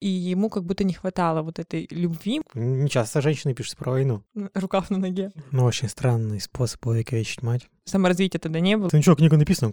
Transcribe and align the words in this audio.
и 0.00 0.08
ему 0.08 0.48
как 0.48 0.64
будто 0.64 0.82
не 0.82 0.94
хватало 0.94 1.42
вот 1.42 1.58
этой 1.58 1.86
любви. 1.90 2.40
Не 2.54 2.88
часто 2.88 3.20
женщины 3.20 3.54
пишут 3.54 3.76
про 3.76 3.90
войну. 3.92 4.22
Рукав 4.54 4.90
на 4.90 4.98
ноге. 4.98 5.30
Ну, 5.50 5.64
очень 5.64 5.88
странный 5.88 6.40
способ 6.40 6.84
увековечить 6.86 7.42
мать. 7.42 7.68
Саморазвития 7.84 8.40
тогда 8.40 8.60
не 8.60 8.76
было. 8.76 8.88
Ты 8.88 8.96
ничего, 8.96 9.14
книга 9.14 9.36
написана. 9.36 9.72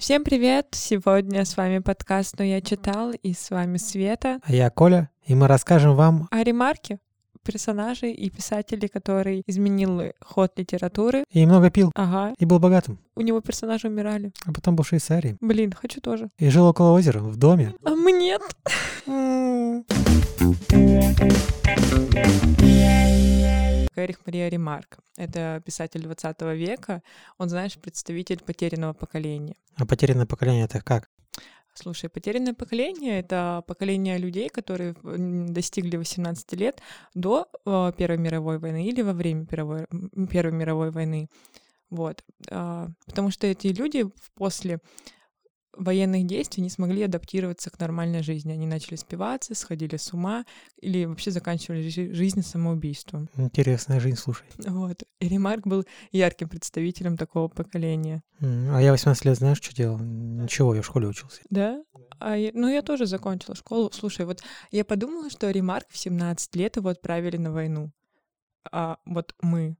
Всем 0.00 0.24
привет! 0.24 0.66
Сегодня 0.72 1.44
с 1.44 1.56
вами 1.56 1.78
подкаст 1.78 2.38
«Но 2.38 2.44
я 2.44 2.60
читал» 2.60 3.12
и 3.12 3.32
с 3.32 3.50
вами 3.50 3.78
Света. 3.78 4.40
А 4.42 4.52
я 4.52 4.68
Коля, 4.68 5.10
и 5.24 5.34
мы 5.34 5.46
расскажем 5.46 5.94
вам 5.94 6.28
о 6.30 6.42
ремарке 6.42 6.98
персонажей 7.42 8.12
и 8.12 8.30
писателей, 8.30 8.88
который 8.88 9.42
изменил 9.46 10.12
ход 10.20 10.52
литературы. 10.56 11.24
И 11.30 11.44
много 11.46 11.70
пил. 11.70 11.92
Ага. 11.94 12.34
И 12.38 12.44
был 12.44 12.58
богатым. 12.58 12.98
У 13.14 13.20
него 13.20 13.40
персонажи 13.40 13.88
умирали. 13.88 14.32
А 14.44 14.52
потом 14.52 14.76
был 14.76 14.84
в 14.84 14.88
Швейцарии. 14.88 15.36
Блин, 15.40 15.72
хочу 15.72 16.00
тоже. 16.00 16.30
И 16.38 16.48
жил 16.48 16.66
около 16.66 16.92
озера, 16.92 17.20
в 17.20 17.36
доме. 17.36 17.74
А 17.84 17.90
мы 17.90 18.12
нет. 18.12 18.42
Эрих 23.94 24.18
Мария 24.26 24.48
Ремарк. 24.48 24.98
Это 25.16 25.62
писатель 25.64 26.02
20 26.02 26.40
века. 26.56 27.02
Он, 27.38 27.48
знаешь, 27.48 27.78
представитель 27.78 28.40
потерянного 28.42 28.94
поколения. 28.94 29.54
А 29.76 29.86
потерянное 29.86 30.26
поколение 30.26 30.64
это 30.64 30.80
как? 30.80 31.08
Слушай, 31.74 32.10
потерянное 32.10 32.52
поколение— 32.52 33.18
это 33.20 33.64
поколение 33.66 34.18
людей, 34.18 34.48
которые 34.50 34.94
достигли 35.02 35.96
18 35.96 36.52
лет 36.52 36.82
до 37.14 37.48
э, 37.64 37.92
Первой 37.96 38.18
мировой 38.18 38.58
войны 38.58 38.86
или 38.86 39.00
во 39.00 39.14
время 39.14 39.46
Первой, 39.46 39.86
Первой 40.30 40.52
мировой 40.52 40.90
войны. 40.90 41.28
Вот. 41.88 42.24
А, 42.50 42.88
потому 43.06 43.30
что 43.30 43.46
эти 43.46 43.68
люди 43.68 44.04
после 44.34 44.80
военных 45.76 46.26
действий 46.26 46.62
не 46.62 46.70
смогли 46.70 47.02
адаптироваться 47.02 47.70
к 47.70 47.78
нормальной 47.78 48.22
жизни. 48.22 48.52
Они 48.52 48.66
начали 48.66 48.96
спиваться, 48.96 49.54
сходили 49.54 49.96
с 49.96 50.12
ума 50.12 50.44
или 50.80 51.04
вообще 51.04 51.30
заканчивали 51.30 51.88
жизнь 51.88 52.42
самоубийством. 52.42 53.28
Интересная 53.36 54.00
жизнь, 54.00 54.16
слушай. 54.16 54.46
Вот. 54.58 55.02
И 55.20 55.28
Ремарк 55.28 55.66
был 55.66 55.84
ярким 56.10 56.48
представителем 56.48 57.16
такого 57.16 57.48
поколения. 57.48 58.22
А 58.40 58.80
я 58.80 58.92
18 58.92 59.24
лет, 59.24 59.36
знаешь, 59.36 59.58
что 59.58 59.74
делал? 59.74 59.98
Ничего, 59.98 60.74
я 60.74 60.82
в 60.82 60.86
школе 60.86 61.08
учился. 61.08 61.40
Да? 61.50 61.82
А 62.18 62.36
я, 62.36 62.50
ну, 62.54 62.68
я 62.68 62.82
тоже 62.82 63.06
закончила 63.06 63.54
школу. 63.54 63.90
Слушай, 63.92 64.26
вот 64.26 64.42
я 64.70 64.84
подумала, 64.84 65.30
что 65.30 65.50
Ремарк 65.50 65.86
в 65.90 65.98
17 65.98 66.54
лет 66.56 66.76
его 66.76 66.88
отправили 66.88 67.36
на 67.36 67.52
войну. 67.52 67.92
А 68.70 68.98
вот 69.06 69.34
мы. 69.40 69.76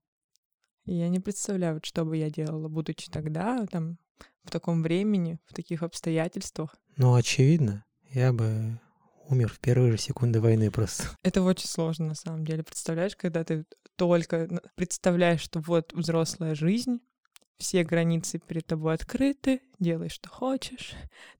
Я 0.85 1.09
не 1.09 1.21
представляю, 1.21 1.75
вот 1.75 1.85
что 1.85 2.05
бы 2.05 2.17
я 2.17 2.29
делала, 2.29 2.69
будучи 2.69 3.09
тогда, 3.09 3.65
там, 3.67 3.99
в 4.45 4.51
таком 4.51 4.83
времени, 4.83 5.39
в 5.47 5.55
таких 5.55 5.83
обстоятельствах. 5.83 6.77
Ну, 6.97 7.15
очевидно, 7.15 7.85
я 8.11 8.33
бы 8.33 8.81
умер 9.29 9.49
в 9.53 9.61
первые 9.61 9.93
же 9.93 9.99
секунды 9.99 10.41
войны 10.41 10.71
просто. 10.71 11.05
Это 11.23 11.43
очень 11.43 11.69
сложно, 11.69 12.07
на 12.09 12.15
самом 12.15 12.45
деле. 12.45 12.63
Представляешь, 12.63 13.17
когда 13.17 13.45
ты 13.45 13.65
только 13.97 14.49
представляешь, 14.75 15.41
что 15.41 15.61
вот 15.61 15.93
взрослая 15.93 16.55
жизнь, 16.55 17.01
все 17.63 17.85
границы 17.85 18.39
перед 18.39 18.67
тобой 18.67 18.95
открыты, 18.95 19.61
делай, 19.79 20.09
что 20.09 20.29
хочешь. 20.29 20.95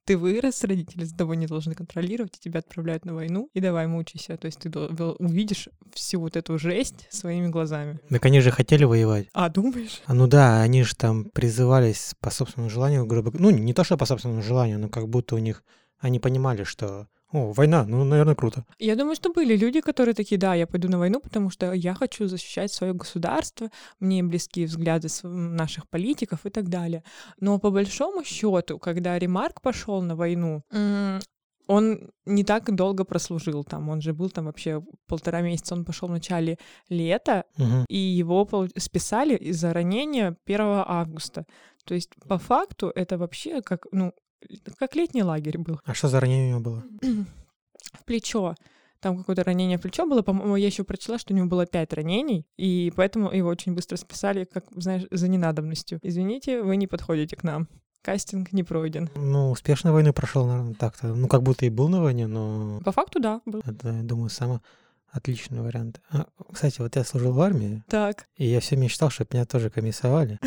Ты 0.05 0.17
вырос, 0.17 0.65
родители 0.65 1.05
за 1.05 1.17
тобой 1.17 1.37
не 1.37 1.47
должны 1.47 1.75
контролировать, 1.75 2.37
и 2.37 2.41
тебя 2.41 2.61
отправляют 2.61 3.05
на 3.05 3.15
войну, 3.15 3.51
и 3.53 3.61
давай 3.61 3.87
мучайся. 3.87 4.37
То 4.37 4.47
есть 4.47 4.61
ты 4.61 4.71
увидишь 4.71 5.69
всю 5.93 6.21
вот 6.21 6.37
эту 6.37 6.59
жесть 6.59 7.07
своими 7.11 7.49
глазами. 7.49 7.99
Так 8.09 8.25
они 8.25 8.41
же 8.41 8.51
хотели 8.51 8.85
воевать. 8.85 9.29
А, 9.33 9.49
думаешь? 9.49 10.01
А 10.07 10.15
ну 10.15 10.27
да, 10.27 10.63
они 10.63 10.85
же 10.85 10.95
там 10.95 11.25
призывались 11.25 12.15
по 12.21 12.31
собственному 12.31 12.71
желанию, 12.71 13.05
грубо 13.05 13.33
Ну, 13.35 13.51
не 13.51 13.75
то, 13.75 13.85
что 13.85 13.97
по 13.97 14.07
собственному 14.07 14.43
желанию, 14.43 14.79
но 14.79 14.89
как 14.89 15.09
будто 15.09 15.35
у 15.35 15.39
них... 15.39 15.65
Они 15.99 16.19
понимали, 16.19 16.65
что 16.65 17.07
о, 17.33 17.53
война, 17.53 17.85
ну, 17.85 18.05
наверное, 18.05 18.35
круто. 18.35 18.65
Я 18.79 18.97
думаю, 18.97 19.17
что 19.17 19.33
были 19.33 19.57
люди, 19.57 19.81
которые 19.81 20.15
такие, 20.15 20.39
да, 20.39 20.55
я 20.55 20.67
пойду 20.67 20.89
на 20.89 20.99
войну, 20.99 21.21
потому 21.21 21.51
что 21.51 21.73
я 21.73 21.95
хочу 21.95 22.29
защищать 22.29 22.73
свое 22.73 22.93
государство, 22.93 23.71
мне 24.01 24.23
близкие 24.23 24.67
взгляды 24.67 25.09
наших 25.23 25.89
политиков 25.89 26.45
и 26.45 26.51
так 26.51 26.69
далее. 26.69 27.03
Но 27.41 27.59
по 27.59 27.71
большому 27.71 28.25
счету, 28.25 28.79
когда 28.79 29.19
Ремарк 29.19 29.61
пошел 29.63 30.03
на 30.03 30.15
войну, 30.15 30.63
он 31.67 32.11
не 32.27 32.45
так 32.45 32.75
долго 32.75 33.05
прослужил 33.05 33.65
там, 33.65 33.89
он 33.89 34.03
же 34.03 34.13
был 34.13 34.31
там 34.31 34.47
вообще 34.47 34.83
полтора 35.07 35.41
месяца, 35.43 35.75
он 35.75 35.85
пошел 35.85 36.09
в 36.09 36.13
начале 36.13 36.59
лета, 36.89 37.45
угу. 37.57 37.85
и 37.89 37.97
его 37.97 38.47
списали 38.77 39.37
из-за 39.37 39.73
ранения 39.73 40.37
1 40.45 40.61
августа. 40.87 41.47
То 41.85 41.95
есть 41.95 42.11
по 42.29 42.39
факту 42.39 42.93
это 42.95 43.17
вообще 43.17 43.63
как, 43.63 43.87
ну, 43.93 44.13
как 44.79 44.95
летний 44.95 45.23
лагерь 45.23 45.59
был. 45.59 45.81
А 45.85 45.95
что 45.95 46.09
за 46.09 46.21
ранение 46.21 46.55
у 46.55 46.59
него 46.59 46.61
было? 46.61 46.85
в 47.93 48.05
плечо. 48.05 48.55
Там 49.01 49.19
какое-то 49.19 49.43
ранение 49.43 49.79
в 49.79 49.81
плечо 49.81 50.07
было. 50.07 50.23
По-моему, 50.23 50.57
я 50.57 50.67
еще 50.67 50.85
прочла, 50.85 51.19
что 51.19 51.35
у 51.35 51.37
него 51.37 51.49
было 51.49 51.67
пять 51.67 51.93
ранений, 51.93 52.47
и 52.57 52.93
поэтому 52.95 53.33
его 53.33 53.49
очень 53.49 53.75
быстро 53.75 53.97
списали, 53.97 54.45
как, 54.45 54.65
знаешь, 54.77 55.03
за 55.11 55.27
ненадобностью. 55.27 55.99
Извините, 56.03 56.63
вы 56.63 56.77
не 56.77 56.87
подходите 56.87 57.35
к 57.35 57.43
нам. 57.43 57.69
Кастинг 58.03 58.53
не 58.53 58.63
пройден. 58.63 59.11
Ну, 59.15 59.51
успешно 59.51 59.93
войну 59.93 60.13
прошел, 60.13 60.47
наверное, 60.47 60.75
так-то. 60.75 61.09
Ну, 61.15 61.29
как 61.29 61.43
будто 61.43 61.67
и 61.67 61.71
был 61.71 61.89
на 61.89 62.01
войне, 62.01 62.27
но... 62.27 62.81
По 62.85 62.93
факту, 62.93 63.21
да, 63.21 63.41
был. 63.45 63.63
Это, 63.65 63.89
я 63.89 64.03
думаю, 64.03 64.29
самый 64.29 64.61
отличный 65.11 65.61
вариант. 65.61 66.01
А, 66.11 66.27
кстати, 66.53 66.81
вот 66.81 66.97
я 66.97 67.05
служил 67.05 67.33
в 67.33 67.41
армии. 67.41 67.83
Так. 67.89 68.27
И 68.37 68.47
я 68.47 68.61
все 68.61 68.77
мечтал, 68.77 69.11
чтобы 69.11 69.31
меня 69.33 69.47
тоже 69.47 69.71
комиссовали. 69.71 70.39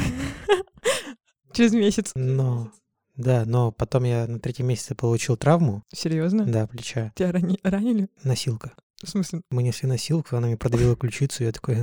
Через 1.54 1.74
месяц. 1.74 2.12
Но 2.16 2.72
да, 3.18 3.44
но 3.46 3.72
потом 3.72 4.04
я 4.04 4.28
на 4.28 4.40
третьем 4.40 4.68
месяце 4.68 4.96
получил 4.96 5.38
травму. 5.38 5.84
Серьезно? 5.94 6.46
Да, 6.46 6.68
плеча. 6.68 7.12
Тебя 7.16 7.32
рани... 7.32 7.60
ранили? 7.64 8.10
Носилка. 8.24 8.74
В 9.06 9.10
смысле? 9.10 9.42
Мы 9.52 9.62
несли 9.62 9.88
носилку, 9.88 10.36
она 10.36 10.48
мне 10.48 10.58
продавила 10.58 10.96
ключицу, 10.96 11.44
я 11.44 11.52
такой, 11.52 11.76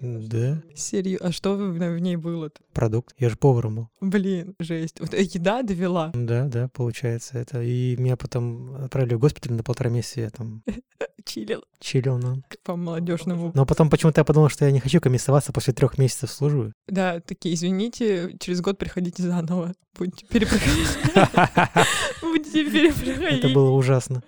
да. 0.00 0.62
Серьезно? 0.74 1.28
А 1.28 1.32
что 1.32 1.56
в 1.56 1.98
ней 1.98 2.14
было-то? 2.14 2.60
Продукт. 2.72 3.12
Я 3.18 3.28
же 3.28 3.36
поваром 3.36 3.74
был. 3.74 3.88
Блин, 4.00 4.54
жесть. 4.60 5.00
Вот 5.00 5.14
еда 5.14 5.62
довела. 5.62 6.12
Да, 6.14 6.46
да, 6.46 6.68
получается 6.68 7.38
это. 7.38 7.60
И 7.62 7.96
меня 7.96 8.16
потом 8.16 8.76
отправили 8.84 9.14
в 9.14 9.18
госпиталь 9.18 9.52
на 9.52 9.64
полтора 9.64 9.90
месяца, 9.90 10.20
я 10.20 10.30
там 10.30 10.62
Чилил. 11.24 11.64
Чилил, 11.80 12.18
ну. 12.18 12.42
По 12.62 12.76
молодежному. 12.76 13.50
Но 13.54 13.66
потом 13.66 13.90
почему-то 13.90 14.20
я 14.20 14.24
подумал, 14.24 14.48
что 14.48 14.64
я 14.64 14.70
не 14.70 14.80
хочу 14.80 15.00
комиссоваться 15.00 15.52
после 15.52 15.74
трех 15.74 15.98
месяцев 15.98 16.30
службы. 16.30 16.72
Да, 16.86 17.20
такие, 17.20 17.54
извините, 17.54 18.36
через 18.38 18.60
год 18.60 18.78
приходите 18.78 19.22
заново. 19.24 19.74
Будете 19.98 20.24
перепроходить. 20.26 20.88
Будете 22.22 22.70
перепроходить. 22.70 23.44
Это 23.44 23.48
было 23.48 23.70
ужасно. 23.70 24.22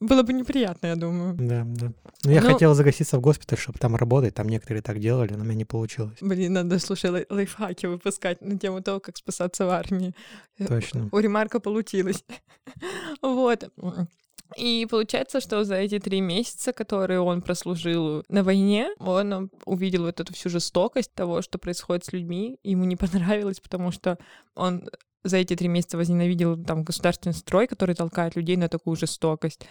Было 0.00 0.22
бы 0.22 0.32
неприятно, 0.32 0.86
я 0.88 0.96
думаю. 0.96 1.34
Да, 1.38 1.64
да. 1.66 1.92
Но 2.24 2.30
я 2.30 2.40
ну, 2.40 2.52
хотел 2.52 2.74
загаситься 2.74 3.18
в 3.18 3.20
госпиталь, 3.20 3.58
чтобы 3.58 3.78
там 3.78 3.96
работать. 3.96 4.34
Там 4.34 4.48
некоторые 4.48 4.80
так 4.82 5.00
делали, 5.00 5.34
но 5.34 5.40
у 5.40 5.44
меня 5.44 5.56
не 5.56 5.64
получилось. 5.64 6.18
Блин, 6.20 6.52
надо, 6.52 6.78
слушай, 6.78 7.10
лай- 7.10 7.26
лайфхаки 7.28 7.86
выпускать 7.86 8.40
на 8.40 8.56
тему 8.58 8.80
того, 8.80 9.00
как 9.00 9.16
спасаться 9.16 9.66
в 9.66 9.70
армии. 9.70 10.14
Точно. 10.66 11.08
У 11.10 11.18
Ремарка 11.18 11.58
получилось. 11.58 12.24
вот. 13.22 13.70
И 14.56 14.86
получается, 14.88 15.40
что 15.40 15.64
за 15.64 15.74
эти 15.74 15.98
три 15.98 16.20
месяца, 16.20 16.72
которые 16.72 17.20
он 17.20 17.42
прослужил 17.42 18.24
на 18.28 18.42
войне, 18.42 18.90
он 18.98 19.50
увидел 19.64 20.04
вот 20.04 20.20
эту 20.20 20.32
всю 20.32 20.48
жестокость 20.48 21.12
того, 21.12 21.42
что 21.42 21.58
происходит 21.58 22.04
с 22.04 22.12
людьми. 22.12 22.58
Ему 22.62 22.84
не 22.84 22.96
понравилось, 22.96 23.60
потому 23.60 23.90
что 23.90 24.16
он 24.54 24.88
за 25.24 25.38
эти 25.38 25.56
три 25.56 25.68
месяца 25.68 25.96
возненавидел 25.96 26.62
там 26.62 26.84
государственный 26.84 27.34
строй, 27.34 27.66
который 27.66 27.94
толкает 27.94 28.36
людей 28.36 28.56
на 28.56 28.68
такую 28.68 28.96
жестокость. 28.96 29.66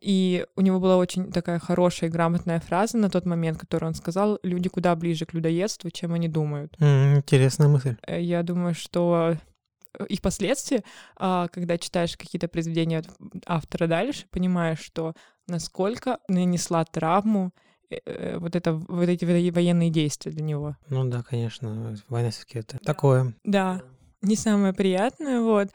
И 0.00 0.46
у 0.54 0.60
него 0.60 0.78
была 0.78 0.96
очень 0.96 1.32
такая 1.32 1.58
хорошая 1.58 2.08
и 2.08 2.12
грамотная 2.12 2.60
фраза 2.60 2.96
на 2.98 3.10
тот 3.10 3.26
момент, 3.26 3.58
которую 3.58 3.88
он 3.88 3.94
сказал, 3.94 4.38
люди 4.42 4.68
куда 4.68 4.94
ближе 4.94 5.26
к 5.26 5.34
людоедству, 5.34 5.90
чем 5.90 6.14
они 6.14 6.28
думают. 6.28 6.74
Интересная 6.78 7.68
мысль. 7.68 7.96
Э, 8.06 8.22
я 8.22 8.42
думаю, 8.42 8.74
что 8.74 9.36
и 10.08 10.16
впоследствии, 10.16 10.84
а, 11.16 11.48
когда 11.48 11.78
читаешь 11.78 12.16
какие-то 12.16 12.46
произведения 12.46 13.02
автора 13.46 13.88
дальше, 13.88 14.26
понимаешь, 14.30 14.80
что 14.80 15.14
насколько 15.48 16.18
нанесла 16.28 16.84
травму 16.84 17.52
э, 17.90 17.96
э, 18.04 18.38
вот 18.38 18.54
это 18.54 18.74
вот 18.74 19.08
эти 19.08 19.24
военные 19.24 19.90
действия 19.90 20.30
для 20.30 20.44
него. 20.44 20.76
Ну 20.88 21.04
да, 21.08 21.24
конечно, 21.24 21.96
война 22.08 22.30
все-таки 22.30 22.60
это 22.60 22.78
такое. 22.78 23.34
Да 23.42 23.82
не 24.22 24.36
самое 24.36 24.72
приятное, 24.72 25.40
вот. 25.40 25.68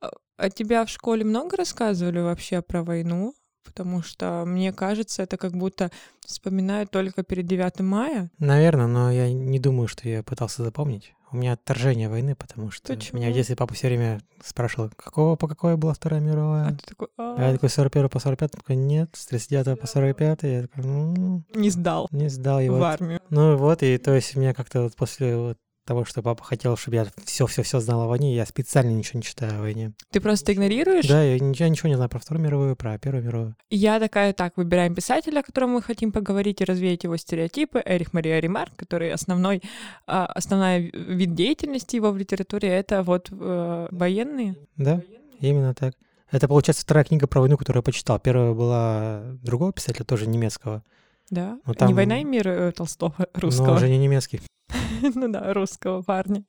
А, 0.00 0.10
а 0.36 0.50
тебя 0.50 0.84
в 0.84 0.90
школе 0.90 1.24
много 1.24 1.56
рассказывали 1.56 2.20
вообще 2.20 2.62
про 2.62 2.82
войну? 2.82 3.34
Потому 3.64 4.02
что, 4.02 4.44
мне 4.46 4.72
кажется, 4.74 5.22
это 5.22 5.38
как 5.38 5.52
будто 5.52 5.90
вспоминают 6.26 6.90
только 6.90 7.22
перед 7.22 7.46
9 7.46 7.80
мая. 7.80 8.30
Наверное, 8.38 8.86
но 8.86 9.10
я 9.10 9.32
не 9.32 9.58
думаю, 9.58 9.88
что 9.88 10.06
я 10.08 10.22
пытался 10.22 10.62
запомнить. 10.62 11.14
У 11.32 11.36
меня 11.36 11.54
отторжение 11.54 12.08
войны, 12.08 12.36
потому 12.36 12.70
что 12.70 12.94
Почему? 12.94 13.18
меня 13.20 13.30
в 13.30 13.34
детстве 13.34 13.56
папа 13.56 13.74
все 13.74 13.88
время 13.88 14.20
спрашивал, 14.44 14.90
какого 14.94 15.34
по 15.34 15.48
какой 15.48 15.76
была 15.76 15.92
Вторая 15.94 16.20
мировая? 16.20 16.68
А 16.68 16.72
ты 16.72 16.86
такой, 16.86 17.08
А 17.16 17.36
я 17.40 17.48
«А, 17.48 17.52
такой 17.54 17.70
41 17.70 18.08
по 18.08 18.20
45, 18.20 18.50
такой, 18.52 18.76
нет, 18.76 19.10
с 19.14 19.26
39 19.26 19.80
по 19.80 19.86
45, 19.88 20.42
я 20.44 20.62
такой, 20.62 20.84
ну, 20.84 21.42
не 21.54 21.70
сдал 21.70 22.06
не 22.12 22.28
сдал 22.28 22.60
его. 22.60 22.78
в 22.78 22.82
армию. 22.84 23.20
Ну 23.30 23.56
вот, 23.56 23.82
и 23.82 23.98
то 23.98 24.14
есть 24.14 24.36
меня 24.36 24.54
как-то 24.54 24.82
вот 24.82 24.94
после 24.94 25.36
вот 25.36 25.58
того, 25.84 26.04
что 26.04 26.22
папа 26.22 26.42
хотел, 26.42 26.76
чтобы 26.76 26.96
я 26.96 27.06
все-все-все 27.24 27.80
знал 27.80 28.02
о 28.02 28.06
войне, 28.06 28.34
я 28.34 28.46
специально 28.46 28.90
ничего 28.90 29.18
не 29.18 29.22
читаю 29.22 29.58
о 29.58 29.60
войне. 29.60 29.92
Ты 30.10 30.20
просто 30.20 30.52
игнорируешь? 30.52 31.06
Да, 31.06 31.22
я 31.22 31.38
ничего, 31.38 31.68
ничего 31.68 31.88
не 31.88 31.94
знаю 31.96 32.10
про 32.10 32.18
Вторую 32.18 32.44
мировую, 32.44 32.76
про 32.76 32.98
Первую 32.98 33.24
мировую. 33.24 33.56
Я 33.70 34.00
такая, 34.00 34.32
так, 34.32 34.56
выбираем 34.56 34.94
писателя, 34.94 35.40
о 35.40 35.42
котором 35.42 35.70
мы 35.70 35.82
хотим 35.82 36.12
поговорить 36.12 36.60
и 36.60 36.64
развеять 36.64 37.04
его 37.04 37.16
стереотипы. 37.16 37.82
Эрих 37.84 38.12
Мария 38.12 38.40
Ремарк, 38.40 38.74
который 38.76 39.12
основной, 39.12 39.62
а, 40.06 40.26
основная 40.26 40.78
вид 40.78 41.34
деятельности 41.34 41.96
его 41.96 42.10
в 42.10 42.16
литературе— 42.16 42.68
это 42.70 43.02
вот 43.02 43.28
э, 43.30 43.88
военные. 43.90 44.56
Да, 44.76 45.02
именно 45.40 45.74
так. 45.74 45.94
Это, 46.30 46.48
получается, 46.48 46.82
вторая 46.82 47.04
книга 47.04 47.26
про 47.26 47.40
войну, 47.40 47.56
которую 47.56 47.80
я 47.80 47.84
почитал. 47.84 48.18
Первая 48.18 48.52
была 48.54 49.22
другого 49.42 49.72
писателя, 49.72 50.04
тоже 50.04 50.26
немецкого, 50.26 50.82
Да? 51.30 51.58
Ну, 51.64 51.72
Не 51.72 51.74
там- 51.74 51.94
«Война 51.94 52.20
и 52.20 52.24
мир» 52.24 52.46
э, 52.48 52.72
Толстого, 52.72 53.14
но 53.18 53.26
русского. 53.40 53.74
уже 53.76 53.88
не 53.88 53.98
немецкий. 53.98 54.40
ну 55.14 55.28
да, 55.28 55.52
русского 55.52 56.02
парня. 56.02 56.44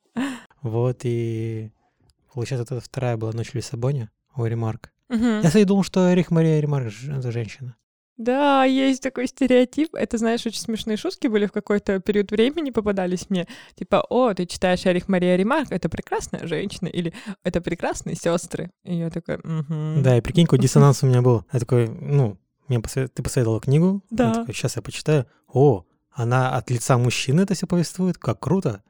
Вот, 0.62 1.00
и 1.04 1.70
получается, 2.32 2.74
это 2.74 2.84
вторая 2.84 3.16
была 3.16 3.32
«Ночь 3.32 3.50
в 3.50 3.54
Лиссабоне» 3.54 4.10
у 4.36 4.44
Ремарк. 4.44 4.92
Мгм. 5.08 5.40
Я, 5.40 5.42
кстати, 5.46 5.64
думал, 5.64 5.84
что 5.84 6.12
Эрих 6.12 6.30
Мария 6.30 6.60
Ремарк 6.60 6.92
это 7.08 7.30
женщина. 7.30 7.76
Да, 8.16 8.64
есть 8.64 9.02
такой 9.02 9.26
стереотип. 9.26 9.94
Это, 9.94 10.16
знаешь, 10.16 10.46
очень 10.46 10.60
смешные 10.60 10.96
шутки 10.96 11.26
были 11.26 11.44
в 11.44 11.52
какой-то 11.52 12.00
период 12.00 12.30
времени 12.30 12.70
попадались 12.70 13.28
мне. 13.28 13.46
Типа, 13.74 14.00
о, 14.08 14.32
ты 14.32 14.46
читаешь 14.46 14.86
Эрих 14.86 15.08
Мария 15.08 15.36
Ремарк, 15.36 15.70
это 15.70 15.90
прекрасная 15.90 16.46
женщина, 16.46 16.88
или 16.88 17.12
это 17.44 17.60
прекрасные 17.60 18.16
сестры. 18.16 18.70
И 18.84 18.96
я 18.96 19.10
такая, 19.10 19.38
«Мгм». 19.44 20.02
Да, 20.02 20.16
и 20.16 20.22
прикинь, 20.22 20.46
какой 20.46 20.58
диссонанс 20.60 21.02
у 21.02 21.06
меня 21.06 21.20
был. 21.20 21.44
Я 21.52 21.60
такой, 21.60 21.88
ну, 21.88 22.38
мне 22.68 22.80
посовет- 22.80 23.12
ты 23.14 23.22
посоветовала 23.22 23.60
книгу. 23.60 24.02
Да. 24.10 24.28
Я 24.28 24.34
такой, 24.34 24.54
сейчас 24.54 24.76
я 24.76 24.82
почитаю. 24.82 25.26
О, 25.48 25.84
она 26.12 26.56
от 26.56 26.70
лица 26.70 26.96
мужчины 26.98 27.42
это 27.42 27.54
все 27.54 27.66
повествует, 27.66 28.18
как 28.18 28.40
круто. 28.40 28.82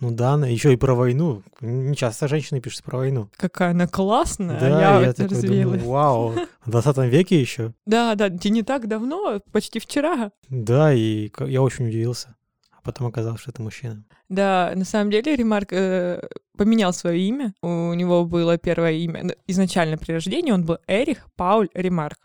Ну 0.00 0.10
да, 0.10 0.32
она 0.32 0.48
еще 0.48 0.72
и 0.72 0.76
про 0.76 0.94
войну. 0.94 1.42
Не 1.60 1.94
часто 1.94 2.26
женщины 2.26 2.60
пишут 2.60 2.82
про 2.82 2.98
войну. 2.98 3.30
Какая 3.36 3.70
она 3.70 3.86
классная, 3.86 4.58
да, 4.58 4.68
я, 4.68 5.00
я 5.00 5.06
вот 5.06 5.16
такой 5.16 5.36
развеялась. 5.36 5.80
думаю, 5.80 5.92
вау, 5.92 6.34
в 6.64 6.70
20 6.70 6.96
веке 7.08 7.40
еще. 7.40 7.72
Да, 7.86 8.16
да, 8.16 8.28
не 8.28 8.62
так 8.62 8.88
давно, 8.88 9.40
почти 9.52 9.78
вчера. 9.78 10.32
Да, 10.48 10.92
и 10.92 11.30
я 11.46 11.62
очень 11.62 11.86
удивился. 11.86 12.34
А 12.72 12.80
потом 12.82 13.06
оказалось, 13.06 13.40
что 13.42 13.52
это 13.52 13.62
мужчина. 13.62 14.04
Да, 14.28 14.72
на 14.74 14.84
самом 14.84 15.12
деле 15.12 15.36
Ремарк 15.36 15.72
э, 15.72 16.20
поменял 16.56 16.92
свое 16.92 17.20
имя. 17.20 17.54
У 17.62 17.94
него 17.94 18.24
было 18.24 18.58
первое 18.58 18.92
имя. 18.94 19.20
ну, 19.22 19.34
Изначально 19.46 19.98
при 19.98 20.10
рождении 20.14 20.50
он 20.50 20.64
был 20.64 20.78
Эрих 20.88 21.28
Пауль 21.36 21.68
Ремарк. 21.74 22.18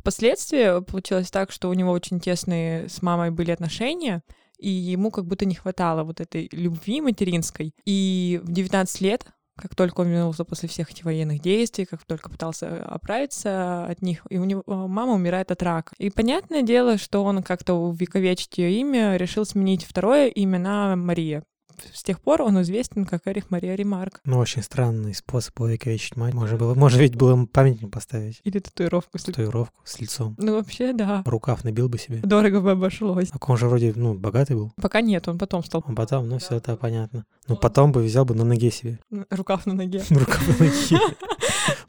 Впоследствии 0.00 0.82
получилось 0.82 1.30
так, 1.30 1.52
что 1.52 1.68
у 1.68 1.74
него 1.74 1.92
очень 1.92 2.20
тесные 2.20 2.88
с 2.88 3.02
мамой 3.02 3.30
были 3.30 3.50
отношения, 3.50 4.22
и 4.58 4.70
ему 4.70 5.10
как 5.10 5.26
будто 5.26 5.44
не 5.44 5.54
хватало 5.54 6.04
вот 6.04 6.20
этой 6.20 6.48
любви 6.52 7.02
материнской. 7.02 7.74
И 7.84 8.40
в 8.42 8.50
19 8.50 9.00
лет, 9.02 9.26
как 9.58 9.74
только 9.74 10.00
он 10.00 10.08
вернулся 10.08 10.44
после 10.44 10.70
всех 10.70 10.90
этих 10.90 11.04
военных 11.04 11.42
действий, 11.42 11.84
как 11.84 12.04
только 12.04 12.30
пытался 12.30 12.82
оправиться 12.84 13.84
от 13.84 14.00
них, 14.00 14.22
и 14.30 14.38
у 14.38 14.44
него 14.44 14.62
э, 14.66 14.72
мама 14.72 15.12
умирает 15.12 15.50
от 15.50 15.62
рака. 15.62 15.92
И 15.98 16.08
понятное 16.08 16.62
дело, 16.62 16.96
что 16.96 17.22
он 17.22 17.42
как-то 17.42 17.74
увековечить 17.74 18.56
ее 18.56 18.72
имя 18.80 19.16
решил 19.16 19.44
сменить 19.44 19.84
второе 19.84 20.28
имя 20.28 20.58
на 20.58 20.96
Мария. 20.96 21.42
С 21.92 22.02
тех 22.02 22.20
пор 22.20 22.42
он 22.42 22.60
известен 22.62 23.04
как 23.04 23.26
Эрих 23.26 23.50
Мария 23.50 23.74
Ремарк. 23.74 24.20
Ну, 24.24 24.38
очень 24.38 24.62
странный 24.62 25.14
способ 25.14 25.58
увековечить 25.60 26.16
мать. 26.16 26.34
Можно 26.34 26.56
было, 26.56 26.74
может 26.74 26.98
ведь 27.00 27.16
было 27.16 27.46
памятник 27.46 27.90
поставить. 27.90 28.40
Или 28.44 28.58
татуировку. 28.58 29.18
с- 29.18 29.24
Татуировку 29.24 29.80
с 29.84 30.00
лицом. 30.00 30.34
Ну, 30.38 30.54
вообще, 30.54 30.92
да. 30.92 31.22
Рукав 31.26 31.64
набил 31.64 31.88
бы 31.88 31.98
себе. 31.98 32.18
Дорого 32.22 32.60
бы 32.60 32.72
обошлось. 32.72 33.30
А 33.32 33.36
он 33.50 33.56
же 33.56 33.66
вроде, 33.68 33.92
ну, 33.96 34.14
богатый 34.14 34.56
был. 34.56 34.72
Пока 34.80 35.00
нет, 35.00 35.28
он 35.28 35.38
потом 35.38 35.64
стал 35.64 35.84
А 35.86 35.92
потом, 35.94 36.28
ну, 36.28 36.38
все 36.38 36.56
это 36.56 36.76
понятно. 36.76 37.24
Ну, 37.48 37.56
потом 37.56 37.92
бы 37.92 38.02
взял 38.02 38.24
бы 38.24 38.34
на 38.34 38.44
ноге 38.44 38.70
себе. 38.70 38.98
рукав 39.30 39.66
на 39.66 39.74
ноге. 39.74 40.02
Рукав 40.10 40.46
на 40.48 40.64
ноге. 40.66 40.98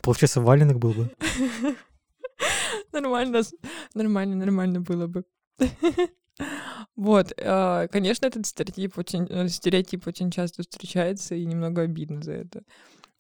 Получается, 0.01 0.41
валенок 0.41 0.79
был 0.79 0.91
бы. 0.91 1.11
Нормально, 2.91 3.41
нормально, 3.93 4.35
нормально 4.35 4.81
было 4.81 5.07
бы. 5.07 5.23
Вот, 7.01 7.33
э, 7.35 7.87
конечно, 7.91 8.27
этот 8.27 8.45
стереотип 8.45 8.95
очень, 8.97 9.25
э, 9.27 9.47
стереотип 9.47 10.05
очень 10.05 10.29
часто 10.29 10.61
встречается, 10.61 11.33
и 11.33 11.45
немного 11.45 11.81
обидно 11.81 12.21
за 12.21 12.33
это. 12.33 12.61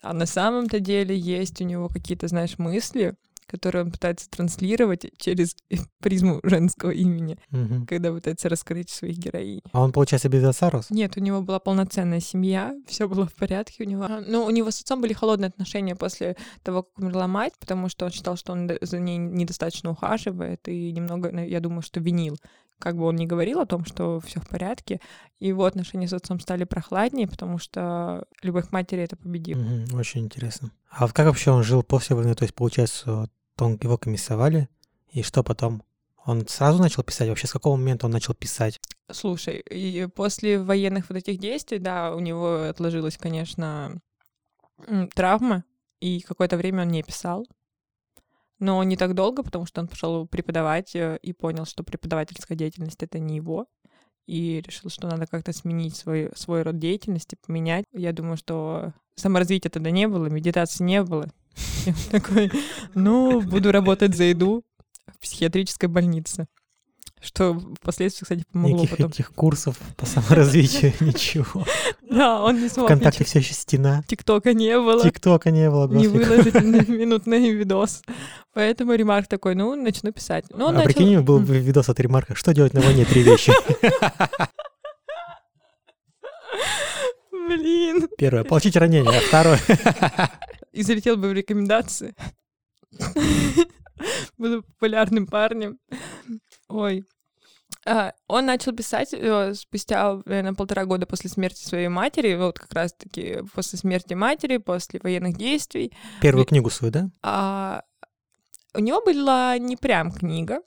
А 0.03 0.13
на 0.13 0.25
самом-то 0.27 0.79
деле 0.79 1.17
есть 1.17 1.59
у 1.61 1.63
него 1.63 1.87
какие-то, 1.87 2.27
знаешь, 2.27 2.59
мысли, 2.59 3.15
которые 3.47 3.83
он 3.85 3.91
пытается 3.91 4.29
транслировать 4.29 5.05
через 5.17 5.55
призму 5.99 6.39
женского 6.43 6.91
имени, 6.91 7.37
Мгм. 7.49 7.87
когда 7.87 8.11
пытается 8.13 8.49
раскрыть 8.49 8.91
своих 8.91 9.17
героинь. 9.17 9.61
А 9.73 9.81
он, 9.83 9.91
получается, 9.91 10.29
без 10.29 10.43
рос? 10.61 10.91
Нет, 10.91 11.17
у 11.17 11.19
него 11.19 11.41
была 11.41 11.59
полноценная 11.59 12.19
семья, 12.19 12.75
все 12.87 13.07
было 13.09 13.25
в 13.25 13.33
порядке 13.33 13.83
у 13.83 13.87
него. 13.87 14.03
А, 14.03 14.21
Но 14.27 14.45
у 14.45 14.51
него 14.51 14.69
с 14.69 14.79
отцом 14.81 15.01
были 15.01 15.13
холодные 15.13 15.49
отношения 15.49 15.95
после 15.95 16.35
того, 16.61 16.83
как 16.83 16.99
умерла 16.99 17.27
мать, 17.27 17.53
потому 17.59 17.89
что 17.89 18.05
он 18.05 18.11
считал, 18.11 18.37
что 18.37 18.53
он 18.53 18.69
за 18.79 18.99
ней 18.99 19.17
недостаточно 19.17 19.89
ухаживает, 19.89 20.67
и 20.67 20.91
немного, 20.91 21.29
я 21.43 21.59
думаю, 21.59 21.81
что 21.81 21.99
винил. 21.99 22.37
Как 22.81 22.97
бы 22.97 23.05
он 23.05 23.15
ни 23.15 23.25
говорил 23.25 23.59
о 23.59 23.65
том, 23.65 23.85
что 23.85 24.19
все 24.19 24.39
в 24.39 24.49
порядке, 24.49 24.99
его 25.39 25.65
отношения 25.65 26.07
с 26.07 26.13
отцом 26.13 26.39
стали 26.39 26.63
прохладнее, 26.63 27.27
потому 27.27 27.59
что 27.59 28.25
любовь 28.41 28.67
к 28.69 28.71
матери 28.71 29.03
это 29.03 29.15
победила. 29.15 29.61
Мгм, 29.61 29.95
Очень 29.97 30.21
интересно. 30.25 30.71
А 30.89 31.05
вот 31.05 31.13
как 31.13 31.27
вообще 31.27 31.51
он 31.51 31.63
жил 31.63 31.83
после 31.83 32.15
войны? 32.15 32.33
То 32.35 32.43
есть, 32.43 32.55
получается, 32.55 33.15
вот 33.15 33.31
он, 33.59 33.77
его 33.81 33.97
комиссовали, 33.97 34.67
и 35.11 35.21
что 35.21 35.43
потом? 35.43 35.83
Он 36.25 36.47
сразу 36.47 36.81
начал 36.81 37.03
писать? 37.03 37.29
Вообще, 37.29 37.47
с 37.47 37.51
какого 37.53 37.75
момента 37.75 38.05
он 38.05 38.11
начал 38.11 38.33
писать? 38.33 38.79
Слушай, 39.11 39.59
и 39.59 40.07
после 40.07 40.59
военных 40.59 41.09
вот 41.09 41.17
этих 41.17 41.39
действий, 41.39 41.79
да, 41.79 42.15
у 42.15 42.19
него 42.19 42.63
отложилась, 42.63 43.17
конечно, 43.17 44.01
травма, 45.13 45.63
и 45.99 46.21
какое-то 46.21 46.57
время 46.57 46.83
он 46.83 46.89
не 46.89 47.03
писал. 47.03 47.45
Но 48.61 48.83
не 48.83 48.95
так 48.95 49.15
долго, 49.15 49.41
потому 49.41 49.65
что 49.65 49.81
он 49.81 49.87
пошел 49.87 50.27
преподавать 50.27 50.95
э, 50.95 51.17
и 51.23 51.33
понял, 51.33 51.65
что 51.65 51.83
преподавательская 51.83 52.55
деятельность 52.55 53.01
это 53.01 53.17
не 53.17 53.37
его. 53.37 53.65
И 54.27 54.61
решил, 54.61 54.91
что 54.91 55.07
надо 55.07 55.25
как-то 55.25 55.51
сменить 55.51 55.95
свой, 55.95 56.29
свой 56.35 56.61
род 56.61 56.77
деятельности, 56.77 57.35
поменять. 57.45 57.85
Я 57.91 58.13
думаю, 58.13 58.37
что 58.37 58.93
саморазвития 59.15 59.71
тогда 59.71 59.89
не 59.89 60.07
было, 60.07 60.27
медитации 60.27 60.83
не 60.83 61.01
было. 61.01 61.27
Он 61.87 61.93
такой, 62.11 62.51
ну, 62.93 63.41
буду 63.41 63.71
работать 63.71 64.15
за 64.15 64.25
еду 64.25 64.63
в 65.07 65.19
психиатрической 65.19 65.89
больнице. 65.89 66.47
Что 67.21 67.53
впоследствии, 67.79 68.23
кстати, 68.23 68.43
помогло 68.51 68.77
Никаких 68.77 68.97
потом. 68.97 69.11
этих 69.11 69.31
курсов 69.33 69.77
по 69.95 70.07
саморазвитию, 70.07 70.91
ничего. 71.01 71.65
Да, 72.09 72.41
он 72.41 72.59
не 72.59 72.67
смог. 72.67 72.87
Вконтакте 72.87 73.23
все 73.23 73.39
еще 73.39 73.53
стена. 73.53 74.01
Тиктока 74.07 74.53
не 74.53 74.75
было. 74.79 75.03
ТикТока 75.03 75.51
не 75.51 75.69
было, 75.69 75.87
Не 75.87 76.07
выложить 76.07 76.55
минутный 76.89 77.51
видос. 77.51 78.01
Поэтому 78.53 78.95
Ремарк 78.95 79.27
такой, 79.27 79.53
ну, 79.53 79.75
начну 79.75 80.11
писать. 80.11 80.45
Ну, 80.49 80.69
А 80.69 80.81
прикинь, 80.81 81.19
был 81.21 81.39
бы 81.39 81.59
видос 81.59 81.89
от 81.89 81.99
Ремарка. 81.99 82.33
Что 82.35 82.53
делать 82.55 82.73
на 82.73 82.81
войне? 82.81 83.05
Три 83.05 83.21
вещи. 83.21 83.53
Блин. 87.31 88.07
Первое. 88.17 88.43
Получить 88.43 88.75
ранение. 88.75 89.19
А 89.19 89.21
второе. 89.21 89.59
И 90.71 90.83
залетел 90.83 91.17
бы 91.17 91.29
в 91.29 91.33
рекомендации. 91.33 92.15
Буду 94.37 94.63
популярным 94.63 95.27
парнем. 95.27 95.77
Ой. 96.71 97.05
А, 97.85 98.13
Он 98.27 98.45
начал 98.45 98.73
писать 98.73 99.13
э, 99.13 99.53
спустя, 99.53 100.21
наверное, 100.25 100.53
полтора 100.53 100.85
года 100.85 101.05
после 101.05 101.29
смерти 101.29 101.63
своей 101.63 101.87
матери, 101.87 102.35
вот 102.35 102.59
как 102.59 102.73
раз-таки 102.73 103.39
после 103.53 103.79
смерти 103.79 104.13
матери, 104.13 104.57
после 104.57 104.99
военных 105.01 105.37
действий. 105.37 105.91
Первую 106.21 106.45
книгу 106.45 106.69
свою, 106.69 106.91
да? 106.91 107.09
А 107.23 107.83
у 108.73 108.79
него 108.79 109.01
была 109.01 109.57
не 109.57 109.77
прям 109.77 110.11
книга. 110.11 110.61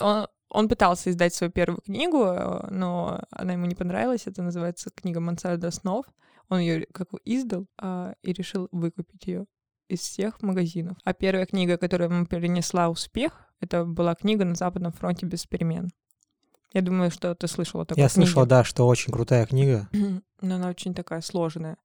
Он, 0.00 0.28
он 0.48 0.68
пытался 0.68 1.10
издать 1.10 1.34
свою 1.34 1.52
первую 1.52 1.80
книгу, 1.80 2.24
э, 2.24 2.68
но 2.70 3.20
она 3.30 3.52
ему 3.52 3.66
не 3.66 3.74
понравилась. 3.74 4.26
Это 4.26 4.42
называется 4.42 4.90
книга 4.90 5.20
Мансарда 5.20 5.70
снов. 5.70 6.06
Он 6.48 6.58
ее 6.58 6.86
как 6.92 7.10
бы 7.10 7.20
издал 7.24 7.66
а, 7.78 8.14
и 8.22 8.32
решил 8.32 8.68
выкупить 8.70 9.26
ее 9.26 9.46
из 9.88 10.00
всех 10.00 10.42
магазинов. 10.42 10.96
А 11.04 11.12
первая 11.12 11.46
книга, 11.46 11.76
которая 11.76 12.08
ему 12.08 12.26
перенесла 12.26 12.88
успех, 12.88 13.48
это 13.60 13.84
была 13.84 14.14
книга 14.14 14.44
«На 14.44 14.54
Западном 14.54 14.92
фронте 14.92 15.26
без 15.26 15.46
перемен». 15.46 15.90
Я 16.72 16.82
думаю, 16.82 17.10
что 17.10 17.34
ты 17.34 17.46
слышала 17.46 17.86
такую 17.86 18.02
Я 18.02 18.08
слышал, 18.08 18.44
да, 18.46 18.64
что 18.64 18.86
очень 18.86 19.12
крутая 19.12 19.46
книга. 19.46 19.88
но 20.40 20.54
она 20.56 20.68
очень 20.68 20.92
такая 20.94 21.20
сложная. 21.20 21.76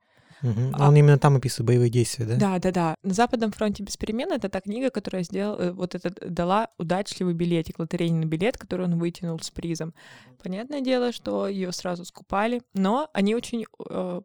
Мгм. 0.41 0.73
А- 0.73 0.87
Он 0.87 0.95
именно 0.95 1.19
там 1.19 1.35
описывает 1.35 1.67
боевые 1.67 1.89
действия, 1.89 2.25
да? 2.25 2.35
Да, 2.35 2.59
да, 2.59 2.71
да. 2.71 2.95
На 3.03 3.13
Западном 3.13 3.51
фронте 3.51 3.83
без 3.83 3.97
перемен 3.97 4.31
это 4.31 4.49
та 4.49 4.61
книга, 4.61 4.89
которая 4.89 5.23
сделала, 5.23 5.71
вот 5.73 5.95
это 5.95 6.11
дала 6.27 6.69
удачливый 6.77 7.33
билетик, 7.33 7.79
лотерейный 7.79 8.25
билет, 8.25 8.57
который 8.57 8.85
он 8.85 8.97
вытянул 8.97 9.39
с 9.39 9.51
призом. 9.51 9.93
Понятное 10.41 10.81
дело, 10.81 11.11
что 11.11 11.47
ее 11.47 11.71
сразу 11.71 12.05
скупали, 12.05 12.61
но 12.73 13.09
они 13.13 13.35
очень 13.35 13.65
э, 13.89 14.21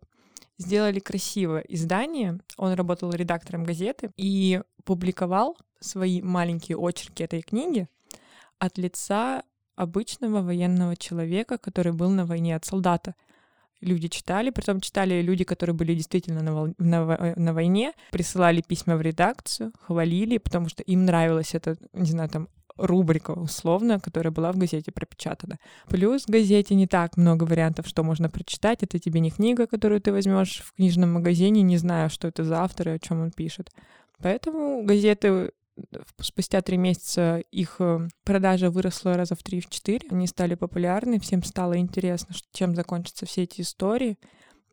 сделали 0.58 1.00
красивое 1.00 1.60
издание. 1.68 2.38
Он 2.56 2.72
работал 2.74 3.10
редактором 3.12 3.64
газеты 3.64 4.10
и 4.16 4.60
публиковал 4.84 5.56
свои 5.80 6.22
маленькие 6.22 6.78
очерки 6.78 7.22
этой 7.22 7.42
книги 7.42 7.88
от 8.58 8.78
лица 8.78 9.42
обычного 9.76 10.40
военного 10.42 10.96
человека, 10.96 11.58
который 11.58 11.92
был 11.92 12.10
на 12.10 12.26
войне 12.26 12.56
от 12.56 12.64
солдата. 12.64 13.14
Люди 13.80 14.08
читали, 14.08 14.50
притом 14.50 14.80
читали 14.80 15.20
люди, 15.20 15.44
которые 15.44 15.74
были 15.74 15.94
действительно 15.94 16.42
на, 16.42 16.54
вол- 16.54 16.74
на 16.78 17.16
э, 17.18 17.34
на 17.36 17.52
войне, 17.52 17.92
присылали 18.12 18.62
письма 18.62 18.96
в 18.96 19.02
редакцию, 19.02 19.72
хвалили, 19.80 20.38
потому 20.38 20.68
что 20.68 20.82
им 20.84 21.04
нравилась 21.04 21.54
эта, 21.54 21.76
не 21.92 22.10
знаю, 22.10 22.30
там, 22.30 22.48
рубрика 22.76 23.32
условно, 23.32 24.00
которая 24.00 24.32
была 24.32 24.52
в 24.52 24.56
газете 24.56 24.90
пропечатана. 24.90 25.58
Плюс 25.88 26.24
в 26.24 26.28
газете 26.28 26.74
не 26.74 26.86
так 26.86 27.16
много 27.16 27.44
вариантов, 27.44 27.86
что 27.86 28.02
можно 28.02 28.28
прочитать. 28.28 28.82
Это 28.82 28.98
тебе 28.98 29.20
не 29.20 29.30
книга, 29.30 29.66
которую 29.66 30.00
ты 30.00 30.12
возьмешь 30.12 30.62
в 30.64 30.74
книжном 30.74 31.12
магазине, 31.12 31.62
не 31.62 31.76
зная, 31.76 32.08
что 32.08 32.28
это 32.28 32.44
за 32.44 32.62
автор 32.62 32.88
и 32.88 32.92
о 32.92 32.98
чем 32.98 33.20
он 33.20 33.30
пишет. 33.30 33.70
Поэтому 34.18 34.84
газеты 34.84 35.28
э, 35.28 35.50
спустя 36.20 36.60
три 36.62 36.76
месяца 36.76 37.42
их 37.50 37.76
э, 37.78 38.08
продажа 38.24 38.70
выросла 38.70 39.14
раза 39.14 39.34
в 39.34 39.42
три, 39.42 39.60
в 39.60 39.68
четыре. 39.68 40.08
Они 40.10 40.26
стали 40.26 40.54
популярны, 40.54 41.20
всем 41.20 41.42
стало 41.42 41.78
интересно, 41.78 42.34
чем 42.52 42.74
закончатся 42.74 43.26
все 43.26 43.42
эти 43.42 43.60
истории. 43.60 44.18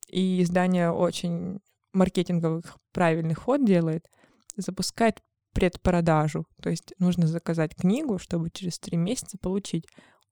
И 0.09 0.41
издание 0.41 0.91
очень 0.91 1.59
маркетинговых 1.93 2.77
правильный 2.93 3.33
ход 3.33 3.65
делает, 3.65 4.07
запускает 4.57 5.21
предпродажу. 5.53 6.45
То 6.61 6.69
есть 6.69 6.93
нужно 6.99 7.27
заказать 7.27 7.75
книгу, 7.75 8.19
чтобы 8.19 8.49
через 8.51 8.79
три 8.79 8.97
месяца 8.97 9.37
получить 9.37 9.85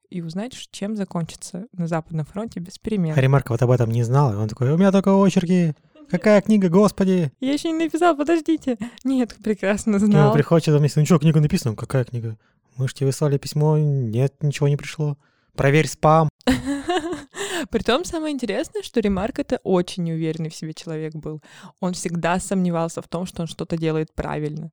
и 0.10 0.22
узнать, 0.22 0.54
чем 0.72 0.96
закончится 0.96 1.68
на 1.74 1.88
Западном 1.88 2.26
фронте 2.26 2.60
без 2.60 2.78
перемен. 2.80 3.14
А 3.16 3.22
Ремарк 3.22 3.50
вот 3.50 3.62
об 3.62 3.72
этом 3.72 3.92
не 3.92 4.04
знал, 4.04 4.34
и 4.34 4.36
он 4.36 4.48
такой, 4.48 4.72
у 4.72 4.78
меня 4.78 4.92
только 4.92 5.12
очерки, 5.12 5.76
какая 6.10 6.42
книга, 6.42 6.70
господи. 6.70 7.32
Я 7.40 7.54
еще 7.54 7.72
не 7.72 7.86
написал, 7.86 8.16
подождите. 8.16 8.78
Нет, 9.04 9.36
прекрасно 9.44 10.00
знал. 10.00 10.34
приходит 10.34 10.66
через 10.66 10.76
два 10.78 10.84
месяца, 10.84 11.00
ну 11.00 11.06
что, 11.06 11.20
книга 11.20 11.40
написана? 11.40 11.76
Какая 11.76 12.06
книга? 12.06 12.38
Мы 12.78 12.88
же 12.88 12.96
тебе 12.96 13.08
выслали 13.08 13.38
письмо, 13.38 13.78
нет, 13.78 14.42
ничего 14.42 14.68
не 14.68 14.78
пришло. 14.78 15.18
Проверь 15.56 15.88
спам. 15.88 16.30
Притом 17.70 18.06
самое 18.06 18.34
интересное, 18.34 18.82
что 18.82 19.00
Ремарк 19.00 19.40
это 19.40 19.60
очень 19.64 20.04
неуверенный 20.04 20.50
в 20.50 20.56
себе 20.56 20.74
человек 20.74 21.14
был. 21.14 21.42
Он 21.82 21.94
всегда 21.94 22.40
сомневался 22.40 23.02
в 23.02 23.08
том, 23.08 23.26
что 23.26 23.42
он 23.42 23.48
что-то 23.48 23.78
делает 23.78 24.14
правильно. 24.14 24.72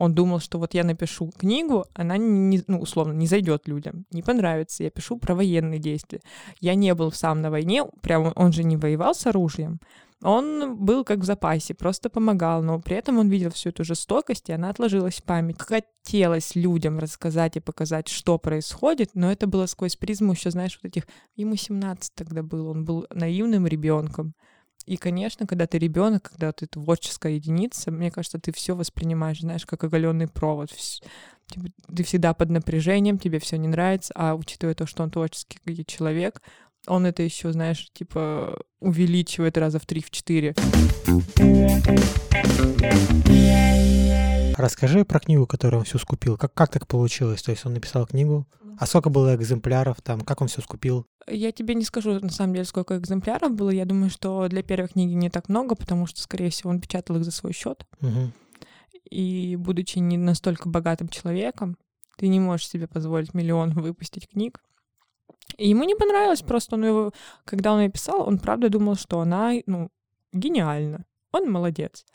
Он 0.00 0.14
думал, 0.14 0.40
что 0.40 0.58
вот 0.58 0.72
я 0.72 0.82
напишу 0.82 1.30
книгу, 1.38 1.84
она 1.92 2.16
не, 2.16 2.62
ну, 2.68 2.80
условно 2.80 3.12
не 3.12 3.26
зайдет 3.26 3.68
людям, 3.68 4.06
не 4.10 4.22
понравится. 4.22 4.82
Я 4.82 4.88
пишу 4.88 5.18
про 5.18 5.34
военные 5.34 5.78
действия. 5.78 6.22
Я 6.58 6.74
не 6.74 6.94
был 6.94 7.12
сам 7.12 7.42
на 7.42 7.50
войне, 7.50 7.84
прям 8.00 8.32
он 8.34 8.50
же 8.50 8.64
не 8.64 8.78
воевал 8.78 9.14
с 9.14 9.26
оружием. 9.26 9.78
Он 10.22 10.74
был 10.76 11.04
как 11.04 11.18
в 11.18 11.24
запасе, 11.24 11.74
просто 11.74 12.08
помогал, 12.08 12.62
но 12.62 12.80
при 12.80 12.96
этом 12.96 13.18
он 13.18 13.28
видел 13.28 13.50
всю 13.50 13.68
эту 13.68 13.84
жестокость, 13.84 14.48
и 14.48 14.54
она 14.54 14.70
отложилась 14.70 15.16
в 15.16 15.24
память. 15.24 15.60
Хотелось 15.60 16.54
людям 16.54 16.98
рассказать 16.98 17.58
и 17.58 17.60
показать, 17.60 18.08
что 18.08 18.38
происходит, 18.38 19.10
но 19.12 19.30
это 19.30 19.46
было 19.46 19.66
сквозь 19.66 19.96
призму 19.96 20.32
еще, 20.32 20.50
знаешь, 20.50 20.78
вот 20.82 20.88
этих... 20.88 21.06
Ему 21.36 21.56
17 21.56 22.14
тогда 22.14 22.42
было, 22.42 22.70
он 22.70 22.86
был 22.86 23.06
наивным 23.10 23.66
ребенком. 23.66 24.34
И, 24.90 24.96
конечно, 24.96 25.46
когда 25.46 25.68
ты 25.68 25.78
ребенок, 25.78 26.30
когда 26.30 26.50
ты 26.50 26.66
творческая 26.66 27.34
единица, 27.34 27.92
мне 27.92 28.10
кажется, 28.10 28.40
ты 28.40 28.50
все 28.50 28.74
воспринимаешь, 28.74 29.38
знаешь, 29.38 29.64
как 29.64 29.84
оголенный 29.84 30.26
провод. 30.26 30.72
Типа, 31.46 31.66
Ты 31.94 32.02
всегда 32.02 32.34
под 32.34 32.50
напряжением, 32.50 33.16
тебе 33.16 33.38
все 33.38 33.56
не 33.56 33.68
нравится, 33.68 34.12
а 34.16 34.34
учитывая 34.34 34.74
то, 34.74 34.86
что 34.86 35.04
он 35.04 35.12
творческий 35.12 35.60
человек, 35.86 36.42
он 36.88 37.06
это 37.06 37.22
еще, 37.22 37.52
знаешь, 37.52 37.88
типа 37.92 38.58
увеличивает 38.80 39.56
раза 39.58 39.78
в 39.78 39.86
три, 39.86 40.02
в 40.02 40.10
четыре. 40.10 40.56
Расскажи 44.58 45.04
про 45.04 45.20
книгу, 45.20 45.46
которую 45.46 45.78
он 45.78 45.84
всю 45.84 45.98
скупил. 45.98 46.36
Как, 46.36 46.52
как 46.52 46.72
так 46.72 46.88
получилось? 46.88 47.42
То 47.42 47.52
есть 47.52 47.64
он 47.64 47.74
написал 47.74 48.06
книгу, 48.06 48.44
а 48.80 48.86
сколько 48.86 49.10
было 49.10 49.36
экземпляров 49.36 50.00
там, 50.00 50.22
как 50.22 50.40
он 50.40 50.48
все 50.48 50.62
скупил? 50.62 51.06
Я 51.28 51.52
тебе 51.52 51.74
не 51.74 51.84
скажу, 51.84 52.18
на 52.18 52.30
самом 52.30 52.54
деле, 52.54 52.64
сколько 52.64 52.96
экземпляров 52.96 53.52
было. 53.52 53.68
Я 53.68 53.84
думаю, 53.84 54.08
что 54.08 54.48
для 54.48 54.62
первой 54.62 54.88
книги 54.88 55.12
не 55.12 55.28
так 55.28 55.50
много, 55.50 55.74
потому 55.74 56.06
что, 56.06 56.22
скорее 56.22 56.48
всего, 56.48 56.70
он 56.70 56.80
печатал 56.80 57.16
их 57.16 57.24
за 57.24 57.30
свой 57.30 57.52
счет. 57.52 57.84
Мгм. 58.00 58.32
И, 59.10 59.56
будучи 59.56 59.98
не 59.98 60.16
настолько 60.16 60.70
богатым 60.70 61.08
человеком, 61.08 61.76
ты 62.16 62.28
не 62.28 62.40
можешь 62.40 62.70
себе 62.70 62.88
позволить 62.88 63.34
миллион 63.34 63.72
выпустить 63.72 64.26
книг. 64.26 64.62
И 65.58 65.68
ему 65.68 65.84
не 65.84 65.94
понравилось 65.94 66.40
просто, 66.40 66.76
он 66.76 66.86
его, 66.86 67.12
когда 67.44 67.74
он 67.74 67.80
ее 67.80 67.90
писал, 67.90 68.26
он 68.26 68.38
правда 68.38 68.70
думал, 68.70 68.94
что 68.94 69.20
она, 69.20 69.52
ну, 69.66 69.90
гениальна. 70.32 71.04
Он 71.32 71.52
молодец. 71.52 72.06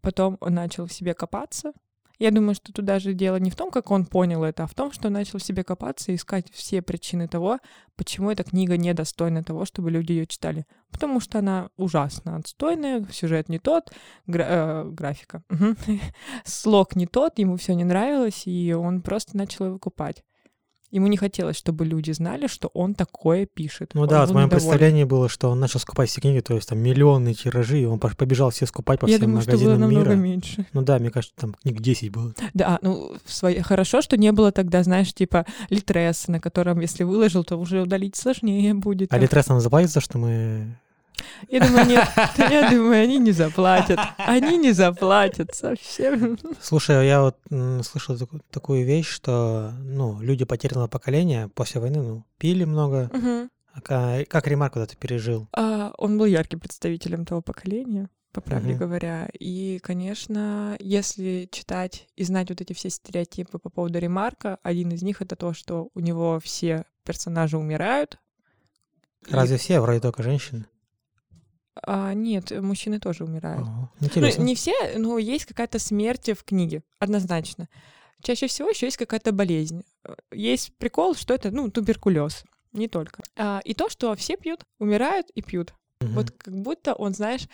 Потом 0.00 0.38
он 0.40 0.54
начал 0.54 0.86
в 0.86 0.92
себе 0.94 1.12
копаться. 1.12 1.74
Я 2.18 2.32
думаю, 2.32 2.54
что 2.54 2.72
тут 2.72 2.84
даже 2.84 3.14
дело 3.14 3.36
не 3.36 3.50
в 3.50 3.56
том, 3.56 3.70
как 3.70 3.90
он 3.90 4.04
понял 4.04 4.42
это, 4.42 4.64
а 4.64 4.66
в 4.66 4.74
том, 4.74 4.92
что 4.92 5.08
начал 5.08 5.38
в 5.38 5.42
себе 5.42 5.62
копаться 5.62 6.10
и 6.10 6.16
искать 6.16 6.50
все 6.52 6.82
причины 6.82 7.28
того, 7.28 7.60
почему 7.96 8.30
эта 8.30 8.42
книга 8.42 8.76
недостойна 8.76 9.44
того, 9.44 9.64
чтобы 9.64 9.90
люди 9.90 10.12
ее 10.12 10.26
читали. 10.26 10.66
Потому 10.90 11.20
что 11.20 11.38
она 11.38 11.70
ужасно 11.76 12.36
отстойная, 12.36 13.06
сюжет 13.12 13.48
не 13.48 13.60
тот, 13.60 13.92
гра- 14.26 14.46
э, 14.48 14.84
графика. 14.90 15.44
Слог 16.44 16.96
не 16.96 17.06
тот, 17.06 17.38
ему 17.38 17.56
все 17.56 17.74
не 17.74 17.84
нравилось, 17.84 18.46
и 18.46 18.72
он 18.72 19.00
просто 19.02 19.36
начал 19.36 19.66
его 19.66 19.78
купать. 19.78 20.24
Ему 20.90 21.06
не 21.06 21.18
хотелось, 21.18 21.56
чтобы 21.56 21.84
люди 21.84 22.12
знали, 22.12 22.46
что 22.46 22.68
он 22.72 22.94
такое 22.94 23.44
пишет. 23.44 23.90
Ну 23.92 24.02
Он 24.02 24.08
да, 24.08 24.24
в 24.24 24.32
моем 24.32 24.46
недоволен. 24.46 24.50
представлении 24.50 25.04
было, 25.04 25.28
что 25.28 25.50
он 25.50 25.60
начал 25.60 25.80
скупать 25.80 26.08
все 26.08 26.20
книги, 26.22 26.40
то 26.40 26.54
есть 26.54 26.68
там 26.68 26.78
миллионные 26.78 27.34
тиражи, 27.34 27.80
и 27.80 27.84
он 27.84 27.98
побежал 27.98 28.50
все 28.50 28.64
скупать 28.64 28.98
по 29.00 29.06
Я 29.06 29.16
всем 29.18 29.26
думаю, 29.26 29.42
что 29.42 29.52
было 29.52 29.58
магазинам 29.58 29.80
намного 29.80 30.10
мира. 30.14 30.18
меньше. 30.18 30.66
Ну 30.72 30.82
да, 30.82 30.98
мне 30.98 31.10
кажется, 31.10 31.36
там 31.36 31.54
книг 31.54 31.80
10 31.80 32.10
было. 32.10 32.32
Да, 32.54 32.78
ну, 32.80 33.12
в 33.24 33.32
своей... 33.32 33.60
хорошо, 33.60 34.00
что 34.00 34.16
не 34.16 34.32
было 34.32 34.50
тогда, 34.50 34.82
знаешь, 34.82 35.12
типа 35.12 35.44
Литрес, 35.68 36.28
на 36.28 36.40
котором, 36.40 36.80
если 36.80 37.04
выложил, 37.04 37.44
то 37.44 37.56
уже 37.56 37.82
удалить 37.82 38.16
сложнее 38.16 38.72
будет. 38.74 39.12
А. 39.12 39.18
Литрес 39.18 39.48
нам 39.48 39.60
заплатит 39.60 39.90
за 39.90 40.00
что 40.00 40.16
мы... 40.18 40.78
Я 41.48 41.60
думаю, 41.66 41.86
нет, 41.86 42.08
я 42.38 42.70
думаю, 42.70 43.02
они 43.02 43.18
не 43.18 43.32
заплатят. 43.32 43.98
Они 44.18 44.56
не 44.58 44.72
заплатят 44.72 45.54
совсем. 45.54 46.38
Слушай, 46.60 47.06
я 47.06 47.22
вот 47.22 47.36
слышал 47.84 48.16
таку- 48.16 48.40
такую 48.50 48.84
вещь, 48.84 49.08
что, 49.08 49.72
ну, 49.80 50.20
люди 50.20 50.44
потерянного 50.44 50.88
поколения 50.88 51.48
после 51.54 51.80
войны, 51.80 52.02
ну, 52.02 52.24
пили 52.38 52.64
много. 52.64 53.10
Мгм. 53.12 53.50
А 53.72 53.80
ка- 53.80 54.24
Как 54.28 54.46
Ремарк 54.46 54.76
это 54.76 54.96
пережил? 54.96 55.48
А, 55.52 55.92
Он 55.98 56.18
был 56.18 56.24
ярким 56.26 56.58
представителем 56.60 57.24
того 57.24 57.42
поколения, 57.42 58.08
по 58.32 58.40
правде 58.40 58.70
Мгм. 58.70 58.78
говоря. 58.78 59.28
И, 59.38 59.78
конечно, 59.82 60.76
если 60.80 61.48
читать 61.50 62.08
и 62.16 62.24
знать 62.24 62.50
вот 62.50 62.60
эти 62.60 62.72
все 62.72 62.90
стереотипы 62.90 63.58
по 63.58 63.70
поводу 63.70 63.98
Ремарка, 63.98 64.58
один 64.62 64.90
из 64.92 65.02
них— 65.02 65.22
это 65.22 65.34
то, 65.36 65.52
что 65.54 65.88
у 65.94 66.00
него 66.00 66.40
все 66.42 66.84
персонажи 67.04 67.56
умирают. 67.56 68.18
И- 69.26 69.32
Разве 69.32 69.56
все? 69.56 69.80
Вроде 69.80 70.00
только 70.00 70.22
женщины. 70.22 70.66
А, 71.82 72.14
нет, 72.14 72.50
мужчины 72.50 73.00
тоже 73.00 73.24
умирают. 73.24 73.66
Ну, 74.00 74.44
не 74.44 74.54
все, 74.54 74.74
но 74.96 75.18
есть 75.18 75.46
какая-то 75.46 75.78
смерть 75.78 76.30
в 76.30 76.44
книге, 76.44 76.82
однозначно. 76.98 77.68
Чаще 78.22 78.48
всего 78.48 78.68
еще 78.68 78.86
есть 78.86 78.96
какая-то 78.96 79.32
болезнь. 79.32 79.84
Есть 80.32 80.76
прикол, 80.78 81.14
что 81.14 81.34
это, 81.34 81.50
ну, 81.50 81.70
туберкулез. 81.70 82.44
Не 82.72 82.88
только. 82.88 83.22
А, 83.36 83.60
и 83.64 83.74
то, 83.74 83.88
что 83.88 84.14
все 84.16 84.36
пьют, 84.36 84.64
умирают 84.78 85.30
и 85.30 85.42
пьют. 85.42 85.72
Мгм. 86.00 86.14
Вот 86.14 86.30
как 86.32 86.54
будто 86.54 86.94
он, 86.94 87.14
знаешь, 87.14 87.48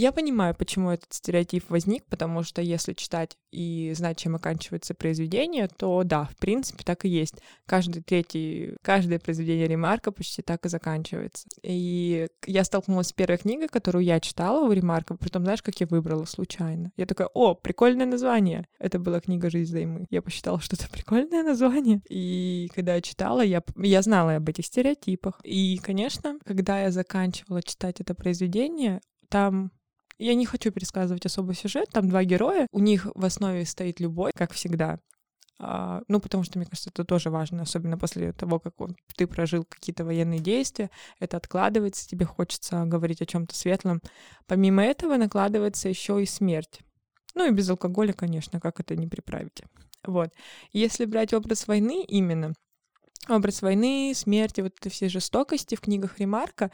я 0.00 0.12
понимаю, 0.12 0.54
почему 0.54 0.90
этот 0.90 1.12
стереотип 1.12 1.70
возник, 1.70 2.04
потому 2.06 2.42
что 2.42 2.60
если 2.60 2.94
читать 2.94 3.36
и 3.52 3.92
знать, 3.94 4.18
чем 4.18 4.34
оканчивается 4.34 4.94
произведение, 4.94 5.68
то 5.68 6.02
да, 6.02 6.24
в 6.24 6.36
принципе, 6.36 6.82
так 6.84 7.04
и 7.04 7.08
есть. 7.08 7.36
Каждый 7.66 8.02
третий, 8.02 8.74
каждое 8.82 9.20
произведение 9.20 9.68
Ремарка 9.68 10.10
почти 10.10 10.42
так 10.42 10.66
и 10.66 10.68
заканчивается. 10.68 11.46
И 11.62 12.26
я 12.46 12.64
столкнулась 12.64 13.08
с 13.08 13.12
первой 13.12 13.38
книгой, 13.38 13.68
которую 13.68 14.04
я 14.04 14.18
читала 14.18 14.66
у 14.66 14.72
Ремарка, 14.72 15.16
притом, 15.16 15.44
знаешь, 15.44 15.62
как 15.62 15.78
я 15.80 15.86
выбрала 15.86 16.24
случайно. 16.24 16.90
Я 16.96 17.06
такая, 17.06 17.28
о, 17.32 17.54
прикольное 17.54 18.06
название. 18.06 18.66
Это 18.80 18.98
была 18.98 19.20
книга 19.20 19.48
«Жизнь 19.48 19.70
займы». 19.70 20.06
Я 20.10 20.22
посчитала, 20.22 20.60
что 20.60 20.74
это 20.74 20.88
прикольное 20.92 21.44
название. 21.44 22.02
И 22.08 22.68
когда 22.74 22.96
я 22.96 23.00
читала, 23.00 23.42
я, 23.42 23.62
я 23.76 24.02
знала 24.02 24.36
об 24.36 24.48
этих 24.48 24.66
стереотипах. 24.66 25.40
И, 25.44 25.78
конечно, 25.78 26.38
когда 26.44 26.80
я 26.80 26.90
заканчивала 26.90 27.62
читать 27.62 28.00
это 28.00 28.14
произведение, 28.14 29.00
там 29.28 29.70
я 30.18 30.34
не 30.34 30.46
хочу 30.46 30.70
пересказывать 30.70 31.26
особо 31.26 31.54
сюжет, 31.54 31.88
там 31.92 32.08
два 32.08 32.24
героя, 32.24 32.66
у 32.72 32.78
них 32.78 33.06
в 33.14 33.24
основе 33.24 33.64
стоит 33.64 34.00
любовь, 34.00 34.32
как 34.34 34.52
всегда. 34.52 34.98
А, 35.60 36.02
ну, 36.08 36.20
потому 36.20 36.42
что, 36.42 36.58
мне 36.58 36.66
кажется, 36.66 36.90
это 36.90 37.04
тоже 37.04 37.30
важно, 37.30 37.62
особенно 37.62 37.96
после 37.96 38.32
того, 38.32 38.58
как 38.58 38.80
он, 38.80 38.96
ты 39.16 39.26
прожил 39.26 39.64
какие-то 39.64 40.04
военные 40.04 40.40
действия, 40.40 40.90
это 41.20 41.36
откладывается, 41.36 42.08
тебе 42.08 42.26
хочется 42.26 42.84
говорить 42.84 43.22
о 43.22 43.26
чем-то 43.26 43.54
светлом. 43.54 44.00
Помимо 44.46 44.82
этого 44.82 45.16
накладывается 45.16 45.88
еще 45.88 46.22
и 46.22 46.26
смерть. 46.26 46.80
Ну 47.34 47.46
и 47.46 47.52
без 47.52 47.68
алкоголя, 47.70 48.12
конечно, 48.12 48.60
как 48.60 48.80
это 48.80 48.96
не 48.96 49.06
приправить. 49.06 49.62
Вот. 50.04 50.30
Если 50.72 51.04
брать 51.04 51.32
образ 51.32 51.66
войны 51.66 52.04
именно, 52.04 52.52
образ 53.28 53.62
войны, 53.62 54.12
смерти, 54.14 54.60
вот 54.60 54.74
эти 54.80 54.92
все 54.92 55.08
жестокости 55.08 55.76
в 55.76 55.80
книгах 55.80 56.18
Ремарка, 56.18 56.70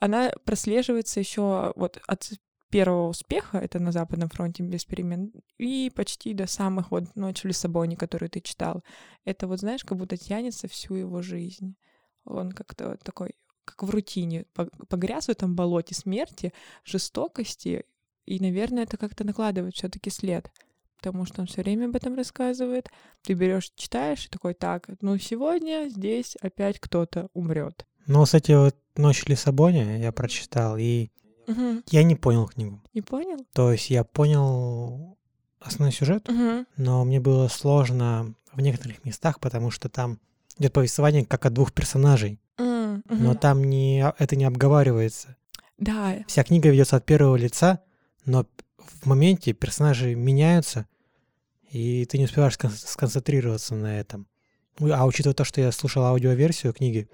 она 0.00 0.32
прослеживается 0.44 1.18
еще 1.18 1.72
вот 1.76 1.98
от 2.06 2.30
первого 2.70 3.08
успеха, 3.08 3.58
это 3.58 3.78
на 3.78 3.92
Западном 3.92 4.28
фронте 4.28 4.62
без 4.62 4.84
перемен, 4.84 5.32
и 5.58 5.90
почти 5.94 6.34
до 6.34 6.46
самых 6.46 6.90
вот 6.90 7.04
«Ночь 7.16 7.42
в 7.42 7.44
Лиссабоне», 7.46 7.96
которую 7.96 8.30
ты 8.30 8.40
читал. 8.40 8.82
Это 9.24 9.46
вот, 9.46 9.60
знаешь, 9.60 9.84
как 9.84 9.98
будто 9.98 10.16
тянется 10.16 10.68
всю 10.68 10.94
его 10.94 11.22
жизнь. 11.22 11.76
Он 12.24 12.52
как-то 12.52 12.90
вот 12.90 13.00
такой, 13.00 13.34
как 13.64 13.82
в 13.82 13.90
рутине, 13.90 14.46
погряз 14.88 15.26
в 15.26 15.30
этом 15.30 15.54
болоте 15.56 15.94
смерти, 15.94 16.52
жестокости, 16.84 17.84
и, 18.26 18.40
наверное, 18.40 18.82
это 18.82 18.96
как-то 18.96 19.24
накладывает 19.24 19.74
все 19.74 19.88
таки 19.88 20.10
след 20.10 20.50
потому 20.98 21.24
что 21.26 21.40
он 21.40 21.46
все 21.46 21.62
время 21.62 21.86
об 21.86 21.96
этом 21.96 22.16
рассказывает. 22.16 22.88
Ты 23.22 23.34
берешь, 23.34 23.70
читаешь 23.76 24.26
и 24.26 24.28
такой, 24.28 24.54
так, 24.54 24.88
ну 25.00 25.16
сегодня 25.16 25.88
здесь 25.88 26.36
опять 26.40 26.80
кто-то 26.80 27.28
умрет. 27.34 27.86
Ну, 28.06 28.24
кстати, 28.24 28.52
вот 28.52 28.76
«Ночь 28.96 29.22
в 29.22 29.28
Лиссабоне» 29.28 30.00
я 30.00 30.12
прочитал, 30.12 30.76
и 30.78 31.10
Угу. 31.48 31.82
Я 31.90 32.02
не 32.02 32.14
понял 32.14 32.46
книгу. 32.46 32.80
Не 32.94 33.02
понял? 33.02 33.44
То 33.52 33.72
есть 33.72 33.90
я 33.90 34.04
понял 34.04 35.16
основной 35.60 35.92
сюжет, 35.92 36.28
угу. 36.28 36.66
но 36.76 37.04
мне 37.04 37.20
было 37.20 37.48
сложно 37.48 38.34
в 38.52 38.60
некоторых 38.60 39.04
местах, 39.04 39.40
потому 39.40 39.70
что 39.70 39.88
там 39.88 40.20
идет 40.58 40.72
повествование 40.72 41.24
как 41.24 41.46
от 41.46 41.54
двух 41.54 41.72
персонажей. 41.72 42.38
угу. 42.58 43.02
Но 43.08 43.34
там 43.34 43.64
не, 43.64 44.04
это 44.18 44.36
не 44.36 44.44
обговаривается. 44.44 45.36
Да. 45.78 46.16
Вся 46.26 46.44
книга 46.44 46.68
ведется 46.70 46.96
от 46.96 47.06
первого 47.06 47.36
лица, 47.36 47.80
но 48.24 48.46
в 48.76 49.06
моменте 49.06 49.52
персонажи 49.52 50.14
меняются, 50.14 50.86
и 51.70 52.04
ты 52.06 52.18
не 52.18 52.24
успеваешь 52.24 52.58
сконцентрироваться 52.76 53.74
на 53.74 53.98
этом. 53.98 54.26
А 54.80 55.06
учитывая 55.06 55.34
то, 55.34 55.44
что 55.44 55.60
я 55.60 55.72
слушал 55.72 56.04
аудиоверсию 56.04 56.72
книги, 56.72 57.08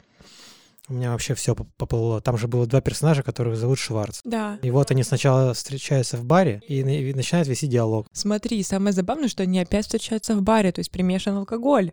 у 0.89 0.95
меня 0.95 1.13
вообще 1.13 1.35
все 1.35 1.55
поплыло. 1.55 2.21
Там 2.21 2.37
же 2.37 2.47
было 2.47 2.67
два 2.67 2.81
персонажа, 2.81 3.23
которых 3.23 3.57
зовут 3.57 3.79
Шварц. 3.79 4.21
Да. 4.25 4.59
И 4.63 4.71
вот 4.71 4.91
они 4.91 5.03
сначала 5.03 5.55
встречаются 5.55 6.17
в 6.17 6.25
баре 6.25 6.61
и, 6.69 6.81
и 6.81 7.15
начинают 7.15 7.49
вести 7.49 7.67
диалог. 7.67 8.07
Смотри, 8.13 8.63
самое 8.63 8.93
забавное, 8.93 9.29
что 9.29 9.43
они 9.43 9.61
опять 9.61 9.87
встречаются 9.87 10.37
в 10.37 10.43
баре, 10.43 10.73
то 10.73 10.81
есть 10.81 10.91
примешан 10.91 11.37
алкоголь. 11.37 11.93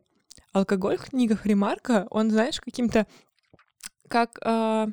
Алкоголь 0.51 0.97
в 0.97 1.05
книгах 1.05 1.45
Ремарка, 1.45 2.07
он, 2.09 2.29
знаешь, 2.29 2.59
каким-то 2.59 3.07
как 4.09 4.37
э, 4.43 4.87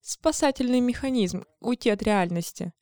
спасательный 0.00 0.80
механизм 0.80 1.44
уйти 1.60 1.90
от 1.90 2.02
реальности. 2.02 2.72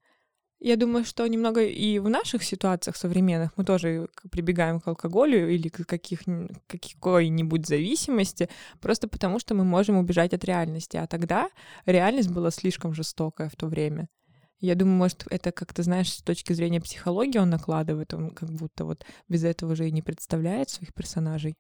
Я 0.65 0.77
думаю, 0.77 1.05
что 1.05 1.27
немного 1.27 1.61
и 1.61 1.99
в 1.99 2.09
наших 2.09 2.45
ситуациях 2.45 2.97
современных 2.97 3.51
мы 3.57 3.65
тоже 3.65 4.09
прибегаем 4.31 4.79
к 4.79 4.87
алкоголю 4.87 5.53
или 5.53 5.69
к 5.69 5.85
каких, 5.85 6.21
какой-нибудь 6.69 7.67
зависимости, 7.67 8.49
просто 8.81 9.09
потому 9.09 9.41
что 9.41 9.57
мы 9.57 9.65
можем 9.65 9.97
убежать 9.97 10.33
от 10.35 10.45
реальности. 10.45 10.97
А 10.97 11.09
тогда 11.09 11.51
реальность 11.85 12.31
была 12.31 12.53
слишком 12.53 12.95
жестокая 12.95 13.49
в 13.49 13.57
то 13.57 13.67
время. 13.67 14.09
Я 14.61 14.77
думаю, 14.77 14.99
может, 14.99 15.27
это 15.31 15.51
как-то, 15.51 15.83
знаешь, 15.83 16.13
с 16.13 16.23
точки 16.23 16.53
зрения 16.53 16.81
психологии 16.81 17.39
он 17.39 17.51
накладывает, 17.51 18.15
он 18.15 18.31
как 18.31 18.49
будто 18.51 18.85
вот 18.85 19.05
без 19.29 19.43
этого 19.43 19.73
уже 19.73 19.89
и 19.89 19.93
не 19.93 20.03
представляет 20.03 20.71
своих 20.71 20.95
персонажей. 20.95 21.57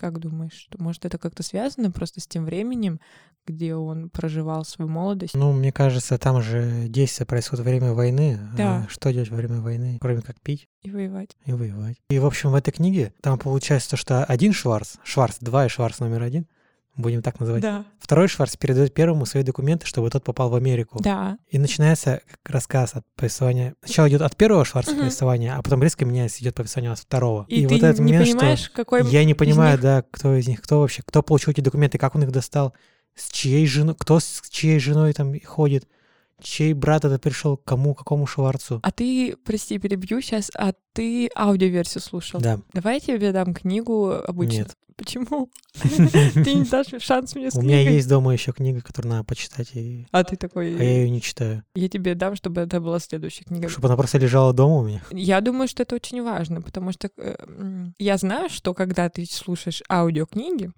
Как 0.00 0.18
думаешь, 0.18 0.54
что, 0.54 0.82
может, 0.82 1.04
это 1.04 1.18
как-то 1.18 1.42
связано 1.42 1.90
просто 1.90 2.20
с 2.20 2.26
тем 2.26 2.46
временем, 2.46 3.00
где 3.46 3.74
он 3.74 4.08
проживал 4.08 4.64
свою 4.64 4.90
молодость? 4.90 5.34
Ну, 5.34 5.52
мне 5.52 5.72
кажется, 5.72 6.16
там 6.16 6.40
же 6.40 6.86
действие 6.88 7.26
происходит 7.26 7.66
во 7.66 7.70
время 7.70 7.92
войны. 7.92 8.38
Да. 8.56 8.86
А 8.86 8.88
что 8.88 9.12
делать 9.12 9.28
во 9.28 9.36
время 9.36 9.60
войны, 9.60 9.98
кроме 10.00 10.22
как 10.22 10.40
пить? 10.40 10.68
И 10.80 10.90
воевать. 10.90 11.36
И 11.44 11.52
воевать. 11.52 11.98
И, 12.08 12.18
в 12.18 12.24
общем, 12.24 12.50
в 12.50 12.54
этой 12.54 12.70
книге 12.70 13.12
там 13.20 13.38
получается 13.38 13.90
то, 13.90 13.96
что 13.98 14.24
один 14.24 14.54
Шварц, 14.54 14.96
Шварц 15.04 15.36
2 15.40 15.66
и 15.66 15.68
Шварц 15.68 15.98
номер 15.98 16.22
один— 16.22 16.46
будем 17.00 17.22
так 17.22 17.40
называть. 17.40 17.62
Да. 17.62 17.84
Второй 17.98 18.28
Шварц 18.28 18.56
передает 18.56 18.94
первому 18.94 19.26
свои 19.26 19.42
документы, 19.42 19.86
чтобы 19.86 20.10
тот 20.10 20.24
попал 20.24 20.50
в 20.50 20.54
Америку. 20.54 20.98
Да. 21.02 21.38
И 21.48 21.58
начинается 21.58 22.20
рассказ 22.44 22.94
от 22.94 23.04
повествования. 23.16 23.74
Сначала 23.84 24.08
идет 24.08 24.22
от 24.22 24.36
первого 24.36 24.64
Шварца 24.64 24.92
угу. 24.92 25.00
повествования, 25.00 25.56
а 25.56 25.62
потом 25.62 25.82
резко 25.82 26.04
меняется, 26.04 26.42
идет 26.42 26.54
повествование 26.54 26.92
от 26.92 26.98
второго. 26.98 27.46
И, 27.48 27.62
и 27.62 27.66
ты 27.66 27.74
вот 27.74 27.82
этот 27.82 27.98
не 28.00 28.12
момент, 28.12 28.38
понимаешь, 28.38 28.58
что 28.60 28.72
какой 28.72 29.06
я 29.08 29.24
не 29.24 29.34
понимаю, 29.34 29.78
да, 29.78 30.04
кто 30.10 30.34
из 30.34 30.48
них, 30.48 30.62
кто 30.62 30.80
вообще, 30.80 31.02
кто 31.04 31.22
получил 31.22 31.52
эти 31.52 31.60
документы, 31.60 31.98
как 31.98 32.14
он 32.14 32.22
их 32.22 32.32
достал, 32.32 32.74
с 33.14 33.30
чьей 33.30 33.66
женой, 33.66 33.96
кто 33.98 34.20
с 34.20 34.42
чьей 34.50 34.78
женой 34.78 35.12
там 35.12 35.34
ходит 35.44 35.86
чей 36.42 36.72
брат 36.72 37.04
это 37.04 37.18
пришел, 37.18 37.56
кому, 37.56 37.94
какому 37.94 38.26
Шварцу. 38.26 38.80
А 38.82 38.90
ты, 38.90 39.36
прости, 39.44 39.78
перебью 39.78 40.20
сейчас, 40.20 40.50
а 40.54 40.72
ты 40.92 41.30
аудиоверсию 41.36 42.02
слушал? 42.02 42.40
Да. 42.40 42.60
Давай 42.72 42.94
я 42.94 43.00
тебе 43.00 43.32
дам 43.32 43.54
книгу 43.54 44.10
обычно. 44.10 44.58
Нет. 44.58 44.76
Почему? 45.00 45.50
Ты 45.72 46.54
не 46.54 46.64
дашь 46.64 47.02
шанс 47.02 47.34
мне 47.34 47.50
с 47.50 47.54
У 47.54 47.62
меня 47.62 47.80
есть 47.80 48.06
дома 48.06 48.34
еще 48.34 48.52
книга, 48.52 48.82
которую 48.82 49.12
надо 49.14 49.24
почитать. 49.24 49.70
И... 49.74 50.06
А 50.12 50.24
ты 50.24 50.36
такой... 50.36 50.76
А 50.78 50.82
я 50.82 50.96
ее 50.98 51.10
не 51.10 51.22
читаю. 51.22 51.64
Я 51.74 51.88
тебе 51.88 52.14
дам, 52.14 52.36
чтобы 52.36 52.60
это 52.60 52.80
была 52.80 52.98
следующая 52.98 53.44
книга. 53.44 53.70
Чтобы 53.70 53.88
она 53.88 53.96
просто 53.96 54.18
лежала 54.18 54.52
дома 54.52 54.74
у 54.74 54.84
меня? 54.84 55.02
Я 55.10 55.40
думаю, 55.40 55.68
что 55.68 55.84
это 55.84 55.94
очень 55.94 56.22
важно, 56.22 56.60
потому 56.60 56.92
что 56.92 57.08
э, 57.16 57.36
я 57.98 58.18
знаю, 58.18 58.50
что 58.50 58.74
когда 58.74 59.08
ты 59.08 59.24
слушаешь 59.24 59.82
аудиокниги, 59.88 60.70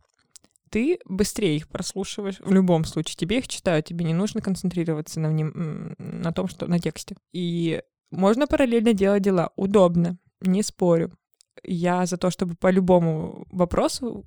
ты 0.70 1.00
быстрее 1.04 1.56
их 1.56 1.68
прослушиваешь 1.68 2.38
в 2.38 2.52
любом 2.52 2.84
случае. 2.84 3.16
Тебе 3.16 3.38
их 3.38 3.48
читают, 3.48 3.86
тебе 3.86 4.04
не 4.04 4.14
нужно 4.14 4.40
концентрироваться 4.40 5.18
на, 5.18 5.32
нем, 5.32 5.96
на 5.98 6.32
том, 6.32 6.46
что 6.46 6.68
на 6.68 6.78
тексте. 6.78 7.16
И 7.32 7.82
можно 8.12 8.46
параллельно 8.46 8.92
делать 8.92 9.22
дела. 9.24 9.50
Удобно, 9.56 10.16
не 10.40 10.62
спорю. 10.62 11.12
Я 11.62 12.06
за 12.06 12.16
то, 12.16 12.30
чтобы 12.30 12.54
по 12.54 12.70
любому 12.70 13.46
вопросу 13.50 14.24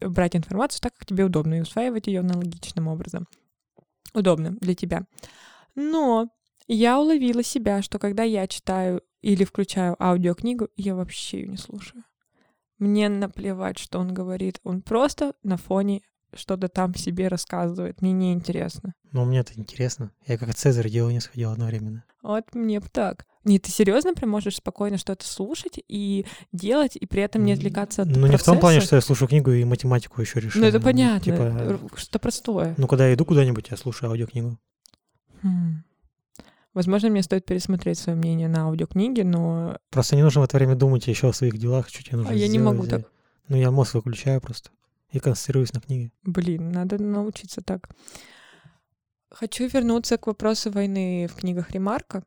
брать 0.00 0.36
информацию 0.36 0.80
так, 0.80 0.94
как 0.94 1.06
тебе 1.06 1.24
удобно, 1.24 1.54
и 1.54 1.60
усваивать 1.60 2.06
ее 2.06 2.20
аналогичным 2.20 2.88
образом. 2.88 3.26
Удобно 4.12 4.56
для 4.60 4.74
тебя. 4.74 5.06
Но 5.74 6.28
я 6.66 6.98
уловила 6.98 7.42
себя, 7.42 7.82
что 7.82 7.98
когда 7.98 8.22
я 8.22 8.46
читаю 8.46 9.02
или 9.22 9.44
включаю 9.44 9.96
аудиокнигу, 10.02 10.68
я 10.76 10.94
вообще 10.94 11.40
ее 11.40 11.48
не 11.48 11.56
слушаю. 11.56 12.04
Мне 12.78 13.08
наплевать, 13.08 13.78
что 13.78 13.98
он 13.98 14.12
говорит. 14.12 14.60
Он 14.64 14.82
просто 14.82 15.34
на 15.42 15.56
фоне 15.56 16.02
что-то 16.32 16.68
там 16.68 16.94
себе 16.94 17.28
рассказывает. 17.28 18.02
Мне 18.02 18.12
не 18.12 18.32
интересно. 18.32 18.94
Ну, 19.12 19.24
мне 19.24 19.40
это 19.40 19.52
интересно. 19.56 20.10
Я 20.26 20.36
как 20.38 20.54
Цезарь 20.54 20.90
делал 20.90 21.10
не 21.10 21.20
сходил 21.20 21.50
одновременно. 21.52 22.04
Вот 22.22 22.54
мне 22.54 22.80
бы 22.80 22.88
так. 22.88 23.26
Не, 23.44 23.58
ты 23.58 23.70
серьезно 23.70 24.14
прям 24.14 24.30
можешь 24.30 24.56
спокойно 24.56 24.96
что-то 24.96 25.26
слушать 25.26 25.78
и 25.86 26.26
делать, 26.52 26.96
и 26.96 27.06
при 27.06 27.22
этом 27.22 27.44
не 27.44 27.52
отвлекаться 27.52 28.02
от 28.02 28.08
Ну, 28.08 28.14
процесса? 28.14 28.32
не 28.32 28.36
в 28.38 28.42
том 28.42 28.58
плане, 28.58 28.80
что 28.80 28.96
я 28.96 29.02
слушаю 29.02 29.28
книгу 29.28 29.50
и 29.52 29.64
математику 29.64 30.20
еще 30.20 30.40
решаю. 30.40 30.62
Ну, 30.62 30.68
это 30.68 30.80
понятно. 30.80 31.20
Типа, 31.20 31.80
что 31.96 32.18
простое. 32.18 32.74
Ну, 32.78 32.88
когда 32.88 33.06
я 33.06 33.14
иду 33.14 33.24
куда-нибудь, 33.24 33.68
я 33.70 33.76
слушаю 33.76 34.10
аудиокнигу. 34.10 34.58
Хм. 35.42 35.84
Возможно, 36.72 37.08
мне 37.08 37.22
стоит 37.22 37.44
пересмотреть 37.44 37.98
свое 37.98 38.18
мнение 38.18 38.48
на 38.48 38.64
аудиокниге, 38.64 39.24
но... 39.24 39.78
Просто 39.90 40.16
не 40.16 40.22
нужно 40.22 40.40
в 40.40 40.44
это 40.44 40.56
время 40.56 40.74
думать 40.74 41.06
еще 41.06 41.28
о 41.28 41.32
своих 41.32 41.56
делах, 41.56 41.88
что 41.88 42.02
тебе 42.02 42.16
нужно 42.16 42.32
А 42.32 42.34
я 42.34 42.48
не 42.48 42.58
могу 42.58 42.86
так. 42.86 43.02
Ну, 43.48 43.56
я 43.56 43.70
мозг 43.70 43.94
выключаю 43.94 44.40
просто 44.40 44.70
и 45.12 45.20
концентрируюсь 45.20 45.72
на 45.72 45.80
книге. 45.80 46.10
Блин, 46.24 46.72
надо 46.72 47.00
научиться 47.00 47.60
так. 47.60 47.88
Хочу 49.30 49.68
вернуться 49.68 50.16
к 50.16 50.26
вопросу 50.26 50.70
войны 50.70 51.28
в 51.30 51.36
книгах 51.36 51.70
Ремарка, 51.70 52.24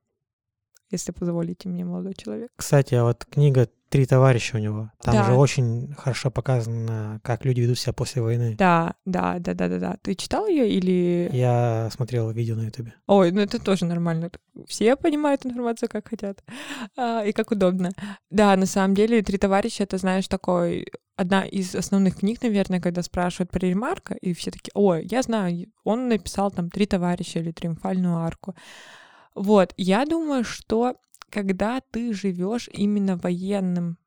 если 0.92 1.12
позволите 1.12 1.70
мне, 1.70 1.86
молодой 1.86 2.14
человек. 2.14 2.50
Кстати, 2.56 2.96
а 2.96 3.04
вот 3.04 3.26
книга 3.26 3.68
три 3.90 4.06
товарища 4.06 4.58
у 4.58 4.60
него. 4.60 4.92
Там 5.02 5.16
Да. 5.16 5.24
же 5.24 5.34
очень 5.34 5.94
хорошо 5.98 6.30
показано, 6.30 7.22
как 7.24 7.46
люди 7.46 7.62
ведут 7.62 7.80
себя 7.80 7.94
после 7.94 8.22
войны. 8.22 8.56
Да, 8.58 8.96
да, 9.06 9.38
да, 9.40 9.54
да, 9.54 9.68
да, 9.70 9.80
да. 9.80 9.98
Ты 10.02 10.16
читал 10.16 10.46
ее 10.48 10.70
или... 10.70 11.30
Я 11.32 11.90
смотрел 11.94 12.30
видео 12.32 12.56
на 12.56 12.64
ютубе. 12.66 12.94
Ой, 13.08 13.32
ну 13.32 13.40
это 13.40 13.60
тоже 13.64 13.86
нормально. 13.86 14.30
Все 14.68 14.96
понимают 14.98 15.46
информацию, 15.46 15.88
как 15.90 16.10
хотят. 16.10 16.44
А, 16.98 17.24
и 17.24 17.32
как 17.32 17.52
удобно. 17.52 17.92
Да, 18.30 18.56
на 18.58 18.66
самом 18.66 18.94
деле, 18.94 19.22
«Три 19.22 19.38
товарища»— 19.38 19.84
это, 19.86 19.98
знаешь, 19.98 20.28
такой... 20.28 20.88
Одна 21.16 21.46
из 21.46 21.74
основных 21.74 22.18
книг, 22.18 22.44
наверное, 22.44 22.80
когда 22.80 23.02
спрашивают 23.02 23.50
про 23.50 23.66
Ремарка, 23.66 24.14
и 24.14 24.36
все 24.36 24.52
такие, 24.52 24.70
ой, 24.76 25.08
я 25.10 25.24
знаю, 25.24 25.66
он 25.84 26.10
написал 26.10 26.52
там 26.52 26.70
«Три 26.70 26.86
товарища» 26.86 27.40
или 27.40 27.52
«Триумфальную 27.52 28.18
арку». 28.18 28.54
Вот, 29.38 29.74
я 29.78 30.06
думаю, 30.06 30.44
что 30.44 30.96
когда 31.30 31.80
ты 31.92 32.12
живешь 32.12 32.70
именно 32.74 33.18
военным 33.18 34.00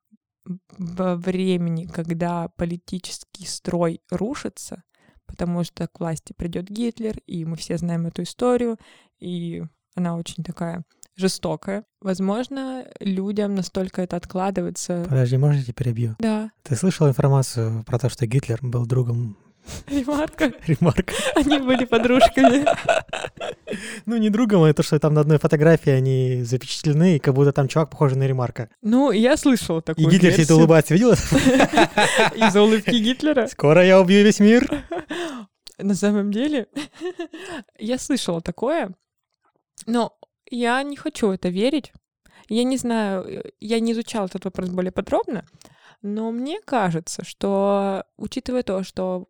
во 0.76 1.14
времени, 1.14 1.86
когда 1.86 2.48
политический 2.56 3.46
строй 3.46 4.00
рушится, 4.10 4.82
потому 5.26 5.62
что 5.62 5.86
к 5.86 6.00
власти 6.00 6.32
придет 6.32 6.68
Гитлер, 6.68 7.18
и 7.28 7.44
мы 7.44 7.56
все 7.56 7.78
знаем 7.78 8.06
эту 8.06 8.24
историю, 8.24 8.76
и 9.20 9.62
она 9.94 10.16
очень 10.16 10.42
такая 10.42 10.82
жестокое. 11.14 11.84
Возможно, 12.00 12.84
людям 12.98 13.54
настолько 13.54 14.02
это 14.02 14.16
откладывается. 14.16 15.04
Подожди, 15.08 15.36
можно 15.36 15.58
я 15.58 15.62
тебя 15.62 15.74
перебью? 15.74 16.16
Да, 16.18 16.50
Ты 16.64 16.74
слышал 16.74 17.06
информацию 17.06 17.84
про 17.84 18.00
то, 18.00 18.08
что 18.08 18.26
Гитлер 18.26 18.58
был 18.62 18.84
другом 18.84 19.36
ремарка. 19.88 20.52
Ремарка? 20.66 21.14
Они 21.34 21.58
были 21.58 21.84
подружками. 21.84 22.66
Ну, 24.04 24.16
не 24.16 24.30
другом, 24.30 24.64
а 24.64 24.72
то, 24.74 24.82
что 24.82 24.98
там 24.98 25.14
на 25.14 25.20
одной 25.20 25.38
фотографии 25.38 25.90
они 25.90 26.42
запечатлены, 26.42 27.16
и 27.16 27.18
как 27.20 27.34
будто 27.34 27.52
там 27.52 27.68
чувак 27.68 27.90
похожий 27.90 28.18
на 28.18 28.26
Ремарка. 28.26 28.68
Ну, 28.82 29.12
я 29.12 29.36
слышала 29.36 29.78
И 29.78 29.82
такую 29.82 30.10
Гитлер 30.10 30.32
и 30.32 30.36
версию. 30.36 30.58
улыбается, 30.58 30.94
видела? 30.94 31.12
Из-за 31.14 32.62
улыбки 32.62 32.96
Гитлера. 32.96 33.46
Скоро 33.46 33.84
я 33.84 34.00
убью 34.00 34.24
весь 34.24 34.40
мир. 34.40 34.68
На 35.78 35.94
самом 35.94 36.32
деле, 36.32 36.66
я 37.78 37.98
слышала 37.98 38.40
такое, 38.40 38.94
но 39.86 40.16
я 40.50 40.82
не 40.82 40.96
хочу 40.96 41.28
в 41.28 41.30
это 41.30 41.48
верить. 41.48 41.92
Я 42.48 42.64
не 42.64 42.76
знаю, 42.76 43.44
я 43.60 43.78
не 43.78 43.92
изучала 43.92 44.26
этот 44.26 44.44
вопрос 44.44 44.70
более 44.70 44.92
подробно, 44.92 45.44
но 46.02 46.32
мне 46.32 46.60
кажется, 46.64 47.24
что, 47.24 48.04
учитывая 48.16 48.64
то, 48.64 48.82
что 48.82 49.28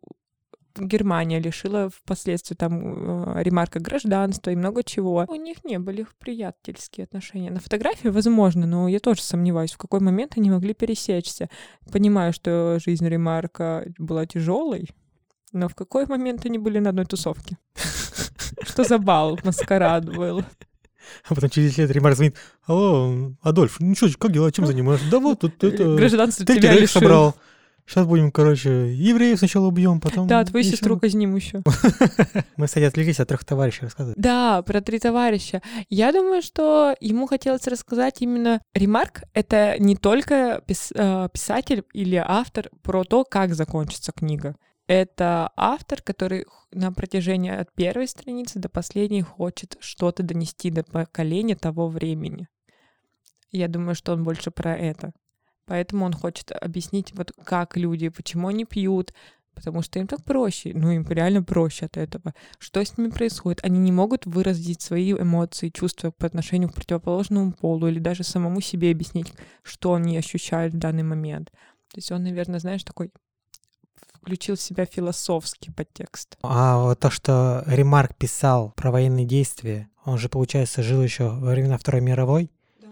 Германия 0.75 1.39
лишила 1.39 1.89
впоследствии 1.89 2.55
там 2.55 3.35
э, 3.37 3.43
ремарка 3.43 3.79
гражданства 3.79 4.51
и 4.51 4.55
много 4.55 4.83
чего. 4.83 5.25
У 5.27 5.35
них 5.35 5.63
не 5.63 5.79
были 5.79 6.05
приятельские 6.19 7.05
отношения. 7.05 7.51
На 7.51 7.59
фотографии, 7.59 8.07
возможно, 8.09 8.65
но 8.65 8.87
я 8.87 8.99
тоже 8.99 9.21
сомневаюсь, 9.21 9.73
в 9.73 9.77
какой 9.77 9.99
момент 9.99 10.33
они 10.37 10.49
могли 10.49 10.73
пересечься. 10.73 11.49
Понимаю, 11.91 12.33
что 12.33 12.77
жизнь 12.79 13.07
ремарка 13.07 13.85
была 13.97 14.25
тяжелой, 14.25 14.89
но 15.51 15.67
в 15.67 15.75
какой 15.75 16.05
момент 16.05 16.45
они 16.45 16.57
были 16.57 16.79
на 16.79 16.89
одной 16.89 17.05
тусовке? 17.05 17.57
Что 18.63 18.83
за 18.83 18.97
бал, 18.97 19.39
маскарад 19.43 20.05
был? 20.05 20.43
А 21.27 21.35
потом 21.35 21.49
через 21.49 21.77
лет 21.77 21.91
Ремарк 21.91 22.15
звонит. 22.15 22.35
Алло, 22.65 23.33
Адольф, 23.41 23.79
ну 23.79 23.95
что, 23.95 24.07
как 24.17 24.31
дела, 24.31 24.51
чем 24.51 24.65
занимаешься? 24.65 25.09
Да 25.09 25.19
вот 25.19 25.39
тут 25.39 25.63
это... 25.63 25.95
Гражданство 25.95 26.45
тебя 26.45 26.87
собрал. 26.87 27.35
Сейчас 27.85 28.05
будем, 28.05 28.31
короче, 28.31 28.93
евреев 28.93 29.37
сначала 29.39 29.67
убьем, 29.67 29.99
потом... 29.99 30.27
Да, 30.27 30.43
твою 30.45 30.63
ещё- 30.65 30.75
сестру 30.75 30.99
казним 30.99 31.35
еще. 31.35 31.61
Мы, 32.57 32.67
кстати, 32.67 32.85
отвлеклись 32.85 33.19
от 33.19 33.27
трех 33.27 33.43
товарищей 33.43 33.81
рассказывать. 33.83 34.17
Да, 34.17 34.61
про 34.61 34.81
три 34.81 34.99
товарища. 34.99 35.61
Я 35.89 36.11
думаю, 36.11 36.41
что 36.41 36.95
ему 37.01 37.27
хотелось 37.27 37.67
рассказать 37.67 38.21
именно 38.21 38.61
Ремарк. 38.73 39.23
Это 39.33 39.75
не 39.79 39.95
только 39.95 40.63
пис- 40.67 40.93
э, 40.95 41.29
писатель 41.33 41.83
или 41.93 42.15
автор 42.15 42.69
про 42.81 43.03
то, 43.03 43.23
как 43.25 43.53
закончится 43.55 44.11
книга. 44.11 44.55
Это 44.87 45.51
автор, 45.55 46.01
который 46.01 46.45
на 46.71 46.91
протяжении 46.91 47.51
от 47.51 47.73
первой 47.73 48.07
страницы 48.07 48.59
до 48.59 48.67
последней 48.69 49.21
хочет 49.21 49.77
что-то 49.79 50.23
донести 50.23 50.69
до 50.69 50.83
поколения 50.83 51.55
того 51.55 51.87
времени. 51.87 52.47
Я 53.51 53.67
думаю, 53.67 53.95
что 53.95 54.13
он 54.13 54.23
больше 54.23 54.51
про 54.51 54.75
это. 54.75 55.11
Поэтому 55.71 56.03
он 56.03 56.11
хочет 56.11 56.51
объяснить, 56.51 57.13
вот 57.15 57.31
как 57.45 57.77
люди, 57.77 58.09
почему 58.09 58.49
они 58.49 58.65
пьют, 58.65 59.13
потому 59.55 59.81
что 59.81 59.99
им 59.99 60.07
так 60.07 60.21
проще, 60.25 60.73
ну 60.75 60.91
им 60.91 61.07
реально 61.07 61.43
проще 61.43 61.85
от 61.85 61.95
этого 61.95 62.33
что 62.59 62.83
с 62.83 62.97
ними 62.97 63.09
происходит. 63.09 63.63
Они 63.63 63.79
не 63.79 63.93
могут 63.93 64.25
выразить 64.25 64.81
свои 64.81 65.13
эмоции, 65.13 65.69
чувства 65.69 66.11
по 66.11 66.25
отношению 66.25 66.67
к 66.69 66.73
противоположному 66.73 67.53
полу 67.53 67.87
или 67.87 67.99
даже 67.99 68.25
самому 68.25 68.59
себе 68.59 68.91
объяснить, 68.91 69.31
что 69.63 69.93
они 69.93 70.17
ощущают 70.17 70.73
в 70.73 70.77
данный 70.77 71.03
момент. 71.03 71.51
То 71.51 71.95
есть 71.95 72.11
он, 72.11 72.23
наверное, 72.23 72.59
знаешь, 72.59 72.83
такой 72.83 73.09
включил 74.13 74.57
в 74.57 74.61
себя 74.61 74.85
философский 74.85 75.71
подтекст. 75.71 76.37
А 76.43 76.79
вот 76.79 76.99
то, 76.99 77.09
что 77.09 77.63
Ремарк 77.65 78.17
писал 78.17 78.73
про 78.75 78.91
военные 78.91 79.25
действия, 79.25 79.89
он 80.03 80.17
же, 80.17 80.27
получается, 80.27 80.83
жил 80.83 81.01
еще 81.01 81.29
во 81.29 81.51
времена 81.51 81.77
Второй 81.77 82.01
мировой. 82.01 82.51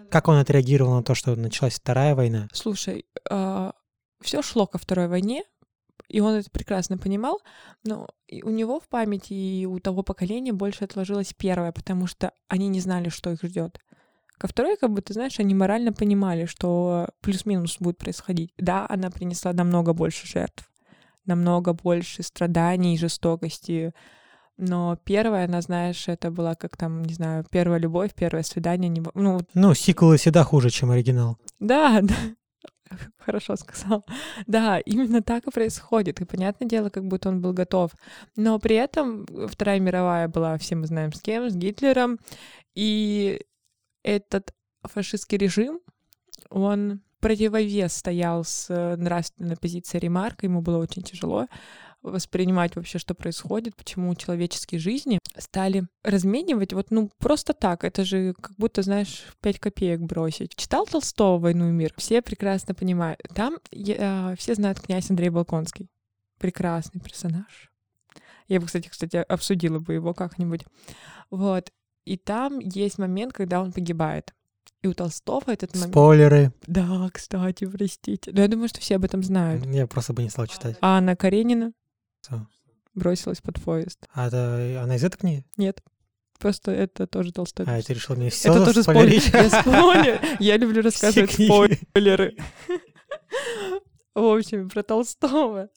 Как 0.10 0.28
он 0.28 0.38
отреагировал 0.38 0.96
на 0.96 1.04
то, 1.04 1.16
что 1.16 1.36
началась 1.36 1.76
Вторая 1.76 2.16
война? 2.16 2.48
Слушай, 2.54 3.06
все 3.26 4.42
шло 4.42 4.68
ко 4.68 4.78
Второй 4.78 5.08
войне, 5.08 5.44
и 6.08 6.20
он 6.22 6.34
это 6.34 6.50
прекрасно 6.50 6.98
понимал, 6.98 7.40
но 7.84 8.08
у 8.44 8.50
него 8.50 8.80
в 8.80 8.88
памяти 8.88 9.34
и 9.34 9.66
у 9.66 9.80
того 9.80 10.02
поколения 10.02 10.54
больше 10.54 10.86
отложилась 10.86 11.34
первая, 11.34 11.72
потому 11.72 12.08
что 12.08 12.32
они 12.48 12.68
не 12.68 12.80
знали, 12.80 13.10
что 13.10 13.32
их 13.32 13.44
ждет. 13.44 13.80
Ко 14.40 14.48
второй, 14.48 14.78
как 14.78 14.92
бы, 14.92 15.02
ты 15.02 15.14
знаешь, 15.14 15.40
они 15.40 15.54
морально 15.54 15.92
понимали, 15.92 16.46
что 16.46 17.10
плюс-минус 17.20 17.78
будет 17.80 17.98
происходить. 17.98 18.54
Да, 18.58 18.86
она 18.90 19.12
принесла 19.12 19.52
намного 19.52 19.94
больше 19.94 20.26
жертв, 20.26 20.72
намного 21.26 21.74
больше 21.74 22.24
страданий 22.24 22.96
и 22.96 22.98
жестокости, 22.98 23.94
но 24.62 24.98
первая, 25.06 25.46
она, 25.46 25.62
знаешь, 25.62 26.10
это 26.10 26.32
была 26.32 26.54
как 26.54 26.76
там, 26.76 27.02
не 27.04 27.14
знаю, 27.14 27.46
первая 27.50 27.80
любовь, 27.80 28.14
первое 28.14 28.44
свидание. 28.44 28.90
не 28.90 29.02
Ну, 29.14 29.40
Ну, 29.54 29.74
сиквелы 29.74 30.18
всегда 30.18 30.44
хуже, 30.44 30.70
чем 30.70 30.92
оригинал. 30.92 31.38
да, 31.60 32.00
да. 32.04 32.16
Хорошо 33.20 33.56
сказал. 33.56 34.04
Да, 34.48 34.80
именно 34.80 35.22
так 35.22 35.48
и 35.48 35.52
происходит. 35.52 36.20
И 36.20 36.26
понятное 36.26 36.68
дело, 36.68 36.90
как 36.90 37.06
будто 37.06 37.30
он 37.30 37.40
был 37.40 37.54
готов. 37.54 37.92
Но 38.36 38.60
при 38.60 38.76
этом 38.76 39.26
Вторая 39.48 39.80
мировая 39.80 40.28
была, 40.28 40.58
все 40.58 40.76
мы 40.76 40.88
знаем 40.88 41.14
с 41.14 41.22
кем, 41.22 41.50
с 41.50 41.56
Гитлером. 41.56 42.20
И 42.76 43.46
этот 44.04 44.54
фашистский 44.84 45.38
режим, 45.38 45.80
он 46.50 47.02
противовес 47.22 47.94
стоял 47.94 48.44
с 48.44 48.68
нравственной 48.98 49.56
позиции 49.56 50.00
Ремарка. 50.00 50.48
Ему 50.48 50.62
было 50.62 50.80
очень 50.80 51.04
тяжело 51.04 51.48
воспринимать 52.12 52.76
вообще, 52.76 53.00
что 53.00 53.14
происходит, 53.14 53.76
почему 53.76 54.14
человеческие 54.16 54.80
жизни 54.80 55.20
стали 55.38 55.88
разменивать 56.04 56.74
вот, 56.74 56.92
ну, 56.92 57.10
просто 57.18 57.54
так. 57.54 57.84
Это 57.84 58.04
же 58.04 58.34
как 58.40 58.56
будто, 58.58 58.82
знаешь, 58.82 59.26
пять 59.42 59.60
копеек 59.60 60.02
бросить. 60.02 60.56
Читал 60.56 60.86
Толстого 60.86 61.40
«Войну 61.40 61.70
и 61.70 61.72
мир»? 61.72 61.94
Все 61.98 62.22
прекрасно 62.22 62.74
понимают. 62.74 63.22
Там 63.34 63.58
э, 63.72 64.36
все 64.38 64.56
знают 64.56 64.80
князь 64.80 65.10
Андрей 65.10 65.30
Балконский. 65.30 65.90
Прекрасный 66.38 67.02
персонаж. 67.02 67.70
Я 68.48 68.60
бы, 68.60 68.66
кстати, 68.66 68.88
кстати, 68.88 69.18
обсудила 69.18 69.80
бы 69.80 69.94
его 69.94 70.14
как-нибудь. 70.14 70.66
Вот. 71.30 71.72
И 72.06 72.18
там 72.18 72.60
есть 72.60 72.98
момент, 72.98 73.34
когда 73.34 73.62
он 73.62 73.72
погибает. 73.72 74.34
И 74.82 74.88
у 74.88 74.94
Толстого 74.94 75.52
этот 75.52 75.76
момент... 75.76 75.92
Спойлеры. 75.92 76.54
Да, 76.66 77.10
кстати, 77.14 77.66
простите. 77.66 78.32
Но 78.32 78.42
я 78.42 78.48
думаю, 78.48 78.70
что 78.70 78.80
все 78.80 78.96
об 78.96 79.04
этом 79.04 79.24
знают. 79.24 79.66
Я 79.66 79.88
просто 79.88 80.14
бы 80.14 80.24
не 80.24 80.30
стал 80.30 80.48
читать. 80.48 80.78
А 80.82 80.98
Анна 80.98 81.16
Каренина 81.16 81.74
Всё. 82.22 82.46
бросилась 82.96 83.42
под 83.42 83.62
поезд. 83.62 84.06
А 84.14 84.28
это 84.28 84.82
она 84.84 84.96
из 84.96 85.04
этой 85.04 85.18
книги? 85.18 85.46
Нет. 85.58 85.82
Просто 86.40 86.72
это 86.72 87.06
тоже 87.06 87.34
Толстой. 87.34 87.66
А, 87.68 87.82
ты 87.82 87.94
решил 87.94 88.16
мне 88.16 88.30
все 88.30 88.50
это 88.50 88.66
тоже 88.66 88.84
спойлер. 88.84 89.22
Я 89.34 89.50
спойлер. 89.50 90.22
Я 90.40 90.58
люблю 90.58 90.82
рассказывать 90.84 91.34
спойлеры. 91.34 92.38
В 94.16 94.24
общем, 94.24 94.70
про 94.70 94.84
Толстого. 94.84 95.70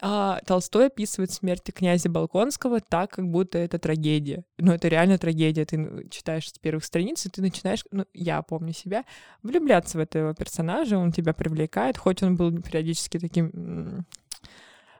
А, 0.00 0.40
Толстой 0.46 0.86
описывает 0.86 1.32
смерть 1.32 1.70
князя 1.74 2.08
Балконского 2.08 2.80
так, 2.80 3.10
как 3.10 3.28
будто 3.28 3.58
это 3.58 3.78
трагедия. 3.78 4.44
Ну, 4.58 4.72
это 4.72 4.88
реально 4.88 5.18
трагедия. 5.18 5.64
Ты 5.64 5.78
ну, 5.78 6.08
читаешь 6.08 6.48
с 6.48 6.58
первых 6.58 6.84
страниц, 6.84 7.26
и 7.26 7.30
ты 7.30 7.42
начинаешь, 7.42 7.84
ну, 7.90 8.04
я 8.12 8.42
помню 8.42 8.72
себя, 8.72 9.04
влюбляться 9.42 9.98
в 9.98 10.00
этого 10.00 10.34
персонажа, 10.34 10.98
он 10.98 11.12
тебя 11.12 11.32
привлекает, 11.32 11.96
хоть 11.96 12.22
он 12.22 12.36
был 12.36 12.52
периодически 12.62 13.18
таким 13.18 14.04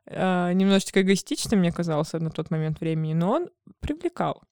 а, 0.07 0.53
немножечко 0.53 1.03
эгоистичным, 1.03 1.61
мне 1.61 1.73
казался 1.73 2.19
на 2.19 2.31
тот 2.31 2.51
момент 2.51 2.81
времени, 2.81 3.15
но 3.15 3.33
он 3.33 3.51
привлекал. 3.81 4.43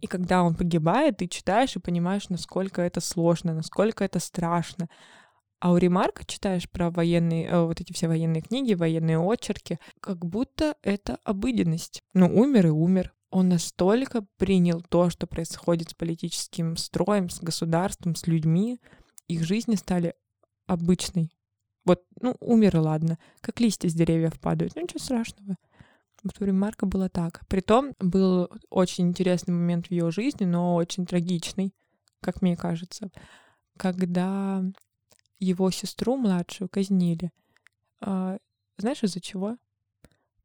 И 0.00 0.06
когда 0.06 0.42
он 0.42 0.54
погибает, 0.54 1.18
ты 1.18 1.26
читаешь 1.26 1.76
и 1.76 1.80
понимаешь, 1.80 2.28
насколько 2.28 2.80
это 2.82 3.00
сложно, 3.00 3.54
насколько 3.54 4.04
это 4.04 4.18
страшно. 4.18 4.88
А 5.58 5.72
у 5.72 5.76
Ремарка 5.76 6.24
читаешь 6.24 6.68
про 6.70 6.90
военные, 6.90 7.46
э, 7.46 7.64
вот 7.64 7.80
эти 7.80 7.92
все 7.92 8.08
военные 8.08 8.40
книги, 8.40 8.72
военные 8.72 9.18
очерки, 9.18 9.78
как 10.00 10.24
будто 10.24 10.74
это 10.82 11.18
обыденность. 11.24 12.00
Ну, 12.14 12.26
умер 12.34 12.68
и 12.68 12.70
умер. 12.70 13.12
Он 13.30 13.48
настолько 13.50 14.24
принял 14.38 14.80
то, 14.80 15.10
что 15.10 15.26
происходит 15.26 15.90
с 15.90 15.94
политическим 15.94 16.76
строем, 16.76 17.28
с 17.28 17.40
государством, 17.40 18.14
с 18.14 18.26
людьми. 18.26 18.80
Их 19.28 19.44
жизни 19.44 19.74
стали 19.74 20.14
обычной. 20.66 21.30
Вот, 21.90 22.04
ну, 22.20 22.36
умер 22.38 22.76
и 22.76 22.78
ладно. 22.78 23.18
Как 23.40 23.58
листья 23.58 23.88
с 23.88 23.94
деревьев 23.94 24.38
падают. 24.38 24.76
Ну, 24.76 24.82
ничего 24.82 25.00
страшного. 25.00 25.56
Вот 26.22 26.40
у 26.40 26.44
Ремарка 26.44 26.86
было 26.86 27.08
так. 27.08 27.40
Притом 27.48 27.96
был 27.98 28.48
очень 28.68 29.08
интересный 29.08 29.54
момент 29.54 29.88
в 29.88 29.90
ее 29.90 30.12
жизни, 30.12 30.44
но 30.44 30.76
очень 30.76 31.04
трагичный, 31.04 31.74
как 32.20 32.42
мне 32.42 32.56
кажется, 32.56 33.10
когда 33.76 34.62
его 35.40 35.68
сестру 35.72 36.16
младшую 36.16 36.68
казнили. 36.68 37.32
А, 38.00 38.38
знаешь, 38.78 39.02
из-за 39.02 39.20
чего? 39.20 39.56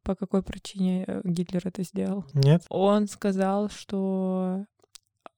По 0.01 0.15
какой 0.15 0.41
причине 0.41 1.03
э, 1.05 1.21
Гитлер 1.25 1.61
это 1.67 1.83
сделал? 1.83 2.25
Нет? 2.33 2.65
Он 2.69 3.07
сказал, 3.07 3.69
что 3.69 4.65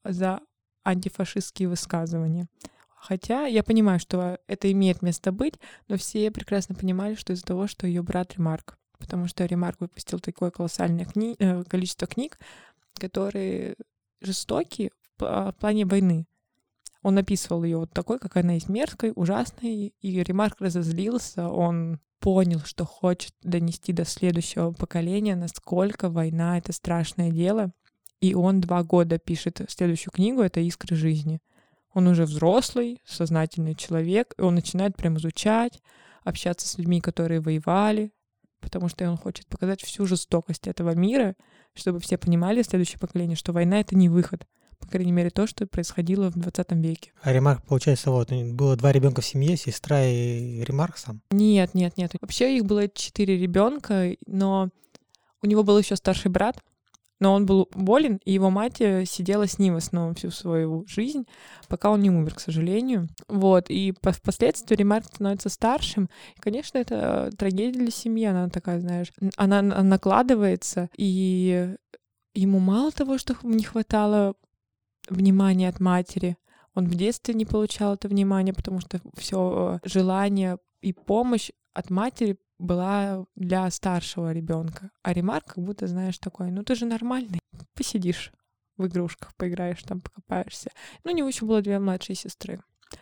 за 0.05 0.39
антифашистские 0.85 1.67
высказывания. 1.67 2.47
Хотя 2.99 3.45
я 3.45 3.63
понимаю, 3.63 3.99
что 3.99 4.39
это 4.47 4.71
имеет 4.71 5.01
место 5.01 5.31
быть, 5.31 5.53
но 5.87 5.97
все 5.97 6.31
прекрасно 6.31 6.75
понимали, 6.75 7.15
что 7.15 7.31
из-за 7.33 7.45
того, 7.45 7.67
что 7.67 7.87
ее 7.87 8.01
брат 8.01 8.33
Ремарк, 8.35 8.77
потому 8.97 9.27
что 9.27 9.45
Ремарк 9.45 9.79
выпустил 9.79 10.19
такое 10.19 10.49
колоссальное 10.49 11.05
кни- 11.05 11.35
э, 11.37 11.63
количество 11.63 12.07
книг, 12.07 12.39
которые 12.95 13.75
жестокие 14.19 14.91
в 15.17 15.55
плане 15.59 15.85
войны. 15.85 16.25
Он 17.03 17.17
описывал 17.17 17.63
ее 17.63 17.77
вот 17.77 17.91
такой, 17.91 18.19
как 18.19 18.35
она 18.35 18.53
есть 18.53 18.67
мерзкой, 18.67 19.13
ужасной, 19.15 19.93
и 20.01 20.23
Ремарк 20.23 20.59
разозлился, 20.59 21.47
он 21.47 21.99
понял, 22.19 22.61
что 22.65 22.83
хочет 22.83 23.33
донести 23.43 23.93
до 23.93 24.05
следующего 24.05 24.71
поколения, 24.71 25.35
насколько 25.35 26.09
война— 26.09 26.57
это 26.59 26.73
страшное 26.73 27.29
дело, 27.29 27.71
и 28.19 28.33
он 28.33 28.59
два 28.59 28.83
года 28.83 29.19
пишет 29.19 29.61
следующую 29.69 30.11
книгу, 30.11 30.41
это 30.41 30.59
«Искры 30.59 30.95
жизни». 30.95 31.39
Он 31.97 32.05
уже 32.05 32.25
взрослый, 32.25 33.01
сознательный 33.07 33.73
человек, 33.73 34.35
и 34.37 34.43
он 34.43 34.53
начинает 34.53 34.95
прям 34.95 35.17
изучать, 35.17 35.81
общаться 36.23 36.67
с 36.67 36.77
людьми, 36.77 37.01
которые 37.01 37.41
воевали, 37.41 38.11
потому 38.59 38.87
что 38.87 39.09
он 39.09 39.17
хочет 39.17 39.47
показать 39.47 39.81
всю 39.81 40.05
жестокость 40.05 40.67
этого 40.67 40.93
мира, 40.93 41.35
чтобы 41.73 41.99
все 41.99 42.19
понимали, 42.19 42.61
следующее 42.61 42.99
поколение, 42.99 43.35
что 43.35 43.51
война— 43.51 43.79
это 43.79 43.95
не 43.95 44.09
выход. 44.09 44.45
По 44.77 44.87
крайней 44.87 45.11
мере, 45.11 45.31
то, 45.31 45.47
что 45.47 45.65
происходило 45.65 46.29
в 46.29 46.35
20 46.35 46.71
веке. 46.73 47.13
А 47.23 47.33
Ремарк, 47.33 47.65
получается, 47.65 48.11
вот, 48.11 48.31
было 48.31 48.75
два 48.75 48.91
ребенка 48.91 49.21
в 49.21 49.25
семье, 49.25 49.57
сестра 49.57 50.05
и 50.05 50.63
Ремарк 50.63 50.97
сам? 50.97 51.23
Нет, 51.31 51.73
нет, 51.73 51.97
нет. 51.97 52.11
Вообще 52.21 52.57
их 52.57 52.65
было 52.65 52.87
четыре 52.87 53.39
ребенка, 53.39 54.15
но 54.27 54.69
у 55.41 55.47
него 55.47 55.63
был 55.63 55.79
еще 55.79 55.95
старший 55.95 56.29
брат, 56.29 56.63
но 57.19 57.33
он 57.33 57.45
был 57.45 57.67
болен, 57.73 58.19
и 58.25 58.33
его 58.33 58.49
мать 58.49 58.79
э, 58.79 59.05
сидела 59.05 59.47
с 59.47 59.59
ним 59.59 59.73
в 59.73 59.77
основном 59.77 60.15
всю 60.15 60.31
свою 60.31 60.85
жизнь, 60.87 61.25
пока 61.67 61.89
он 61.89 62.01
не 62.01 62.09
умер, 62.09 62.35
к 62.35 62.39
сожалению. 62.39 63.07
Вот, 63.27 63.69
и 63.69 63.93
впоследствии 64.01 64.75
Ремарк 64.75 65.05
становится 65.05 65.49
старшим. 65.49 66.09
И, 66.35 66.39
конечно, 66.39 66.77
это 66.77 67.31
трагедия 67.37 67.79
для 67.79 67.91
семьи, 67.91 68.25
она 68.25 68.49
такая, 68.49 68.79
знаешь, 68.79 69.11
она 69.35 69.61
накладывается, 69.61 70.89
и 70.95 71.75
ему 72.33 72.59
мало 72.59 72.91
того, 72.91 73.17
что 73.17 73.35
не 73.43 73.63
хватало 73.63 74.35
внимания 75.09 75.69
от 75.69 75.79
матери, 75.79 76.37
он 76.75 76.85
в 76.85 76.93
детстве 76.93 77.33
не 77.33 77.45
получал 77.45 77.95
это 77.95 78.07
внимание, 78.07 78.53
потому 78.53 78.79
что 78.81 79.01
все 79.15 79.79
э, 79.83 79.87
желание 79.87 80.59
и 80.81 80.93
помощь 80.93 81.49
от 81.73 81.89
матери 81.89 82.37
была 82.59 83.25
для 83.35 83.69
старшего 83.69 84.31
ребенка. 84.31 84.91
А 85.03 85.13
Ремарк 85.13 85.55
как 85.55 85.63
будто, 85.63 85.87
знаешь, 85.87 86.17
такой, 86.17 86.51
ну 86.51 86.63
ты 86.63 86.75
же 86.75 86.85
нормальный, 86.85 87.39
посидишь 87.73 88.31
в 88.77 88.87
игрушках, 88.87 89.35
поиграешь 89.35 89.83
там, 89.83 90.01
покопаешься. 90.01 90.71
Ну, 91.03 91.11
у 91.11 91.15
него 91.15 91.27
еще 91.27 91.45
было 91.45 91.61
две 91.61 91.79
младшие 91.79 92.15
сестры. 92.15 92.61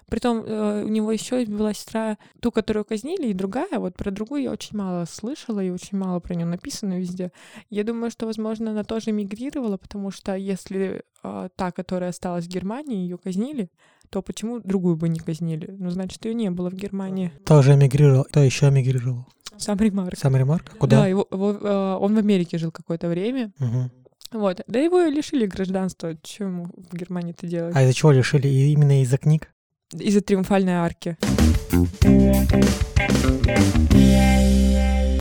Притом 0.10 0.44
э, 0.46 0.84
у 0.84 0.88
него 0.88 1.12
еще 1.12 1.46
была 1.46 1.74
сестра, 1.74 2.18
ту, 2.40 2.52
которую 2.52 2.86
казнили, 2.86 3.28
и 3.28 3.34
другая. 3.34 3.80
Вот 3.80 3.96
про 3.96 4.12
другую 4.12 4.44
я 4.44 4.52
очень 4.52 4.78
мало 4.78 5.06
слышала, 5.06 5.60
и 5.60 5.70
очень 5.70 5.98
мало 5.98 6.20
про 6.20 6.36
нее 6.36 6.46
написано 6.46 7.00
везде. 7.00 7.32
Я 7.70 7.84
думаю, 7.84 8.12
что, 8.12 8.26
возможно, 8.26 8.72
она 8.72 8.84
тоже 8.84 9.12
мигрировала, 9.12 9.78
потому 9.78 10.12
что 10.12 10.36
если 10.36 11.04
э, 11.24 11.50
та, 11.56 11.72
которая 11.72 12.12
осталась 12.12 12.46
в 12.46 12.50
Германии, 12.50 12.98
ее 12.98 13.18
казнили, 13.18 13.70
то 14.10 14.22
почему 14.22 14.60
другую 14.60 14.96
бы 14.96 15.10
не 15.10 15.20
казнили? 15.20 15.76
Ну, 15.78 15.90
значит, 15.90 16.24
ее 16.26 16.34
не 16.34 16.52
было 16.52 16.70
в 16.70 16.76
Германии. 16.76 17.32
Тоже 17.46 17.74
эмигрировал. 17.74 18.26
Кто 18.26 18.42
еще 18.42 18.70
эмигрировал? 18.70 19.26
Сам 19.58 19.78
Ремарк. 19.78 20.18
Сам 20.18 20.36
Ремарк? 20.36 20.78
Куда? 20.78 21.02
Да, 21.02 21.08
его, 21.08 21.28
его, 21.32 21.52
э, 21.52 21.98
он 22.00 22.16
в 22.16 22.18
Америке 22.18 22.58
жил 22.58 22.72
какое-то 22.72 23.08
время. 23.08 23.52
Угу. 23.60 24.40
Вот. 24.40 24.62
Да 24.68 24.80
его 24.80 25.02
лишили 25.02 25.46
гражданства. 25.46 26.16
Чем 26.22 26.72
в 26.76 26.96
Германии 26.96 27.32
это 27.32 27.48
делать? 27.48 27.76
А 27.76 27.84
из-за 27.84 27.94
чего 27.94 28.12
лишили? 28.12 28.48
И 28.48 28.74
именно 28.74 29.02
из-за 29.02 29.18
книг? 29.18 29.50
Из-за 29.94 30.22
триумфальной 30.22 30.74
арки. 30.74 31.18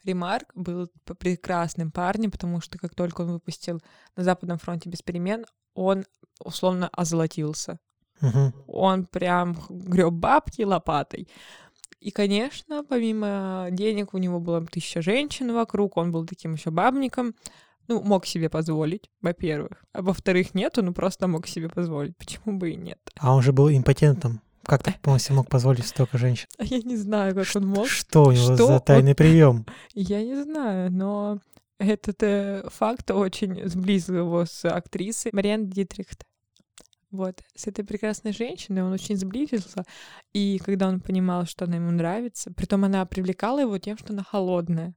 Ремарк 0.04 0.50
был 0.54 0.90
прекрасным 1.18 1.90
парнем, 1.90 2.30
потому 2.30 2.60
что 2.60 2.78
как 2.78 2.94
только 2.94 3.22
он 3.22 3.32
выпустил 3.32 3.82
на 4.16 4.24
Западном 4.24 4.58
фронте 4.58 4.88
без 4.88 5.02
перемен, 5.02 5.44
он 5.74 6.04
условно 6.38 6.88
озолотился. 6.92 7.78
Угу. 8.20 8.52
Он 8.68 9.06
прям 9.06 9.56
греб 9.68 10.12
бабки 10.12 10.62
лопатой. 10.62 11.28
И, 12.00 12.10
конечно, 12.10 12.84
помимо 12.84 13.68
денег 13.70 14.14
у 14.14 14.18
него 14.18 14.40
было 14.40 14.64
тысяча 14.66 15.02
женщин 15.02 15.52
вокруг, 15.52 15.96
он 15.96 16.12
был 16.12 16.26
таким 16.26 16.54
еще 16.54 16.70
бабником. 16.70 17.34
Ну, 17.86 18.02
мог 18.02 18.24
себе 18.24 18.48
позволить, 18.48 19.10
во-первых. 19.20 19.84
А 19.92 20.00
во-вторых, 20.00 20.54
нет, 20.54 20.78
он 20.78 20.94
просто 20.94 21.28
мог 21.28 21.46
себе 21.46 21.68
позволить. 21.68 22.16
Почему 22.16 22.58
бы 22.58 22.70
и 22.70 22.76
нет? 22.76 22.98
А 23.18 23.34
он 23.34 23.42
же 23.42 23.52
был 23.52 23.68
импотентом. 23.68 24.40
Как 24.66 24.82
так 24.82 24.96
он 25.04 25.18
себе 25.18 25.36
мог 25.36 25.48
позволить 25.48 25.86
столько 25.86 26.18
женщин? 26.18 26.46
Я 26.58 26.78
не 26.78 26.96
знаю, 26.96 27.34
как 27.34 27.46
он 27.54 27.66
мог. 27.66 27.86
Что 27.88 28.24
у 28.24 28.32
него 28.32 28.54
Что 28.54 28.66
за 28.66 28.80
тайный 28.80 29.10
он- 29.12 29.16
прием? 29.16 29.66
Я 29.94 30.22
не 30.22 30.42
знаю, 30.42 30.90
но 30.92 31.38
этот 31.78 32.22
э, 32.22 32.68
факт 32.70 33.10
очень 33.10 33.68
сблизил 33.68 34.16
его 34.16 34.44
с 34.46 34.64
актрисой 34.64 35.30
Мариан 35.32 35.68
Дитрихт. 35.68 36.24
Вот, 37.10 37.42
с 37.54 37.68
этой 37.68 37.84
прекрасной 37.84 38.32
женщиной 38.32 38.82
он 38.82 38.92
очень 38.92 39.16
сблизился, 39.16 39.84
и 40.32 40.60
когда 40.64 40.88
он 40.88 41.00
понимал, 41.00 41.46
что 41.46 41.64
она 41.64 41.76
ему 41.76 41.92
нравится, 41.92 42.50
притом 42.52 42.84
она 42.84 43.06
привлекала 43.06 43.60
его 43.60 43.78
тем, 43.78 43.96
что 43.96 44.12
она 44.12 44.24
холодная. 44.24 44.94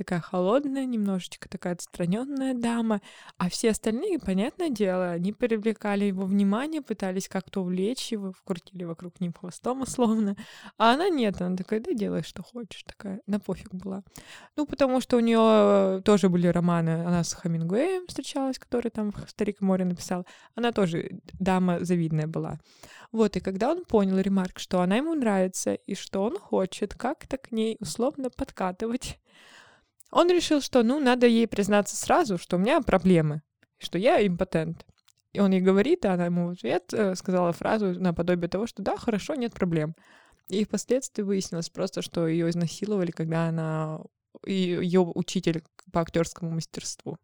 Такая 0.00 0.20
холодная, 0.20 0.86
немножечко 0.86 1.46
такая 1.46 1.74
отстраненная 1.74 2.54
дама, 2.54 3.02
а 3.36 3.50
все 3.50 3.72
остальные, 3.72 4.18
понятное 4.18 4.70
дело, 4.70 5.10
они 5.10 5.34
привлекали 5.34 6.06
его 6.06 6.24
внимание, 6.24 6.80
пытались 6.80 7.28
как-то 7.28 7.60
увлечь 7.60 8.10
его, 8.10 8.32
вкрутили 8.32 8.84
вокруг 8.84 9.20
ним 9.20 9.34
хвостом 9.34 9.82
условно, 9.82 10.36
а 10.78 10.94
она 10.94 11.10
нет, 11.10 11.42
она 11.42 11.54
такая, 11.54 11.80
да 11.80 11.92
делай, 11.92 12.22
что 12.22 12.42
хочешь, 12.42 12.82
такая, 12.84 13.20
на 13.26 13.40
пофиг 13.40 13.74
была. 13.74 14.02
Ну, 14.56 14.64
потому 14.64 15.02
что 15.02 15.18
у 15.18 15.20
нее 15.20 16.00
тоже 16.00 16.30
были 16.30 16.46
романы, 16.46 17.04
она 17.04 17.22
с 17.22 17.34
Хамингуэем 17.34 18.06
встречалась, 18.06 18.58
который 18.58 18.90
там 18.90 19.12
«Старик 19.28 19.60
и 19.60 19.64
море» 19.66 19.84
написал, 19.84 20.26
она 20.54 20.72
тоже 20.72 21.20
дама 21.38 21.84
завидная 21.84 22.26
была. 22.26 22.58
Вот, 23.12 23.36
и 23.36 23.40
когда 23.40 23.70
он 23.70 23.84
понял, 23.84 24.18
Ремарк, 24.18 24.60
что 24.60 24.80
она 24.80 24.96
ему 24.96 25.14
нравится, 25.14 25.74
и 25.74 25.94
что 25.94 26.22
он 26.22 26.38
хочет 26.38 26.94
как-то 26.94 27.36
к 27.36 27.52
ней 27.52 27.76
условно 27.80 28.30
подкатывать, 28.30 29.18
он 30.10 30.30
решил, 30.30 30.60
что, 30.60 30.82
ну, 30.82 31.00
надо 31.00 31.26
ей 31.26 31.46
признаться 31.46 31.96
сразу, 31.96 32.38
что 32.38 32.56
у 32.56 32.60
меня 32.60 32.80
проблемы, 32.80 33.42
что 33.78 33.98
я 33.98 34.24
импотент. 34.26 34.84
И 35.32 35.40
он 35.40 35.52
ей 35.52 35.60
говорит, 35.60 36.04
а 36.04 36.14
она 36.14 36.26
ему 36.26 36.48
в 36.48 36.52
ответ 36.52 36.92
э, 36.92 37.14
сказала 37.14 37.52
фразу 37.52 37.98
наподобие 38.00 38.48
того, 38.48 38.66
что 38.66 38.82
да, 38.82 38.96
хорошо, 38.96 39.34
нет 39.34 39.52
проблем. 39.52 39.94
И 40.48 40.64
впоследствии 40.64 41.22
выяснилось 41.22 41.70
просто, 41.70 42.02
что 42.02 42.26
ее 42.26 42.50
изнасиловали, 42.50 43.12
когда 43.12 43.46
она 43.46 44.00
и 44.44 44.54
ее 44.54 45.00
учитель 45.00 45.62
по 45.92 46.00
актерскому 46.00 46.50
мастерству. 46.50 47.18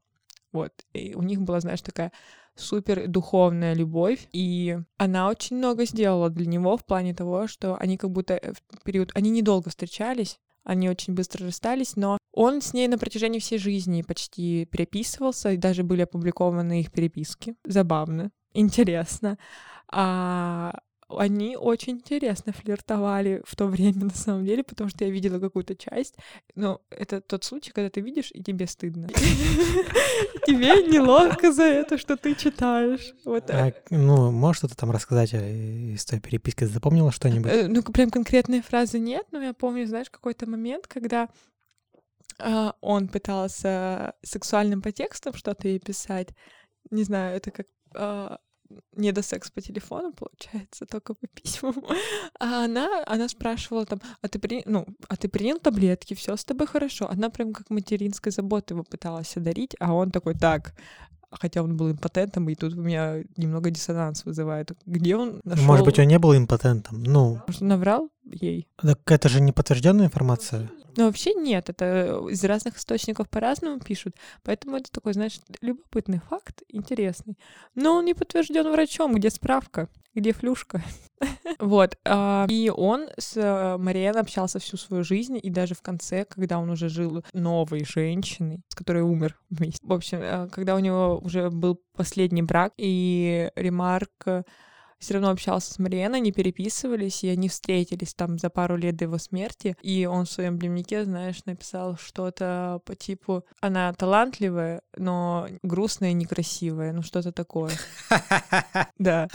Вот. 0.53 0.73
И 0.93 1.15
у 1.15 1.23
них 1.23 1.43
была, 1.43 1.61
знаешь, 1.61 1.83
такая 1.83 2.13
супер 2.55 3.09
духовная 3.09 3.75
любовь, 3.75 4.29
и 4.33 4.79
она 4.97 5.29
очень 5.29 5.57
много 5.57 5.85
сделала 5.85 6.31
для 6.31 6.47
него 6.47 6.77
в 6.77 6.85
плане 6.85 7.15
того, 7.15 7.47
что 7.49 7.77
они 7.77 7.97
как 7.97 8.11
будто 8.11 8.35
э, 8.35 8.53
в 8.53 8.83
период... 8.85 9.11
Они 9.15 9.31
недолго 9.31 9.71
встречались, 9.71 10.39
они 10.65 10.89
очень 10.89 11.15
быстро 11.15 11.47
расстались, 11.47 11.97
но 11.97 12.19
он 12.37 12.61
с 12.61 12.75
ней 12.75 12.87
на 12.87 12.99
протяжении 12.99 13.39
всей 13.39 13.59
жизни 13.59 14.03
почти 14.03 14.67
переписывался, 14.67 15.53
и 15.53 15.57
даже 15.57 15.83
были 15.83 16.03
опубликованы 16.03 16.81
их 16.81 16.93
переписки. 16.93 17.57
Забавно, 17.65 18.31
интересно. 18.53 19.39
А 19.91 20.79
они 21.09 21.57
очень 21.57 21.95
интересно 21.95 22.53
флиртовали 22.53 23.41
в 23.47 23.55
то 23.57 23.67
время, 23.67 24.07
на 24.07 24.15
самом 24.15 24.45
деле, 24.45 24.65
потому 24.65 24.91
что 24.91 25.05
я 25.05 25.11
видела 25.11 25.39
какую-то 25.39 25.77
часть. 25.77 26.17
Но 26.55 26.83
это 26.91 27.21
тот 27.21 27.45
случай, 27.45 27.71
когда 27.73 27.89
ты 27.89 28.01
видишь, 28.01 28.31
и 28.35 28.43
тебе 28.43 28.67
стыдно. 28.67 29.09
Тебе 30.47 30.87
неловко 30.89 31.53
за 31.53 31.63
это, 31.63 31.97
что 31.97 32.17
ты 32.17 32.35
читаешь. 32.35 33.15
Вот 33.25 33.51
А, 33.51 33.73
ну, 33.91 34.31
можешь 34.31 34.59
что-то 34.59 34.77
там 34.77 34.91
рассказать 34.91 35.33
э, 35.33 35.95
из 35.95 36.05
той 36.05 36.21
переписки? 36.21 36.65
Запомнила 36.65 37.13
что-нибудь? 37.13 37.51
Э, 37.51 37.67
Ну, 37.67 37.83
прям 37.83 38.11
конкретной 38.11 38.61
фразы 38.61 38.99
нет, 38.99 39.27
но 39.33 39.41
я 39.41 39.55
помню, 39.55 39.87
знаешь, 39.87 40.11
какой-то 40.11 40.49
момент, 40.49 40.87
когда 40.87 41.29
он 42.81 43.09
пытался 43.09 44.15
сексуальным 44.23 44.83
подтекстом 44.83 45.35
что-то 45.35 45.69
ей 45.69 45.79
писать. 45.79 46.29
Не 46.91 47.05
знаю, 47.05 47.37
это 47.37 47.51
как 47.51 47.67
а, 47.95 48.39
не 48.97 49.13
до 49.13 49.23
секс 49.23 49.51
по 49.51 49.61
телефону, 49.61 50.13
получается, 50.13 50.87
только 50.87 51.15
по 51.15 51.27
письмам. 51.27 51.75
А 52.39 52.65
она, 52.65 53.05
она 53.07 53.29
спрашивала 53.29 53.87
там, 53.87 54.01
а 54.21 54.29
ты, 54.29 54.39
при... 54.39 54.63
ну, 54.67 54.87
а 55.09 55.17
ты 55.17 55.29
принял 55.29 55.59
таблетки, 55.59 56.15
все 56.15 56.37
с 56.37 56.45
тобой 56.45 56.67
хорошо. 56.67 57.09
Она 57.09 57.31
прям 57.31 57.53
как 57.53 57.71
материнской 57.71 58.33
заботой 58.33 58.75
его 58.75 58.85
пыталась 58.85 59.37
одарить, 59.37 59.75
а 59.81 59.95
он 59.95 60.11
такой, 60.11 60.35
так, 60.35 60.75
хотя 61.31 61.63
он 61.63 61.77
был 61.77 61.91
импотентом, 61.91 62.49
и 62.49 62.55
тут 62.55 62.75
у 62.75 62.81
меня 62.81 63.23
немного 63.37 63.71
диссонанс 63.71 64.25
вызывает. 64.25 64.73
Где 64.87 65.17
он 65.17 65.41
нашел? 65.45 65.65
Может 65.65 65.85
быть, 65.85 65.99
он 65.99 66.07
не 66.07 66.19
был 66.19 66.37
импотентом? 66.37 67.03
Ну, 67.03 67.41
Может, 67.47 67.61
наврал 67.63 68.11
ей? 68.25 68.69
так 68.77 69.01
это 69.11 69.29
же 69.29 69.41
не 69.41 69.53
подтвержденная 69.53 70.07
информация. 70.07 70.71
Но 70.97 71.07
вообще 71.07 71.35
нет, 71.35 71.69
это 71.69 72.27
из 72.29 72.43
разных 72.45 72.79
источников 72.79 73.29
по-разному 73.29 73.81
пишут, 73.81 74.15
поэтому 74.43 74.77
это 74.77 74.91
такой, 74.91 75.13
знаешь, 75.13 75.39
любопытный 75.61 76.21
факт, 76.21 76.63
интересный. 76.69 77.39
Но 77.75 77.97
он 77.97 78.05
не 78.05 78.15
подтвержден 78.15 78.71
врачом, 78.71 79.15
где 79.15 79.31
справка, 79.31 79.89
где 80.15 80.33
флюшка. 80.33 80.83
Вот. 81.59 81.97
а, 82.05 82.47
И 82.51 82.71
он 82.75 83.09
с 83.17 83.37
э, 83.37 83.79
Мариэн 83.79 84.19
общался 84.19 84.59
всю 84.59 84.77
свою 84.77 85.03
жизнь, 85.03 85.39
и 85.43 85.49
даже 85.49 85.75
в 85.75 85.81
конце, 85.81 86.27
когда 86.27 86.59
он 86.59 86.69
уже 86.69 86.91
жил 86.91 87.25
новой 87.33 87.87
женщиной, 87.87 88.61
с 88.69 88.75
которой 88.75 89.03
умер 89.03 89.39
вместе. 89.49 89.87
В 89.87 89.93
общем, 89.95 90.19
э, 90.21 90.49
когда 90.51 90.75
у 90.75 90.79
него 90.79 91.19
уже 91.23 91.49
был 91.49 91.81
последний 91.95 92.43
брак, 92.43 92.75
и 92.77 93.51
Ремарк 93.57 94.11
э, 94.27 94.43
все 94.99 95.15
равно 95.15 95.31
общался 95.31 95.73
с 95.73 95.79
Мариэной, 95.79 96.19
они 96.19 96.33
переписывались, 96.33 97.23
и 97.25 97.29
они 97.29 97.49
встретились 97.49 98.15
там 98.15 98.39
за 98.39 98.51
пару 98.51 98.77
лет 98.77 98.97
до 98.97 99.05
его 99.05 99.19
смерти. 99.19 99.77
И 99.83 100.07
он 100.07 100.25
в 100.25 100.31
своем 100.31 100.59
дневнике, 100.59 101.05
знаешь, 101.05 101.45
написал 101.45 101.97
что-то 101.97 102.81
по 102.85 102.95
типу 102.95 103.45
«Она 103.61 103.93
талантливая, 103.93 104.83
но 104.97 105.49
грустная 105.63 106.11
и 106.11 106.15
некрасивая». 106.15 106.93
Ну, 106.93 107.03
что-то 107.03 107.33
такое. 107.33 107.73
Да. 108.99 109.29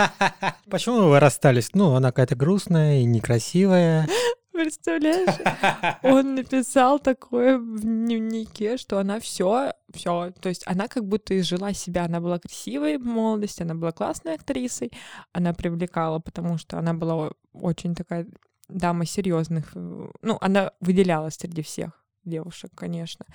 Почему 0.70 1.10
вы 1.10 1.20
расстались? 1.20 1.70
Ну, 1.74 1.94
она 1.94 2.10
какая-то 2.10 2.36
грустная 2.36 3.00
и 3.00 3.04
некрасивая. 3.06 4.08
Представляешь? 4.52 6.02
Он 6.04 6.36
написал 6.36 7.00
такое 7.00 7.58
в 7.58 7.82
дневнике, 7.82 8.78
что 8.78 9.00
она 9.00 9.20
все, 9.20 9.74
все, 9.94 10.32
то 10.40 10.50
есть 10.50 10.64
она 10.66 10.88
как 10.88 11.06
будто 11.06 11.38
изжила 11.40 11.74
себя, 11.74 12.06
она 12.06 12.20
была 12.20 12.38
красивой 12.40 12.98
в 12.98 13.06
молодости, 13.06 13.64
она 13.64 13.76
была 13.76 13.92
классной 13.92 14.36
актрисой, 14.36 14.92
она 15.32 15.54
привлекала, 15.54 16.20
потому 16.20 16.58
что 16.58 16.78
она 16.78 16.94
была 16.94 17.32
очень 17.54 17.96
такая 17.96 18.28
дама 18.68 19.06
серьезных, 19.06 19.72
ну, 19.74 20.38
она 20.42 20.72
выделялась 20.80 21.36
среди 21.36 21.62
всех 21.62 22.04
девушек, 22.24 22.72
конечно. 22.76 23.26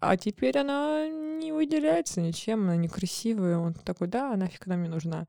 А 0.00 0.16
теперь 0.16 0.56
она 0.58 1.08
не 1.08 1.52
выделяется 1.52 2.20
ничем, 2.20 2.62
она 2.62 2.76
некрасивая. 2.76 3.58
Он 3.58 3.74
такой, 3.74 4.08
да, 4.08 4.34
нафиг 4.34 4.66
она 4.66 4.76
мне 4.76 4.88
нужна. 4.88 5.26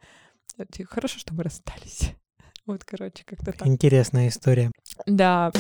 Хорошо, 0.90 1.20
что 1.20 1.34
мы 1.34 1.44
расстались. 1.44 2.14
Вот, 2.72 2.86
короче, 2.86 3.26
как-то 3.26 3.52
так. 3.52 3.68
Интересная 3.68 4.30
история. 4.30 4.72
Да. 5.06 5.52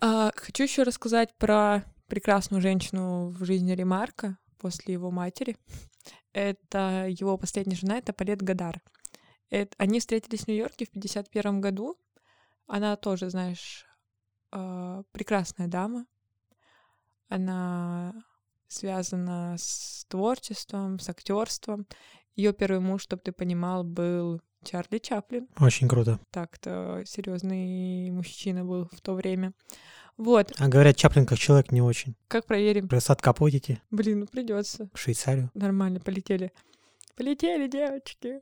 А, 0.00 0.30
хочу 0.36 0.62
еще 0.62 0.84
рассказать 0.84 1.36
про 1.36 1.82
прекрасную 2.06 2.60
женщину 2.60 3.30
в 3.30 3.44
жизни 3.44 3.72
Ремарка 3.72 4.38
после 4.58 4.94
его 4.94 5.10
матери. 5.10 5.56
Это 6.32 7.08
его 7.08 7.36
последняя 7.36 7.74
жена, 7.74 7.98
это 7.98 8.12
Палет 8.12 8.40
Гадар. 8.40 8.80
Это, 9.50 9.74
они 9.78 9.98
встретились 9.98 10.44
в 10.44 10.46
Нью-Йорке 10.46 10.84
в 10.84 10.90
51 10.90 11.60
году. 11.60 11.98
Она 12.68 12.94
тоже, 12.94 13.30
знаешь, 13.30 13.84
э, 14.52 15.02
прекрасная 15.10 15.66
дама. 15.66 16.06
Она 17.28 18.14
связана 18.68 19.56
с 19.58 20.04
творчеством, 20.08 21.00
с 21.00 21.08
актерством. 21.08 21.86
Ее 22.38 22.52
первый 22.52 22.78
муж, 22.78 23.02
чтобы 23.02 23.20
ты 23.20 23.32
понимал, 23.32 23.82
был 23.82 24.40
Чарли 24.62 24.98
Чаплин. 24.98 25.48
Очень 25.58 25.88
круто. 25.88 26.20
Так-то 26.30 27.02
серьезный 27.04 28.12
мужчина 28.12 28.64
был 28.64 28.88
в 28.92 29.00
то 29.00 29.14
время. 29.14 29.54
Вот. 30.16 30.52
А 30.56 30.68
говорят, 30.68 30.94
Чаплин 30.94 31.26
как 31.26 31.36
человек 31.36 31.72
не 31.72 31.82
очень. 31.82 32.14
Как 32.28 32.46
проверим? 32.46 32.86
Просадка 32.86 33.32
подите. 33.32 33.82
Блин, 33.90 34.20
ну 34.20 34.26
придется. 34.26 34.88
В 34.94 34.98
Швейцарию. 35.00 35.50
Нормально, 35.54 35.98
полетели. 35.98 36.52
Полетели, 37.16 37.66
девочки. 37.66 38.40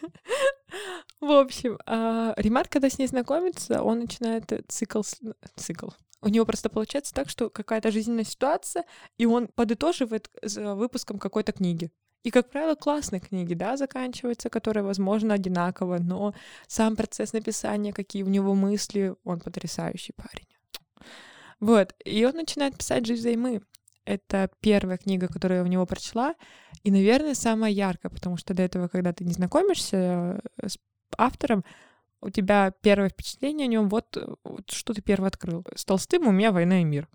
В 1.20 1.30
общем, 1.30 1.78
а, 1.84 2.32
Ремар, 2.38 2.68
когда 2.68 2.88
с 2.88 2.98
ней 2.98 3.06
знакомится, 3.06 3.82
он 3.82 3.98
начинает 3.98 4.50
цикл... 4.68 5.02
Цикл. 5.56 5.90
У 6.22 6.28
него 6.28 6.46
просто 6.46 6.70
получается 6.70 7.12
так, 7.12 7.28
что 7.28 7.50
какая-то 7.50 7.90
жизненная 7.90 8.24
ситуация, 8.24 8.86
и 9.18 9.26
он 9.26 9.48
подытоживает 9.48 10.30
выпуском 10.42 11.18
какой-то 11.18 11.52
книги. 11.52 11.90
И, 12.22 12.30
как 12.30 12.50
правило, 12.50 12.74
классные 12.74 13.20
книги, 13.20 13.54
да, 13.54 13.76
заканчиваются, 13.76 14.50
которые, 14.50 14.84
возможно, 14.84 15.34
одинаково, 15.34 15.98
но 15.98 16.34
сам 16.66 16.96
процесс 16.96 17.32
написания, 17.32 17.92
какие 17.92 18.22
у 18.22 18.28
него 18.28 18.54
мысли, 18.54 19.14
он 19.24 19.40
потрясающий 19.40 20.12
парень. 20.12 20.46
Вот, 21.60 21.94
и 22.04 22.24
он 22.24 22.34
начинает 22.34 22.76
писать 22.76 23.06
«Жизнь 23.06 23.20
взаймы». 23.20 23.62
Это 24.04 24.50
первая 24.60 24.96
книга, 24.96 25.28
которую 25.28 25.58
я 25.58 25.64
у 25.64 25.68
него 25.68 25.86
прочла, 25.86 26.34
и, 26.82 26.90
наверное, 26.90 27.34
самая 27.34 27.70
яркая, 27.70 28.10
потому 28.10 28.36
что 28.36 28.54
до 28.54 28.62
этого, 28.62 28.88
когда 28.88 29.12
ты 29.12 29.24
не 29.24 29.32
знакомишься 29.32 30.40
э, 30.56 30.68
с 30.68 30.78
автором, 31.16 31.64
у 32.22 32.30
тебя 32.30 32.72
первое 32.82 33.08
впечатление 33.08 33.66
о 33.66 33.68
нем, 33.68 33.88
вот, 33.88 34.16
вот 34.44 34.70
что 34.70 34.94
ты 34.94 35.02
первый 35.02 35.28
открыл. 35.28 35.64
С 35.74 35.84
Толстым 35.84 36.26
у 36.26 36.32
меня 36.32 36.52
«Война 36.52 36.80
и 36.80 36.84
мир» 36.84 37.08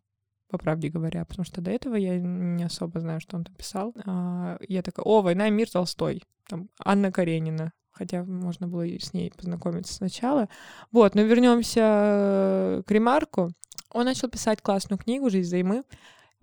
по 0.50 0.58
правде 0.58 0.90
говоря, 0.90 1.26
потому 1.26 1.46
что 1.46 1.62
до 1.62 1.72
этого 1.72 1.96
я 1.96 2.20
не 2.20 2.64
особо 2.64 3.00
знаю, 3.00 3.20
что 3.20 3.38
он 3.38 3.44
там 3.44 3.56
писал. 3.56 3.94
А, 4.06 4.58
я 4.68 4.82
такая, 4.82 5.04
о, 5.04 5.22
«Война 5.22 5.48
и 5.48 5.52
мир» 5.52 5.70
Толстой, 5.70 6.24
там, 6.48 6.70
Анна 6.80 7.12
Каренина, 7.12 7.74
хотя 7.92 8.24
можно 8.24 8.68
было 8.68 8.86
с 8.86 9.14
ней 9.14 9.32
познакомиться 9.36 9.94
сначала. 9.94 10.50
Вот, 10.92 11.16
но 11.16 11.22
вернемся 11.22 12.84
к 12.86 12.92
Ремарку. 12.92 13.52
Он 13.92 14.06
начал 14.06 14.30
писать 14.30 14.62
классную 14.62 15.00
книгу 15.00 15.30
«Жизнь 15.30 15.48
взаймы». 15.48 15.84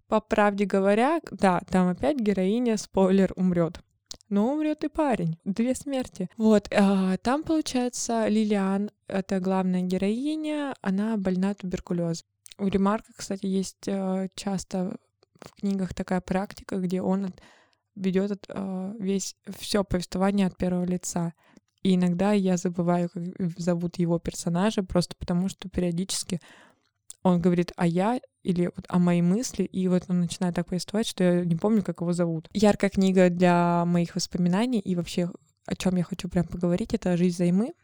По 0.09 0.21
правде 0.21 0.67
говоря, 0.67 1.21
да, 1.31 1.61
там 1.71 1.89
опять 1.89 2.19
героиня, 2.19 2.77
спойлер, 2.77 3.33
умрет. 3.37 3.81
Но 4.29 4.53
умрет 4.53 4.85
и 4.85 4.89
парень. 4.89 5.39
Две 5.45 5.75
смерти. 5.75 6.29
Вот, 6.37 6.69
а, 6.75 7.17
там, 7.19 7.43
получается, 7.43 8.29
Лилиан, 8.29 8.91
это 9.07 9.41
главная 9.41 9.83
героиня, 9.83 10.75
она 10.83 11.17
больна 11.17 11.55
туберкулезом. 11.55 12.27
У 12.59 12.67
Ремарка, 12.67 13.13
кстати, 13.17 13.47
есть 13.47 13.87
э, 13.87 14.29
часто 14.35 14.97
в 15.41 15.61
книгах 15.61 15.95
такая 15.95 16.21
практика, 16.21 16.77
где 16.77 17.03
он 17.03 17.33
ведет 17.95 18.45
э, 18.49 18.95
весь 18.99 19.37
все 19.59 19.85
повествование 19.85 20.47
от 20.47 20.57
первого 20.57 20.85
лица. 20.85 21.35
И 21.83 21.97
иногда 21.97 22.33
я 22.33 22.57
забываю, 22.57 23.11
как 23.11 23.25
зовут 23.59 23.99
его 23.99 24.19
персонажа, 24.19 24.83
просто 24.83 25.17
потому 25.17 25.49
что 25.49 25.69
периодически 25.69 26.41
он 27.25 27.41
говорит 27.41 27.73
«а 27.77 27.87
я» 27.87 28.21
или 28.43 28.71
вот 28.75 28.85
«а 28.89 28.99
мои 28.99 29.23
мысли», 29.23 29.65
и 29.65 29.89
вот 29.89 30.05
он 30.09 30.21
начинает 30.21 30.55
так 30.55 30.67
повествовать, 30.67 31.07
что 31.07 31.25
я 31.25 31.45
не 31.45 31.57
помню, 31.57 31.83
как 31.83 32.01
его 32.01 32.13
зовут. 32.13 32.49
Яркая 32.53 32.91
книга 32.91 33.31
для 33.31 33.85
моих 33.85 34.15
воспоминаний 34.15 34.81
и 34.81 34.97
вообще 34.97 35.31
о 35.67 35.77
чем 35.77 35.97
я 35.97 36.05
хочу 36.05 36.29
прям 36.29 36.47
поговорить, 36.47 36.95
это 36.95 37.17
«Жизнь 37.17 37.37
займы», 37.37 37.75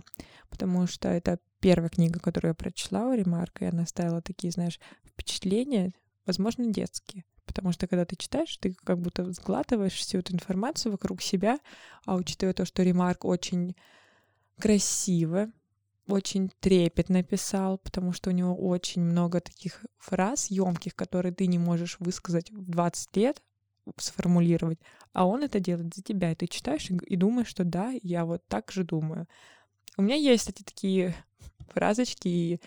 потому 0.50 0.86
что 0.86 1.08
это 1.08 1.38
первая 1.60 1.88
книга, 1.88 2.20
которую 2.20 2.50
я 2.50 2.54
прочла 2.54 3.06
у 3.06 3.14
Ремарка, 3.14 3.64
и 3.64 3.68
она 3.68 3.82
оставила 3.82 4.22
такие, 4.22 4.50
знаешь, 4.50 4.80
впечатления, 5.04 5.92
возможно, 6.26 6.66
детские. 6.66 7.24
Потому 7.46 7.72
что 7.72 7.86
когда 7.86 8.04
ты 8.04 8.14
читаешь, 8.16 8.56
ты 8.58 8.74
как 8.84 8.98
будто 9.00 9.32
сглатываешь 9.32 9.94
всю 9.94 10.18
эту 10.18 10.34
информацию 10.34 10.92
вокруг 10.92 11.22
себя, 11.22 11.58
а 12.04 12.14
учитывая 12.14 12.52
то, 12.52 12.64
что 12.64 12.82
Ремарк 12.82 13.24
очень 13.24 13.74
красиво, 14.58 15.50
очень 16.06 16.50
трепетно 16.60 17.22
писал, 17.22 17.78
потому 17.78 18.12
что 18.12 18.30
у 18.30 18.32
него 18.32 18.54
очень 18.54 19.02
много 19.02 19.40
таких 19.40 19.84
фраз 19.98 20.50
емких, 20.50 20.94
которые 20.94 21.32
ты 21.32 21.46
не 21.46 21.58
можешь 21.58 21.98
высказать 22.00 22.50
в 22.50 22.70
20 22.70 23.16
лет, 23.16 23.42
сформулировать, 23.96 24.78
а 25.12 25.26
он 25.26 25.42
это 25.42 25.60
делает 25.60 25.94
за 25.94 26.02
тебя, 26.02 26.32
и 26.32 26.34
ты 26.34 26.46
читаешь 26.46 26.90
и 26.90 27.16
думаешь, 27.16 27.48
что 27.48 27.64
да, 27.64 27.92
я 28.02 28.24
вот 28.24 28.46
так 28.46 28.70
же 28.70 28.84
думаю. 28.84 29.26
У 29.96 30.02
меня 30.02 30.16
есть, 30.16 30.42
кстати, 30.42 30.62
такие 30.62 31.14
фразочки, 31.72 32.28
и 32.28 32.60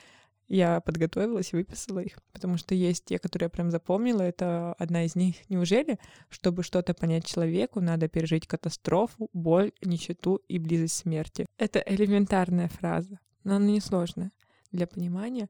я 0.52 0.82
подготовилась 0.82 1.54
и 1.54 1.56
выписала 1.56 2.00
их, 2.00 2.20
потому 2.34 2.58
что 2.58 2.76
есть 2.76 3.06
те, 3.06 3.20
которые 3.20 3.46
я 3.46 3.50
прям 3.50 3.72
запомнила. 3.72 4.22
Это 4.22 4.74
одна 4.74 5.06
из 5.06 5.16
них. 5.16 5.50
Неужели, 5.50 5.98
чтобы 6.30 6.64
что-то 6.64 6.94
понять 6.94 7.26
человеку, 7.26 7.80
надо 7.80 8.10
пережить 8.10 8.48
катастрофу, 8.48 9.30
боль, 9.32 9.72
нищету 9.82 10.42
и 10.50 10.60
близость 10.60 10.98
смерти? 10.98 11.46
Это 11.58 11.80
элементарная 11.80 12.68
фраза, 12.68 13.18
но 13.46 13.56
она 13.56 13.68
несложная 13.68 14.32
для 14.74 14.88
понимания. 14.88 15.50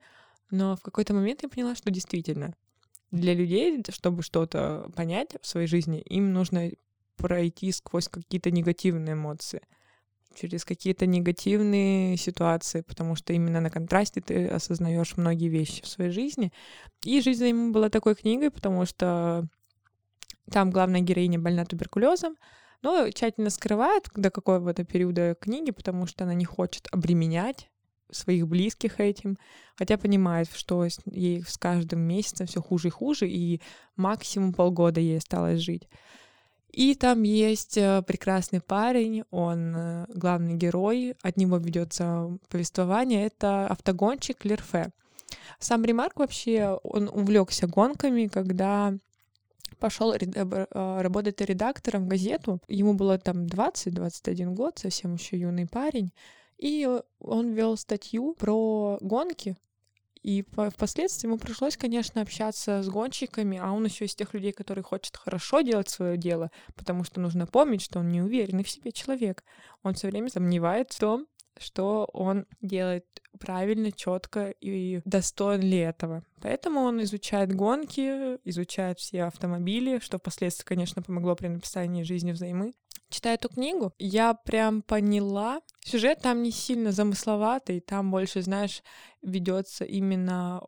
Но 0.51 0.75
в 0.75 0.81
какой-то 0.81 1.15
момент 1.15 1.41
я 1.41 1.49
поняла, 1.49 1.73
что 1.73 1.89
действительно 1.89 2.53
для 3.09 3.33
людей, 3.33 3.83
чтобы 3.89 4.21
что-то 4.21 4.91
понять 4.95 5.35
в 5.41 5.47
своей 5.47 5.65
жизни, 5.65 5.99
им 5.99 6.31
нужно 6.31 6.69
пройти 7.17 7.71
сквозь 7.71 8.07
какие-то 8.07 8.51
негативные 8.51 9.13
эмоции— 9.13 9.61
через 10.35 10.65
какие-то 10.65 11.05
негативные 11.05 12.17
ситуации, 12.17 12.81
потому 12.81 13.15
что 13.15 13.33
именно 13.33 13.61
на 13.61 13.69
контрасте 13.69 14.21
ты 14.21 14.47
осознаешь 14.47 15.17
многие 15.17 15.49
вещи 15.49 15.83
в 15.83 15.87
своей 15.87 16.11
жизни. 16.11 16.51
И 17.03 17.21
жизнь 17.21 17.47
ему 17.47 17.71
была 17.71 17.89
такой 17.89 18.15
книгой, 18.15 18.51
потому 18.51 18.85
что 18.85 19.47
там 20.49 20.71
главная 20.71 21.01
героиня 21.01 21.39
больна 21.39 21.65
туберкулезом, 21.65 22.35
но 22.81 23.09
тщательно 23.09 23.49
скрывает 23.49 24.09
до 24.15 24.31
какого-то 24.31 24.83
периода 24.83 25.35
книги, 25.39 25.71
потому 25.71 26.07
что 26.07 26.23
она 26.23 26.33
не 26.33 26.45
хочет 26.45 26.87
обременять 26.91 27.69
своих 28.11 28.47
близких 28.47 28.99
этим, 28.99 29.37
хотя 29.75 29.97
понимает, 29.97 30.49
что 30.53 30.85
ей 31.05 31.43
с 31.43 31.57
каждым 31.57 32.01
месяцем 32.01 32.47
все 32.47 32.61
хуже 32.61 32.89
и 32.89 32.91
хуже, 32.91 33.29
и 33.29 33.61
максимум 33.95 34.53
полгода 34.53 34.99
ей 34.99 35.17
осталось 35.17 35.59
жить. 35.59 35.87
И 36.71 36.95
там 36.95 37.23
есть 37.23 37.77
э, 37.77 38.01
прекрасный 38.01 38.61
парень, 38.61 39.23
он 39.29 39.75
э, 39.75 40.05
главный 40.07 40.55
герой, 40.55 41.15
от 41.21 41.35
него 41.35 41.57
ведется 41.57 42.37
повествование, 42.47 43.25
это 43.25 43.67
автогонщик 43.67 44.45
Лерфе. 44.45 44.91
Сам 45.59 45.83
Ремарк 45.83 46.19
вообще, 46.19 46.79
он 46.83 47.09
увлекся 47.09 47.67
гонками, 47.67 48.27
когда 48.27 48.93
пошел 49.79 50.13
э, 50.13 51.01
работать 51.01 51.41
редактором 51.41 52.05
в 52.05 52.07
газету. 52.07 52.61
Ему 52.69 52.93
было 52.93 53.17
там 53.17 53.47
20-21 53.47 54.53
год, 54.53 54.79
совсем 54.79 55.15
еще 55.15 55.37
юный 55.37 55.67
парень. 55.67 56.13
И 56.57 56.87
он 57.19 57.51
вел 57.51 57.75
статью 57.75 58.33
про 58.39 58.97
гонки 59.01 59.57
И 60.21 60.43
по- 60.43 60.69
впоследствии 60.69 61.27
ему 61.27 61.37
пришлось, 61.37 61.77
конечно, 61.77 62.21
общаться 62.21 62.83
с 62.83 62.89
гонщиками, 62.89 63.57
а 63.57 63.71
он 63.71 63.85
еще 63.85 64.05
из 64.05 64.15
тех 64.15 64.33
людей, 64.33 64.51
которые 64.51 64.83
хочет 64.83 65.17
хорошо 65.17 65.61
делать 65.61 65.89
свое 65.89 66.17
дело, 66.17 66.51
потому 66.75 67.03
что 67.03 67.19
нужно 67.19 67.47
помнить, 67.47 67.81
что 67.81 67.99
он 67.99 68.09
не 68.09 68.21
уверенный 68.21 68.63
в 68.63 68.69
себе 68.69 68.91
человек. 68.91 69.43
Он 69.83 69.93
все 69.95 70.09
время 70.09 70.29
сомневается 70.29 70.97
в 70.97 70.99
том, 70.99 71.27
что 71.57 72.07
он 72.13 72.45
делает 72.61 73.05
правильно, 73.39 73.91
четко 73.91 74.49
и 74.61 75.01
достоин 75.05 75.61
ли 75.61 75.77
этого. 75.77 76.23
Поэтому 76.41 76.81
он 76.81 77.01
изучает 77.03 77.53
гонки, 77.53 78.37
изучает 78.47 78.99
все 78.99 79.23
автомобили, 79.23 79.99
что 79.99 80.17
впоследствии, 80.17 80.65
конечно, 80.65 81.01
помогло 81.01 81.35
при 81.35 81.47
написании 81.47 82.03
«Жизни 82.03 82.31
взаймы». 82.31 82.73
Читая 83.11 83.35
эту 83.35 83.49
книгу, 83.49 83.93
я 83.99 84.33
прям 84.33 84.81
поняла, 84.81 85.59
сюжет 85.81 86.21
там 86.21 86.41
не 86.41 86.51
сильно 86.51 86.93
замысловатый, 86.93 87.81
там 87.81 88.09
больше, 88.09 88.41
знаешь, 88.41 88.81
ведется 89.21 89.83
именно 89.83 90.61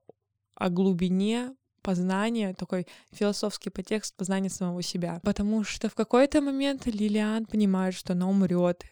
о 0.55 0.69
глубине 0.69 1.55
познания, 1.81 2.53
такой 2.53 2.85
философский 3.11 3.69
подтекст 3.69 4.15
познания 4.17 4.49
самого 4.49 4.81
себя. 4.81 5.21
Потому 5.23 5.63
что 5.63 5.87
в 5.89 5.95
какой-то 5.95 6.41
момент 6.41 6.85
Лилиан 6.85 7.45
понимает, 7.45 7.93
что 7.95 8.11
она 8.11 8.27
умрет, 8.27 8.83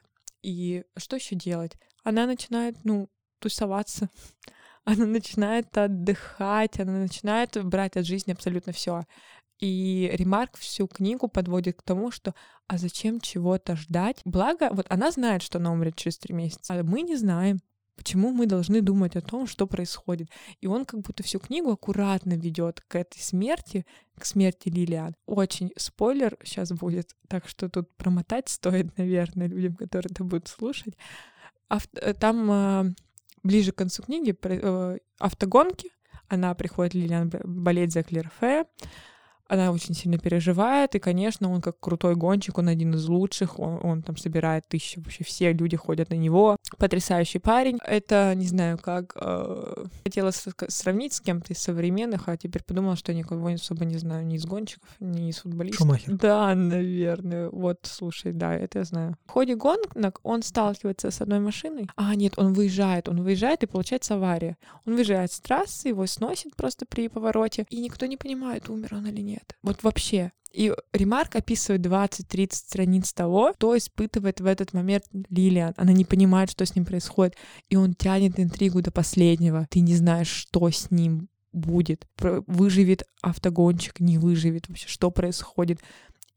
и 0.41 0.83
что 0.97 1.17
еще 1.17 1.35
делать? 1.35 1.73
Она 2.03 2.25
начинает, 2.25 2.77
ну, 2.85 3.09
тусоваться, 3.39 4.09
она 4.85 5.05
начинает 5.05 5.77
отдыхать, 5.77 6.79
она 6.79 6.93
начинает 6.93 7.63
брать 7.65 7.97
от 7.97 8.05
жизни 8.05 8.31
абсолютно 8.31 8.71
все. 8.71 9.03
И 9.61 10.09
Ремарк 10.13 10.57
всю 10.57 10.87
книгу 10.87 11.27
подводит 11.27 11.77
к 11.77 11.83
тому, 11.83 12.09
что 12.09 12.33
а 12.67 12.79
зачем 12.79 13.21
чего-то 13.21 13.75
ждать? 13.75 14.21
Благо, 14.25 14.69
вот 14.71 14.87
она 14.89 15.11
знает, 15.11 15.43
что 15.43 15.59
она 15.59 15.71
умрет 15.71 15.95
через 15.95 16.17
три 16.17 16.33
месяца, 16.33 16.73
а 16.73 16.83
мы 16.83 17.03
не 17.03 17.15
знаем. 17.15 17.59
Почему 17.95 18.31
мы 18.31 18.47
должны 18.47 18.81
думать 18.81 19.15
о 19.15 19.21
том, 19.21 19.45
что 19.45 19.67
происходит? 19.67 20.29
И 20.61 20.65
он 20.65 20.85
как 20.85 21.01
будто 21.01 21.21
всю 21.21 21.37
книгу 21.39 21.69
аккуратно 21.69 22.33
ведет 22.33 22.81
к 22.81 22.95
этой 22.95 23.19
смерти, 23.19 23.85
к 24.17 24.25
смерти 24.25 24.69
Лилиан. 24.69 25.13
Очень 25.27 25.71
спойлер 25.77 26.35
сейчас 26.43 26.71
будет, 26.71 27.15
так 27.27 27.47
что 27.47 27.69
тут 27.69 27.95
промотать 27.97 28.49
стоит, 28.49 28.97
наверное, 28.97 29.47
людям, 29.47 29.75
которые 29.75 30.09
это 30.11 30.23
будут 30.23 30.47
слушать. 30.47 30.95
Ав- 31.69 31.87
э, 31.93 32.15
там 32.15 32.51
э, 32.51 32.93
ближе 33.43 33.73
к 33.73 33.75
концу 33.75 34.01
книги 34.01 34.35
э, 34.41 34.97
автогонки. 35.19 35.91
Она 36.29 36.55
приходит, 36.55 36.95
Лилиан, 36.95 37.29
болеть 37.43 37.91
за 37.91 38.01
Клерфе 38.01 38.65
она 39.51 39.71
очень 39.71 39.93
сильно 39.93 40.17
переживает, 40.17 40.95
и, 40.95 40.99
конечно, 40.99 41.51
он 41.51 41.61
как 41.61 41.77
крутой 41.77 42.15
гонщик, 42.15 42.57
он 42.57 42.69
один 42.69 42.93
из 42.93 43.05
лучших, 43.09 43.59
он, 43.59 43.79
он 43.83 44.01
там 44.01 44.15
собирает 44.15 44.63
тысячи, 44.69 44.97
вообще 44.97 45.25
все 45.25 45.51
люди 45.51 45.75
ходят 45.75 46.09
на 46.09 46.13
него. 46.13 46.55
Потрясающий 46.77 47.39
парень. 47.39 47.79
Это, 47.85 48.33
не 48.35 48.47
знаю, 48.47 48.77
как... 48.77 49.13
Э, 49.15 49.85
хотела 50.03 50.31
сравнить 50.31 51.13
с 51.13 51.21
кем-то 51.21 51.53
из 51.53 51.59
современных, 51.59 52.27
а 52.29 52.37
теперь 52.37 52.63
подумала, 52.63 52.95
что 52.95 53.11
я 53.11 53.17
никого 53.17 53.47
особо 53.47 53.85
не 53.85 53.97
знаю 53.97 54.25
ни 54.25 54.35
из 54.35 54.45
гонщиков, 54.45 54.89
ни 54.99 55.29
из 55.29 55.39
футболистов. 55.39 55.85
Шумахер. 55.85 56.15
Да, 56.15 56.53
наверное. 56.55 57.49
Вот, 57.49 57.79
слушай, 57.83 58.31
да, 58.31 58.55
это 58.55 58.79
я 58.79 58.85
знаю. 58.85 59.17
В 59.25 59.31
ходе 59.31 59.55
гонок 59.55 60.19
он 60.23 60.43
сталкивается 60.43 61.11
с 61.11 61.21
одной 61.21 61.39
машиной. 61.39 61.89
А, 61.95 62.15
нет, 62.15 62.33
он 62.37 62.53
выезжает, 62.53 63.09
он 63.09 63.23
выезжает, 63.23 63.63
и 63.63 63.67
получается 63.67 64.15
авария. 64.15 64.57
Он 64.85 64.95
выезжает 64.95 65.31
с 65.31 65.39
трассы, 65.39 65.89
его 65.89 66.05
сносит 66.05 66.55
просто 66.55 66.85
при 66.85 67.07
повороте, 67.07 67.65
и 67.69 67.81
никто 67.81 68.05
не 68.05 68.17
понимает, 68.17 68.69
умер 68.69 68.89
он 68.93 69.07
или 69.07 69.21
нет 69.21 69.31
нет. 69.31 69.57
Вот 69.63 69.83
вообще. 69.83 70.31
И 70.53 70.73
Ремарк 70.93 71.35
описывает 71.35 71.85
20-30 71.85 72.53
страниц 72.53 73.13
того, 73.13 73.53
что 73.55 73.77
испытывает 73.77 74.41
в 74.41 74.45
этот 74.45 74.73
момент 74.73 75.05
Лилиан. 75.29 75.73
Она 75.77 75.93
не 75.93 76.05
понимает, 76.05 76.51
что 76.51 76.65
с 76.65 76.75
ним 76.75 76.85
происходит. 76.85 77.35
И 77.69 77.75
он 77.75 77.93
тянет 77.93 78.39
интригу 78.39 78.81
до 78.81 78.91
последнего. 78.91 79.67
Ты 79.69 79.79
не 79.79 79.95
знаешь, 79.95 80.29
что 80.29 80.69
с 80.69 80.91
ним 80.91 81.29
будет. 81.53 82.07
Выживет 82.19 83.03
автогонщик, 83.21 83.99
не 83.99 84.17
выживет 84.17 84.67
вообще, 84.67 84.87
что 84.87 85.11
происходит. 85.11 85.79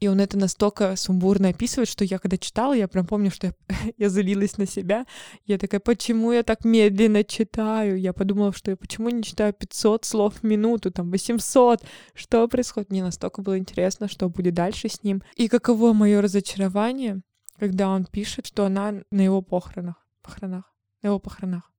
И 0.00 0.08
он 0.08 0.20
это 0.20 0.36
настолько 0.36 0.96
сумбурно 0.96 1.48
описывает, 1.48 1.88
что 1.88 2.04
я 2.04 2.18
когда 2.18 2.36
читала, 2.36 2.72
я 2.72 2.88
прям 2.88 3.06
помню, 3.06 3.30
что 3.30 3.48
я, 3.48 3.54
я 3.96 4.10
залилась 4.10 4.58
на 4.58 4.66
себя. 4.66 5.06
Я 5.46 5.58
такая, 5.58 5.80
почему 5.80 6.32
я 6.32 6.42
так 6.42 6.64
медленно 6.64 7.24
читаю? 7.24 7.98
Я 7.98 8.12
подумала, 8.12 8.52
что 8.52 8.70
я 8.70 8.76
почему 8.76 9.08
не 9.10 9.22
читаю 9.22 9.52
500 9.52 10.04
слов 10.04 10.34
в 10.34 10.42
минуту, 10.42 10.90
там 10.90 11.10
800? 11.10 11.84
Что 12.14 12.48
происходит? 12.48 12.90
Мне 12.90 13.02
настолько 13.02 13.42
было 13.42 13.58
интересно, 13.58 14.08
что 14.08 14.28
будет 14.28 14.54
дальше 14.54 14.88
с 14.88 15.02
ним. 15.02 15.22
И 15.36 15.48
каково 15.48 15.92
мое 15.92 16.20
разочарование, 16.20 17.22
когда 17.58 17.88
он 17.88 18.04
пишет, 18.04 18.46
что 18.46 18.66
она 18.66 18.94
на 19.10 19.20
его 19.20 19.42
похоронах. 19.42 20.06
Похоронах. 20.22 20.72
На 21.02 21.08
его 21.08 21.18
похоронах. 21.18 21.70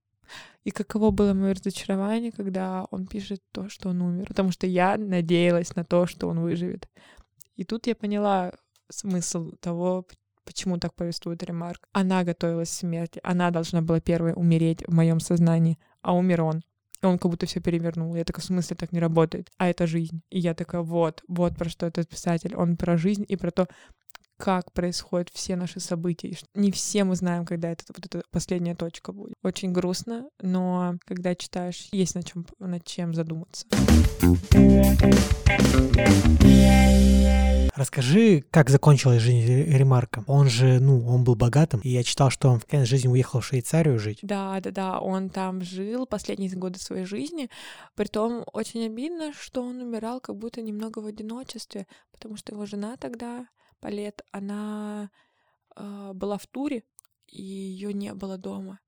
И 0.63 0.71
каково 0.71 1.11
было 1.11 1.33
мое 1.33 1.53
разочарование, 1.53 2.31
когда 2.31 2.85
он 2.89 3.05
пишет 3.05 3.41
то, 3.51 3.69
что 3.69 3.89
он 3.89 4.01
умер. 4.01 4.25
Потому 4.27 4.51
что 4.51 4.65
я 4.65 4.97
надеялась 4.97 5.75
на 5.75 5.83
то, 5.83 6.07
что 6.07 6.27
он 6.27 6.39
выживет. 6.39 6.89
И 7.55 7.63
тут 7.63 7.87
я 7.87 7.95
поняла 7.95 8.53
смысл 8.89 9.51
того, 9.59 10.05
почему 10.43 10.77
так 10.77 10.93
повествует 10.93 11.43
Ремарк. 11.43 11.87
Она 11.91 12.23
готовилась 12.23 12.69
к 12.69 12.73
смерти, 12.73 13.19
она 13.23 13.51
должна 13.51 13.81
была 13.81 13.99
первой 13.99 14.33
умереть 14.35 14.83
в 14.87 14.93
моем 14.93 15.19
сознании, 15.19 15.79
а 16.01 16.13
умер 16.13 16.43
он. 16.43 16.61
И 17.01 17.05
он 17.05 17.19
как 17.19 17.31
будто 17.31 17.45
все 17.45 17.59
перевернул. 17.59 18.15
Я 18.15 18.23
такая, 18.23 18.41
в 18.41 18.45
смысле 18.45 18.75
так 18.77 18.91
не 18.91 18.99
работает? 18.99 19.51
А 19.57 19.67
это 19.67 19.85
жизнь. 19.85 20.21
И 20.29 20.39
я 20.39 20.53
такая, 20.53 20.81
вот, 20.81 21.23
вот 21.27 21.55
про 21.57 21.69
что 21.69 21.85
этот 21.85 22.07
писатель. 22.07 22.55
Он 22.55 22.77
про 22.77 22.97
жизнь 22.97 23.25
и 23.27 23.35
про 23.35 23.51
то, 23.51 23.67
как 24.37 24.71
происходят 24.71 25.29
все 25.33 25.55
наши 25.55 25.79
события. 25.79 26.29
И 26.29 26.37
не 26.55 26.71
все 26.71 27.03
мы 27.03 27.15
знаем, 27.15 27.45
когда 27.45 27.69
это 27.69 27.83
вот 27.87 28.05
эта 28.05 28.23
последняя 28.31 28.75
точка 28.75 29.11
будет. 29.11 29.35
Очень 29.43 29.71
грустно, 29.71 30.29
но 30.41 30.97
когда 31.05 31.35
читаешь, 31.35 31.87
есть 31.91 32.15
над 32.15 32.25
чем, 32.25 32.45
над 32.59 32.83
чем 32.85 33.13
задуматься. 33.13 33.65
Расскажи, 37.75 38.45
как 38.51 38.69
закончилась 38.69 39.21
жизнь 39.21 39.45
Ремарка. 39.45 40.23
Он 40.27 40.47
же, 40.47 40.79
ну, 40.79 41.05
он 41.07 41.25
был 41.25 41.35
богатым, 41.35 41.81
и 41.81 41.89
я 41.89 42.03
читал, 42.03 42.29
что 42.29 42.49
он 42.49 42.59
в 42.59 42.65
конец 42.65 42.87
жизни 42.87 43.09
уехал 43.09 43.41
в 43.41 43.45
Швейцарию 43.45 43.99
жить. 43.99 44.19
Да, 44.21 44.57
да, 44.61 44.71
да, 44.71 44.99
он 44.99 45.29
там 45.29 45.61
жил 45.61 46.05
последние 46.05 46.49
годы 46.51 46.79
своей 46.79 47.03
жизни. 47.03 47.49
Притом 47.95 48.45
очень 48.53 48.85
обидно, 48.85 49.33
что 49.37 49.61
он 49.61 49.81
умирал 49.81 50.21
как 50.21 50.37
будто 50.37 50.61
немного 50.61 50.99
в 50.99 51.05
одиночестве, 51.05 51.85
потому 52.13 52.37
что 52.37 52.53
его 52.53 52.65
жена 52.65 52.95
тогда, 52.95 53.45
Палет, 53.85 54.23
она 54.31 55.11
э, 55.75 56.11
была 56.15 56.39
в 56.39 56.47
туре, 56.47 56.81
и 57.27 57.39
ее 57.43 57.93
не 57.93 58.15
было 58.15 58.35
дома. 58.35 58.79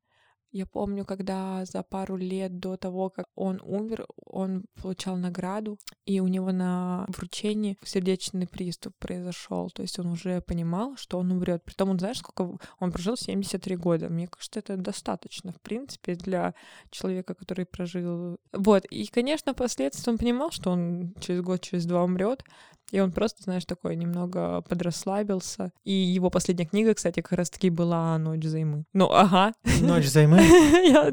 Я 0.51 0.65
помню, 0.65 1.05
когда 1.05 1.65
за 1.65 1.83
пару 1.83 2.17
лет 2.17 2.57
до 2.57 2.77
того, 2.77 3.11
как 3.11 3.27
он 3.35 3.61
умер, 3.63 4.07
он 4.25 4.65
получал 4.81 5.15
награду, 5.15 5.77
и 6.05 6.19
у 6.19 6.27
него 6.27 6.51
на 6.51 7.05
вручении 7.09 7.77
сердечный 7.83 8.47
приступ 8.47 8.95
произошел. 8.97 9.69
То 9.69 9.83
есть 9.83 9.99
он 9.99 10.07
уже 10.07 10.41
понимал, 10.41 10.95
что 10.97 11.19
он 11.19 11.31
умрет. 11.31 11.63
Притом 11.63 11.91
он, 11.91 11.99
знаешь, 11.99 12.17
сколько 12.17 12.57
он 12.79 12.91
прожил? 12.91 13.17
73 13.17 13.75
года. 13.75 14.09
Мне 14.09 14.27
кажется, 14.27 14.59
это 14.61 14.77
достаточно, 14.77 15.51
в 15.51 15.61
принципе, 15.61 16.15
для 16.15 16.55
человека, 16.89 17.35
который 17.35 17.67
прожил. 17.67 18.39
Вот. 18.51 18.85
И, 18.85 19.05
конечно, 19.05 19.53
впоследствии 19.53 20.09
он 20.09 20.17
понимал, 20.17 20.49
что 20.49 20.71
он 20.71 21.13
через 21.19 21.41
год, 21.41 21.61
через 21.61 21.85
два 21.85 22.03
умрет. 22.03 22.43
И 22.91 22.99
он 22.99 23.11
просто, 23.11 23.43
знаешь, 23.43 23.65
такой 23.65 23.95
немного 23.95 24.61
подрасслабился. 24.61 25.71
И 25.83 25.91
его 25.91 26.29
последняя 26.29 26.65
книга, 26.65 26.93
кстати, 26.93 27.21
как 27.21 27.33
раз-таки 27.33 27.69
была 27.69 28.17
«Ночь 28.17 28.45
займы». 28.45 28.85
Ну, 28.93 29.11
ага. 29.11 29.53
«Ночь 29.81 30.07
займы»? 30.07 30.37
Я 30.87 31.11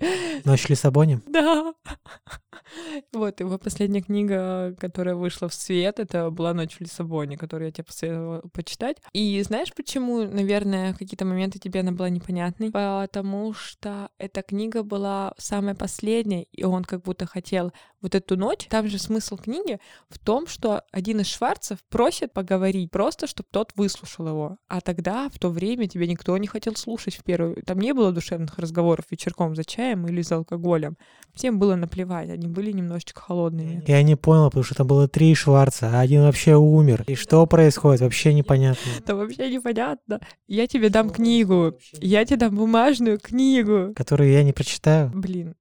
Ночь 0.44 0.64
в 0.64 0.70
Лиссабоне? 0.70 1.20
Да. 1.26 1.74
Вот, 3.12 3.40
его 3.40 3.58
последняя 3.58 4.00
книга, 4.00 4.74
которая 4.78 5.14
вышла 5.14 5.48
в 5.48 5.54
свет, 5.54 5.98
это 5.98 6.30
была 6.30 6.54
«Ночь 6.54 6.76
в 6.76 6.80
Лиссабоне», 6.80 7.36
которую 7.36 7.66
я 7.66 7.72
тебе 7.72 7.84
посоветовала 7.84 8.40
почитать. 8.52 8.98
И 9.12 9.42
знаешь, 9.42 9.72
почему, 9.74 10.22
наверное, 10.22 10.94
в 10.94 10.98
какие-то 10.98 11.24
моменты 11.24 11.58
тебе 11.58 11.80
она 11.80 11.92
была 11.92 12.08
непонятной? 12.08 12.70
Потому 12.70 13.52
что 13.52 14.10
эта 14.18 14.42
книга 14.42 14.82
была 14.82 15.34
самая 15.38 15.74
последняя, 15.74 16.44
и 16.44 16.64
он 16.64 16.84
как 16.84 17.02
будто 17.02 17.26
хотел 17.26 17.72
вот 18.00 18.14
эту 18.14 18.36
ночь. 18.36 18.66
Там 18.68 18.88
же 18.88 18.98
смысл 18.98 19.36
книги 19.36 19.78
в 20.08 20.18
том, 20.18 20.46
что 20.46 20.82
один 20.90 21.20
из 21.20 21.26
Шварцев 21.28 21.78
просит 21.88 22.32
поговорить, 22.32 22.90
просто 22.90 23.26
чтобы 23.26 23.48
тот 23.50 23.72
выслушал 23.76 24.28
его. 24.28 24.56
А 24.68 24.80
тогда, 24.80 25.28
в 25.28 25.38
то 25.38 25.50
время, 25.50 25.88
тебя 25.88 26.06
никто 26.06 26.36
не 26.36 26.46
хотел 26.46 26.74
слушать 26.74 27.14
в 27.14 27.22
первую. 27.22 27.62
Там 27.64 27.78
не 27.78 27.94
было 27.94 28.12
душевных 28.12 28.58
разговоров 28.58 29.06
вечерком 29.10 29.54
за 29.54 29.64
чаем 29.82 30.06
или 30.06 30.22
за 30.22 30.36
алкоголем. 30.36 30.96
Всем 31.34 31.58
было 31.58 31.76
наплевать, 31.76 32.28
они 32.28 32.46
были 32.46 32.72
немножечко 32.72 33.20
холодными. 33.20 33.82
Я 33.86 34.02
не 34.02 34.16
понял, 34.16 34.46
потому 34.46 34.64
что 34.64 34.74
там 34.74 34.86
было 34.86 35.08
три 35.08 35.34
Шварца, 35.34 35.90
а 35.92 36.00
один 36.00 36.22
вообще 36.22 36.56
умер. 36.56 37.04
И 37.06 37.14
что 37.14 37.46
происходит, 37.46 38.02
вообще 38.02 38.34
непонятно. 38.34 38.90
Это 38.98 39.16
вообще 39.16 39.50
непонятно. 39.50 40.20
Я 40.46 40.66
тебе 40.66 40.90
дам 40.90 41.10
книгу, 41.10 41.78
я 41.92 42.24
тебе 42.24 42.36
дам 42.36 42.54
бумажную 42.54 43.18
книгу. 43.18 43.94
Которую 43.96 44.30
я 44.30 44.42
не 44.44 44.52
прочитаю. 44.52 45.10
Блин, 45.14 45.54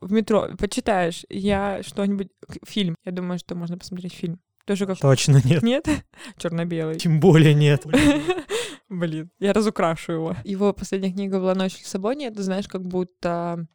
в 0.00 0.12
метро 0.12 0.48
почитаешь, 0.58 1.24
я 1.28 1.82
что-нибудь... 1.82 2.28
Фильм. 2.66 2.96
Я 3.04 3.12
думаю, 3.12 3.38
что 3.38 3.54
можно 3.54 3.76
посмотреть 3.76 4.14
фильм. 4.14 4.40
Тоже 4.64 4.86
как... 4.86 4.98
Точно 4.98 5.40
нет. 5.44 5.62
Нет? 5.62 5.88
Черно-белый. 6.38 6.98
Тем 6.98 7.20
более 7.20 7.54
нет. 7.54 7.84
Блин, 8.88 9.30
я 9.38 9.52
разукрашу 9.52 10.12
его. 10.12 10.36
Его 10.44 10.72
последняя 10.72 11.12
книга 11.12 11.38
была 11.38 11.54
«Ночь 11.54 11.74
в 11.74 11.80
Лиссабоне». 11.80 12.28
Это, 12.28 12.42
знаешь, 12.42 12.68
как 12.68 12.82
будто 12.82 13.66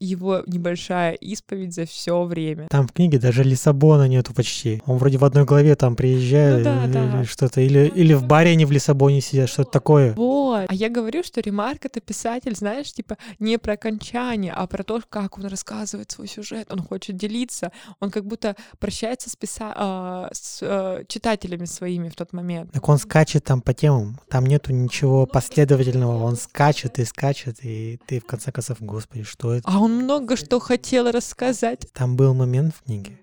его 0.00 0.42
небольшая 0.46 1.12
исповедь 1.14 1.74
за 1.74 1.86
все 1.86 2.22
время. 2.24 2.66
Там 2.70 2.86
в 2.86 2.92
книге 2.92 3.18
даже 3.18 3.42
Лиссабона 3.42 4.08
нету 4.08 4.34
почти. 4.34 4.82
Он 4.86 4.98
вроде 4.98 5.18
в 5.18 5.24
одной 5.24 5.44
главе 5.44 5.74
там 5.76 5.96
приезжает 5.96 6.58
Ну 6.58 6.64
да, 6.64 6.84
или 6.84 6.92
да. 6.92 7.24
что-то. 7.24 7.60
Или, 7.60 7.90
или 7.94 8.12
в 8.14 8.24
баре 8.24 8.52
они 8.52 8.64
в 8.64 8.72
Лиссабоне 8.72 9.20
сидят, 9.20 9.48
что-то 9.48 9.70
такое. 9.70 10.14
Вот. 10.14 10.66
А 10.68 10.74
я 10.74 10.88
говорю, 10.88 11.22
что 11.22 11.40
Ремарк— 11.40 11.84
это 11.86 12.00
писатель, 12.00 12.54
знаешь, 12.54 12.92
типа 12.92 13.16
не 13.38 13.58
про 13.58 13.74
окончание, 13.74 14.52
а 14.52 14.66
про 14.66 14.82
то, 14.82 15.00
как 15.08 15.38
он 15.38 15.46
рассказывает 15.46 16.10
свой 16.10 16.28
сюжет, 16.28 16.68
он 16.70 16.80
хочет 16.82 17.16
делиться, 17.16 17.72
он 18.00 18.10
как 18.10 18.26
будто 18.26 18.56
прощается 18.78 19.30
с, 19.30 19.36
писа... 19.36 19.72
а, 19.74 20.28
с 20.32 20.60
а, 20.62 21.04
читателями 21.08 21.64
своими 21.64 22.08
в 22.08 22.14
тот 22.14 22.32
момент. 22.32 22.72
Так 22.72 22.88
он 22.88 22.98
скачет 22.98 23.44
там 23.44 23.60
по 23.60 23.74
темам. 23.74 24.20
Там 24.28 24.46
нету 24.46 24.72
ничего 24.72 25.26
последовательного. 25.26 26.24
Он 26.24 26.36
скачет 26.36 26.98
и 26.98 27.04
скачет, 27.04 27.64
и 27.64 27.98
ты 28.06 28.20
в 28.20 28.26
конце 28.26 28.52
концов, 28.52 28.78
господи, 28.80 29.24
что 29.24 29.54
это? 29.54 29.68
А 29.68 29.78
он 29.84 29.96
много 29.96 30.36
что 30.36 30.60
хотел 30.60 31.10
рассказать. 31.10 31.86
Там 31.92 32.16
был 32.16 32.32
момент 32.32 32.74
в 32.74 32.84
книге, 32.84 33.18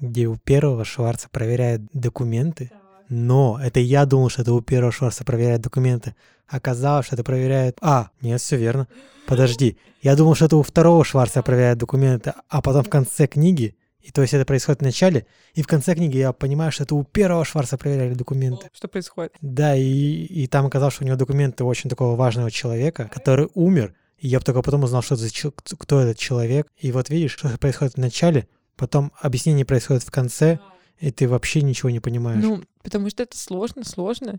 где 0.00 0.26
у 0.26 0.36
первого 0.36 0.84
Шварца 0.84 1.28
проверяют 1.30 1.82
документы, 1.94 2.70
но 3.08 3.58
это 3.62 3.80
я 3.80 4.04
думал, 4.04 4.28
что 4.28 4.42
это 4.42 4.52
у 4.52 4.60
первого 4.60 4.92
Шварца 4.92 5.24
проверяют 5.24 5.62
документы. 5.62 6.14
Оказалось, 6.46 7.06
что 7.06 7.16
это 7.16 7.24
проверяют... 7.24 7.78
А, 7.80 8.10
нет, 8.20 8.40
все 8.40 8.56
верно. 8.56 8.88
Подожди. 9.26 9.78
Я 10.02 10.14
думал, 10.16 10.34
что 10.34 10.44
это 10.44 10.56
у 10.56 10.62
второго 10.62 11.02
Шварца 11.02 11.42
проверяют 11.42 11.78
документы, 11.78 12.34
а 12.48 12.60
потом 12.60 12.84
в 12.84 12.90
конце 12.90 13.26
книги, 13.26 13.74
и 14.00 14.10
то 14.10 14.20
есть 14.20 14.34
это 14.34 14.44
происходит 14.44 14.80
в 14.80 14.84
начале, 14.84 15.26
и 15.54 15.62
в 15.62 15.66
конце 15.66 15.94
книги 15.94 16.18
я 16.18 16.32
понимаю, 16.32 16.72
что 16.72 16.82
это 16.82 16.94
у 16.94 17.04
первого 17.04 17.44
Шварца 17.46 17.78
проверяли 17.78 18.12
документы. 18.12 18.68
Что 18.74 18.88
происходит? 18.88 19.32
Да, 19.40 19.74
и, 19.76 19.82
и 19.82 20.46
там 20.46 20.66
оказалось, 20.66 20.94
что 20.94 21.04
у 21.04 21.06
него 21.06 21.16
документы 21.16 21.64
очень 21.64 21.88
такого 21.88 22.16
важного 22.16 22.50
человека, 22.50 23.08
который 23.10 23.48
умер, 23.54 23.94
и 24.22 24.28
я 24.28 24.38
только 24.38 24.62
потом 24.62 24.84
узнал, 24.84 25.02
что 25.02 25.16
это 25.16 25.24
за 25.24 25.76
кто 25.76 26.00
этот 26.00 26.16
человек. 26.16 26.68
И 26.78 26.92
вот 26.92 27.10
видишь, 27.10 27.32
что 27.32 27.48
происходит 27.58 27.94
в 27.94 27.98
начале, 27.98 28.46
потом 28.76 29.10
объяснение 29.20 29.64
происходит 29.64 30.04
в 30.04 30.12
конце, 30.12 30.60
и 31.00 31.10
ты 31.10 31.26
вообще 31.28 31.60
ничего 31.60 31.90
не 31.90 31.98
понимаешь. 31.98 32.40
Ну, 32.40 32.62
потому 32.84 33.10
что 33.10 33.24
это 33.24 33.36
сложно, 33.36 33.82
сложно. 33.82 34.38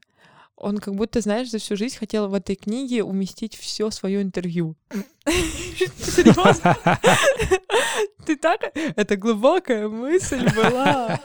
Он 0.56 0.78
как 0.78 0.96
будто, 0.96 1.20
знаешь, 1.20 1.50
за 1.50 1.58
всю 1.58 1.76
жизнь 1.76 1.98
хотел 1.98 2.30
в 2.30 2.34
этой 2.34 2.56
книге 2.56 3.04
уместить 3.04 3.58
все 3.58 3.92
свое 3.92 4.22
интервью. 4.22 4.78
Серьезно? 5.28 6.78
Ты 8.26 8.38
так? 8.38 8.72
Это 8.74 9.18
глубокая 9.18 9.90
мысль 9.90 10.48
была. 10.56 11.20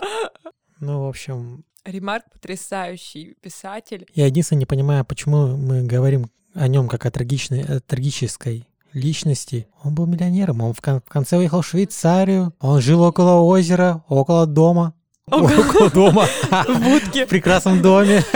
Ну, 0.80 1.04
в 1.04 1.08
общем, 1.08 1.64
Ремарк 1.84 2.24
потрясающий 2.32 3.36
писатель. 3.40 4.08
я 4.14 4.26
единственное 4.26 4.60
не 4.60 4.66
понимаю, 4.66 5.04
почему 5.04 5.56
мы 5.56 5.84
говорим 5.84 6.28
о 6.58 6.68
нем 6.68 6.88
как 6.88 7.06
о, 7.06 7.10
трагичной, 7.10 7.62
о 7.62 7.80
трагической 7.80 8.68
личности. 8.92 9.66
Он 9.82 9.94
был 9.94 10.06
миллионером, 10.06 10.60
он 10.60 10.72
в, 10.72 10.80
кон- 10.80 11.00
в 11.00 11.08
конце 11.08 11.36
уехал 11.36 11.62
в 11.62 11.66
Швейцарию, 11.66 12.54
он 12.60 12.80
жил 12.80 13.02
около 13.02 13.40
озера, 13.40 14.04
около 14.08 14.46
дома. 14.46 14.94
Около 15.26 15.90
дома. 15.90 16.26
В 16.50 16.82
будке. 16.82 17.26
В 17.26 17.28
прекрасном 17.28 17.82
доме. 17.82 18.22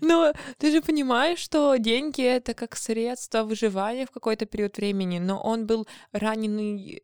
Но 0.00 0.34
ты 0.58 0.70
же 0.70 0.82
понимаешь, 0.82 1.38
что 1.38 1.76
деньги— 1.76 2.22
это 2.22 2.52
как 2.52 2.76
средство 2.76 3.44
выживания 3.44 4.06
в 4.06 4.10
какой-то 4.10 4.44
период 4.44 4.76
времени, 4.76 5.18
но 5.18 5.40
он 5.40 5.66
был 5.66 5.86
раненый 6.12 7.02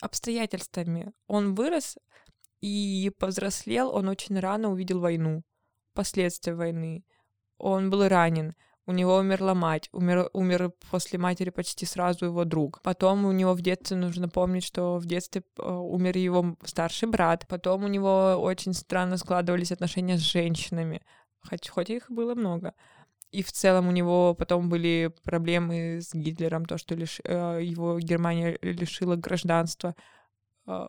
обстоятельствами. 0.00 1.12
Он 1.28 1.54
вырос 1.54 1.96
и 2.60 3.12
повзрослел, 3.18 3.94
он 3.94 4.08
очень 4.08 4.38
рано 4.40 4.70
увидел 4.70 4.98
войну, 4.98 5.42
последствия 5.94 6.54
войны. 6.54 7.04
Он 7.58 7.90
был 7.90 8.08
ранен, 8.08 8.54
у 8.86 8.92
него 8.92 9.16
умерла 9.16 9.54
мать, 9.54 9.88
умер, 9.92 10.28
умер 10.34 10.72
после 10.90 11.18
матери 11.18 11.48
почти 11.48 11.86
сразу 11.86 12.26
его 12.26 12.44
друг. 12.44 12.82
Потом 12.82 13.24
у 13.24 13.32
него 13.32 13.54
в 13.54 13.62
детстве 13.62 13.96
нужно 13.96 14.28
помнить, 14.28 14.64
что 14.64 14.98
в 14.98 15.06
детстве 15.06 15.42
э, 15.58 15.62
умер 15.62 16.18
его 16.18 16.56
старший 16.64 17.08
брат. 17.08 17.46
Потом 17.48 17.84
у 17.84 17.88
него 17.88 18.36
очень 18.38 18.74
странно 18.74 19.16
складывались 19.16 19.72
отношения 19.72 20.18
с 20.18 20.20
женщинами, 20.20 21.00
хоть, 21.40 21.68
хоть 21.68 21.88
их 21.88 22.10
было 22.10 22.34
много. 22.34 22.74
И 23.30 23.42
в 23.42 23.52
целом 23.52 23.88
у 23.88 23.90
него 23.90 24.34
потом 24.34 24.68
были 24.68 25.12
проблемы 25.24 26.00
с 26.02 26.12
Гитлером, 26.14 26.66
то, 26.66 26.76
что 26.76 26.94
лиш, 26.94 27.20
э, 27.24 27.60
его 27.62 27.98
Германия 27.98 28.58
лишила 28.60 29.16
гражданства, 29.16 29.96
э, 30.66 30.86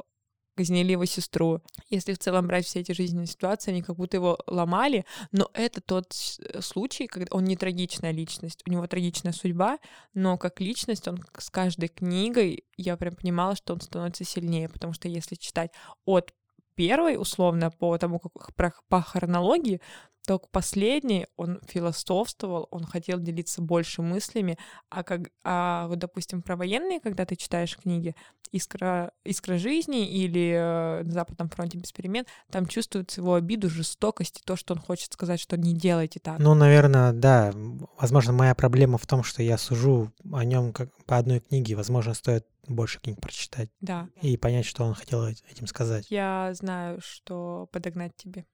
казнили 0.55 0.93
его 0.93 1.05
сестру. 1.05 1.61
Если 1.89 2.13
в 2.13 2.19
целом 2.19 2.47
брать 2.47 2.65
все 2.65 2.79
эти 2.79 2.91
жизненные 2.91 3.27
ситуации, 3.27 3.71
они 3.71 3.81
как 3.81 3.95
будто 3.95 4.17
его 4.17 4.39
ломали, 4.47 5.05
но 5.31 5.49
это 5.53 5.81
тот 5.81 6.13
э, 6.39 6.61
случай, 6.61 7.07
когда 7.07 7.35
он 7.35 7.43
не 7.43 7.55
трагичная 7.55 8.11
личность, 8.11 8.63
у 8.67 8.71
него 8.71 8.87
трагичная 8.87 9.33
судьба, 9.33 9.79
но 10.13 10.37
как 10.37 10.61
личность 10.61 11.07
он 11.07 11.23
с 11.37 11.49
каждой 11.49 11.89
книгой, 11.89 12.63
я 12.77 12.97
прям 12.97 13.15
понимала, 13.15 13.55
что 13.55 13.73
он 13.73 13.81
становится 13.81 14.23
сильнее, 14.23 14.69
потому 14.69 14.93
что 14.93 15.07
если 15.07 15.35
читать 15.35 15.71
от 16.05 16.33
первой, 16.75 17.17
условно, 17.17 17.71
по 17.71 17.97
тому, 17.97 18.19
как 18.19 18.83
по 18.89 19.01
хронологии, 19.01 19.81
то 20.25 20.39
к 20.39 20.49
последней 20.49 21.27
он 21.37 21.59
философствовал, 21.67 22.67
он 22.71 22.83
хотел 22.85 23.19
делиться 23.19 23.61
больше 23.61 24.01
мыслями, 24.01 24.57
а, 24.89 25.03
как, 25.03 25.29
а 25.43 25.87
вот, 25.87 25.99
допустим, 25.99 26.41
про 26.41 26.55
военные, 26.55 26.99
когда 26.99 27.25
ты 27.25 27.35
читаешь 27.35 27.77
книги 27.77 28.15
«Искра, 28.51 29.11
«Искра 29.23 29.57
жизни» 29.57 30.07
или 30.07 30.51
э, 30.55 31.03
«На 31.03 31.11
Западном 31.11 31.49
фронте 31.49 31.77
без 31.77 31.91
перемен», 31.91 32.25
там 32.51 32.65
чувствуется 32.67 33.21
его 33.21 33.33
обиду, 33.35 33.69
жестокость 33.69 34.39
и 34.39 34.43
то, 34.45 34.55
что 34.55 34.73
он 34.73 34.79
хочет 34.79 35.13
сказать, 35.13 35.39
что 35.39 35.57
не 35.57 35.73
делайте 35.73 36.19
так. 36.19 36.39
Ну, 36.39 36.53
наверное, 36.53 37.11
да. 37.11 37.51
Возможно, 37.99 38.33
моя 38.33 38.55
проблема 38.55 38.97
в 38.97 39.05
том, 39.05 39.23
что 39.23 39.43
я 39.43 39.57
сужу 39.57 40.11
о 40.31 40.43
нем 40.43 40.73
как 40.73 40.89
по 41.05 41.17
одной 41.17 41.39
книге. 41.39 41.75
Возможно, 41.75 42.13
стоит 42.13 42.45
больше 42.67 42.99
книг 42.99 43.19
прочитать 43.21 43.69
Да, 43.81 44.09
и 44.21 44.37
понять, 44.37 44.65
что 44.65 44.83
он 44.85 44.93
хотел 44.95 45.27
эт- 45.27 45.43
этим 45.51 45.67
сказать. 45.67 46.07
я 46.09 46.51
знаю, 46.53 46.99
что 47.01 47.67
подогнать 47.71 48.15
тебе 48.15 48.45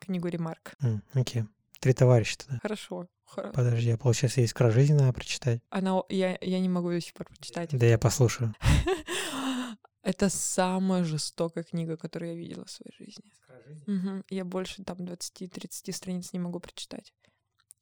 книгу 0.00 0.28
«Ремарк». 0.28 0.74
Окей. 1.14 1.44
Три 1.80 1.92
товарища 1.94 2.38
тогда. 2.38 2.58
Хорошо. 2.60 3.06
хоро- 3.24 3.52
Подожди, 3.52 3.90
а 3.90 3.96
получается, 3.96 4.42
искра 4.42 4.70
жизни 4.70 4.94
надо 4.94 5.12
прочитать? 5.12 5.60
Она, 5.70 6.02
я, 6.08 6.36
я 6.40 6.60
не 6.60 6.68
могу 6.68 6.90
до 6.90 7.00
сих 7.00 7.14
пор 7.14 7.26
прочитать. 7.28 7.70
Да 7.72 7.86
я 7.86 7.98
послушаю. 7.98 8.54
Это 10.02 10.28
самая 10.30 11.04
жестокая 11.04 11.62
книга, 11.64 11.96
которую 11.96 12.32
я 12.32 12.36
видела 12.36 12.64
в 12.64 12.70
своей 12.70 12.92
жизни. 12.98 13.24
Мгм. 13.86 14.24
Я 14.30 14.44
больше 14.44 14.82
там 14.82 14.96
20-30 14.98 15.92
страниц 15.92 16.32
не 16.32 16.38
могу 16.38 16.58
прочитать. 16.60 17.12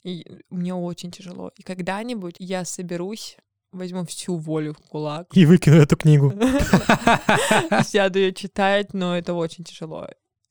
И 0.05 0.25
мне 0.51 0.75
очень 0.75 1.11
тяжело. 1.11 1.51
И 1.57 1.63
когда-нибудь 1.63 2.37
я 2.39 2.65
соберусь, 2.65 3.37
возьму 3.73 4.05
всю 4.05 4.37
волю 4.37 4.75
в 4.75 4.79
кулак, 4.79 5.29
И 5.37 5.45
выкину 5.47 5.77
эту 5.77 5.97
книгу. 5.97 6.33
сяду 7.85 8.19
ее 8.19 8.33
читать, 8.33 8.95
но 8.95 9.17
это 9.17 9.35
очень 9.35 9.65
тяжело. 9.65 10.09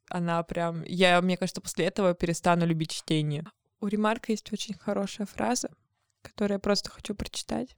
Она 0.09 0.41
прям... 0.43 0.83
Я, 0.83 1.21
мне 1.21 1.37
кажется, 1.37 1.61
после 1.61 1.85
этого 1.85 2.13
перестану 2.13 2.65
любить 2.65 2.91
чтение. 2.91 3.45
У 3.79 3.87
Ремарка 3.87 4.31
есть 4.31 4.51
очень 4.51 4.75
хорошая 4.75 5.27
фраза, 5.27 5.69
которую 6.21 6.55
я 6.55 6.59
просто 6.59 6.89
хочу 6.89 7.13
прочитать. 7.13 7.75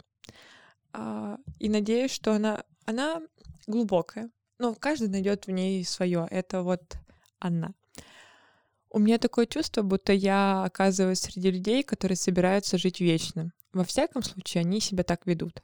А, 0.94 1.38
и 1.60 1.70
надеюсь, 1.70 2.12
что 2.12 2.34
она, 2.34 2.64
она 2.86 3.22
глубокая. 3.68 4.30
Но 4.60 4.76
каждый 4.76 5.10
найдет 5.10 5.48
в 5.48 5.52
ней 5.52 5.84
свое. 5.86 6.28
Это 6.30 6.62
вот 6.62 6.98
она. 7.40 7.74
У 8.92 9.00
меня 9.00 9.20
такое 9.20 9.46
чувство, 9.46 9.84
будто 9.84 10.14
я 10.14 10.64
оказываюсь 10.64 11.20
среди 11.20 11.52
людей, 11.52 11.84
которые 11.84 12.16
собираются 12.16 12.78
жить 12.78 13.00
вечно. 13.00 13.52
Во 13.72 13.84
всяком 13.84 14.24
случае, 14.24 14.62
они 14.62 14.80
себя 14.80 15.04
так 15.04 15.26
ведут. 15.26 15.62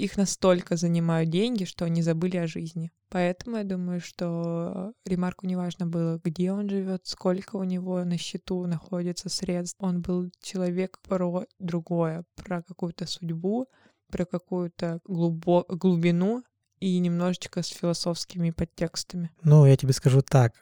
Их 0.00 0.16
настолько 0.16 0.76
занимают 0.76 1.28
деньги, 1.28 1.64
что 1.64 1.84
они 1.84 2.00
забыли 2.00 2.38
о 2.38 2.46
жизни. 2.46 2.90
Поэтому 3.10 3.58
я 3.58 3.64
думаю, 3.64 4.00
что 4.00 4.94
Ремарку 5.04 5.46
не 5.46 5.56
важно 5.56 5.86
было, 5.86 6.18
где 6.24 6.52
он 6.52 6.70
живет, 6.70 7.02
сколько 7.04 7.56
у 7.56 7.64
него 7.64 8.02
на 8.04 8.16
счету 8.16 8.66
находится 8.66 9.28
средств. 9.28 9.76
Он 9.78 10.00
был 10.00 10.30
человек 10.40 10.98
про 11.06 11.44
другое, 11.58 12.24
про 12.34 12.62
какую-то 12.62 13.06
судьбу, 13.06 13.66
про 14.10 14.24
какую-то 14.24 15.00
глубо- 15.06 15.66
глубину 15.68 16.44
и 16.78 16.98
немножечко 16.98 17.62
с 17.62 17.68
философскими 17.68 18.52
подтекстами. 18.52 19.30
Ну, 19.42 19.66
я 19.66 19.76
тебе 19.76 19.92
скажу 19.92 20.22
так. 20.22 20.54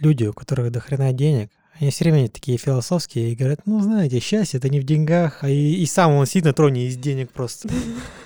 Люди, 0.00 0.24
у 0.24 0.32
которых 0.32 0.72
до 0.72 0.80
хрена 0.80 1.12
денег, 1.12 1.52
они 1.78 1.90
все 1.90 2.02
время 2.02 2.28
такие 2.28 2.58
философские 2.58 3.30
и 3.30 3.36
говорят, 3.36 3.60
ну, 3.64 3.80
знаете, 3.80 4.18
счастье 4.18 4.58
это 4.58 4.68
не 4.70 4.80
в 4.80 4.84
деньгах, 4.84 5.44
а 5.44 5.48
и, 5.48 5.74
и 5.76 5.86
сам 5.86 6.14
он 6.14 6.26
сидит 6.26 6.46
на 6.46 6.52
троне 6.52 6.88
из 6.88 6.96
денег 6.96 7.30
просто. 7.30 7.68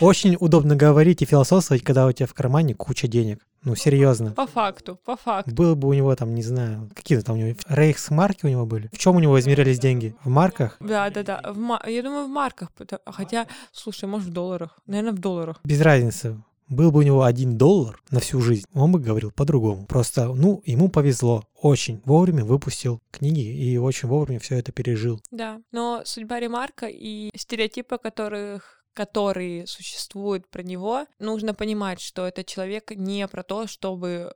Очень 0.00 0.36
удобно 0.38 0.76
говорить 0.76 1.22
и 1.22 1.24
философствовать, 1.24 1.82
когда 1.82 2.06
у 2.06 2.12
тебя 2.12 2.26
в 2.26 2.34
кармане 2.34 2.74
куча 2.74 3.08
денег. 3.08 3.46
Ну, 3.62 3.74
серьезно. 3.74 4.32
По 4.32 4.46
факту, 4.46 4.98
по 5.04 5.16
факту. 5.16 5.54
Было 5.54 5.74
бы 5.74 5.88
у 5.88 5.94
него 5.94 6.14
там, 6.14 6.34
не 6.34 6.42
знаю, 6.42 6.90
какие-то 6.94 7.24
там 7.24 7.36
у 7.36 7.38
него 7.38 7.56
рейхсмарки 7.66 8.44
у 8.44 8.48
него 8.48 8.66
были. 8.66 8.90
В 8.92 8.98
чем 8.98 9.16
у 9.16 9.20
него 9.20 9.40
измерялись 9.40 9.78
деньги? 9.78 10.14
В 10.22 10.28
марках? 10.28 10.76
Да, 10.80 11.08
да, 11.08 11.22
да. 11.22 11.40
В 11.52 11.88
Я 11.88 12.02
думаю, 12.02 12.26
в 12.26 12.30
марках. 12.30 12.68
Хотя, 13.06 13.46
слушай, 13.72 14.06
может, 14.06 14.28
в 14.28 14.32
долларах. 14.32 14.78
Наверное, 14.86 15.12
в 15.12 15.18
долларах. 15.18 15.60
Без 15.64 15.80
разницы. 15.80 16.42
Был 16.68 16.90
бы 16.90 17.00
у 17.00 17.02
него 17.02 17.24
один 17.24 17.58
доллар 17.58 18.00
на 18.10 18.20
всю 18.20 18.40
жизнь, 18.40 18.64
он 18.72 18.90
бы 18.90 18.98
говорил 18.98 19.30
по-другому. 19.30 19.84
Просто, 19.86 20.32
ну, 20.32 20.62
ему 20.64 20.88
повезло. 20.88 21.44
Очень 21.60 22.00
вовремя 22.06 22.44
выпустил 22.44 23.00
книги 23.10 23.40
и 23.40 23.76
очень 23.76 24.08
вовремя 24.08 24.40
все 24.40 24.56
это 24.56 24.72
пережил. 24.72 25.20
Да, 25.30 25.60
но 25.72 26.02
судьба 26.06 26.40
Ремарка 26.40 26.86
и 26.86 27.30
стереотипы, 27.36 27.98
которых 27.98 28.83
которые 28.94 29.66
существуют 29.66 30.48
про 30.48 30.62
него, 30.62 31.06
нужно 31.18 31.52
понимать, 31.52 32.00
что 32.00 32.26
это 32.26 32.44
человек 32.44 32.92
не 32.92 33.26
про 33.28 33.42
то, 33.42 33.66
чтобы 33.66 34.32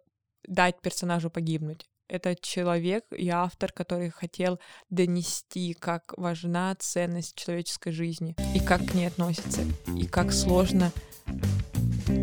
дать 0.46 0.80
персонажу 0.80 1.30
погибнуть. 1.30 1.86
Это 2.08 2.34
человек 2.34 3.04
и 3.10 3.28
автор, 3.28 3.70
который 3.70 4.10
хотел 4.10 4.58
донести, 4.88 5.74
как 5.74 6.14
важна 6.16 6.74
ценность 6.78 7.34
человеческой 7.36 7.92
жизни 7.92 8.34
и 8.54 8.60
как 8.60 8.84
к 8.86 8.94
ней 8.94 9.06
относится, 9.08 9.60
и 9.94 10.06
как 10.06 10.32
сложно 10.32 10.90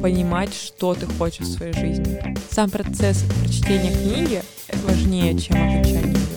понимать, 0.02 0.54
что 0.54 0.96
ты 0.96 1.06
хочешь 1.06 1.48
в 1.48 1.54
своей 1.54 1.74
жизни. 1.74 2.36
Сам 2.50 2.72
процесс 2.72 3.24
прочтения 3.42 3.92
книги 3.92 4.42
важнее, 4.84 5.38
чем 5.38 5.56
окончание 5.56 6.16
ее. 6.16 6.36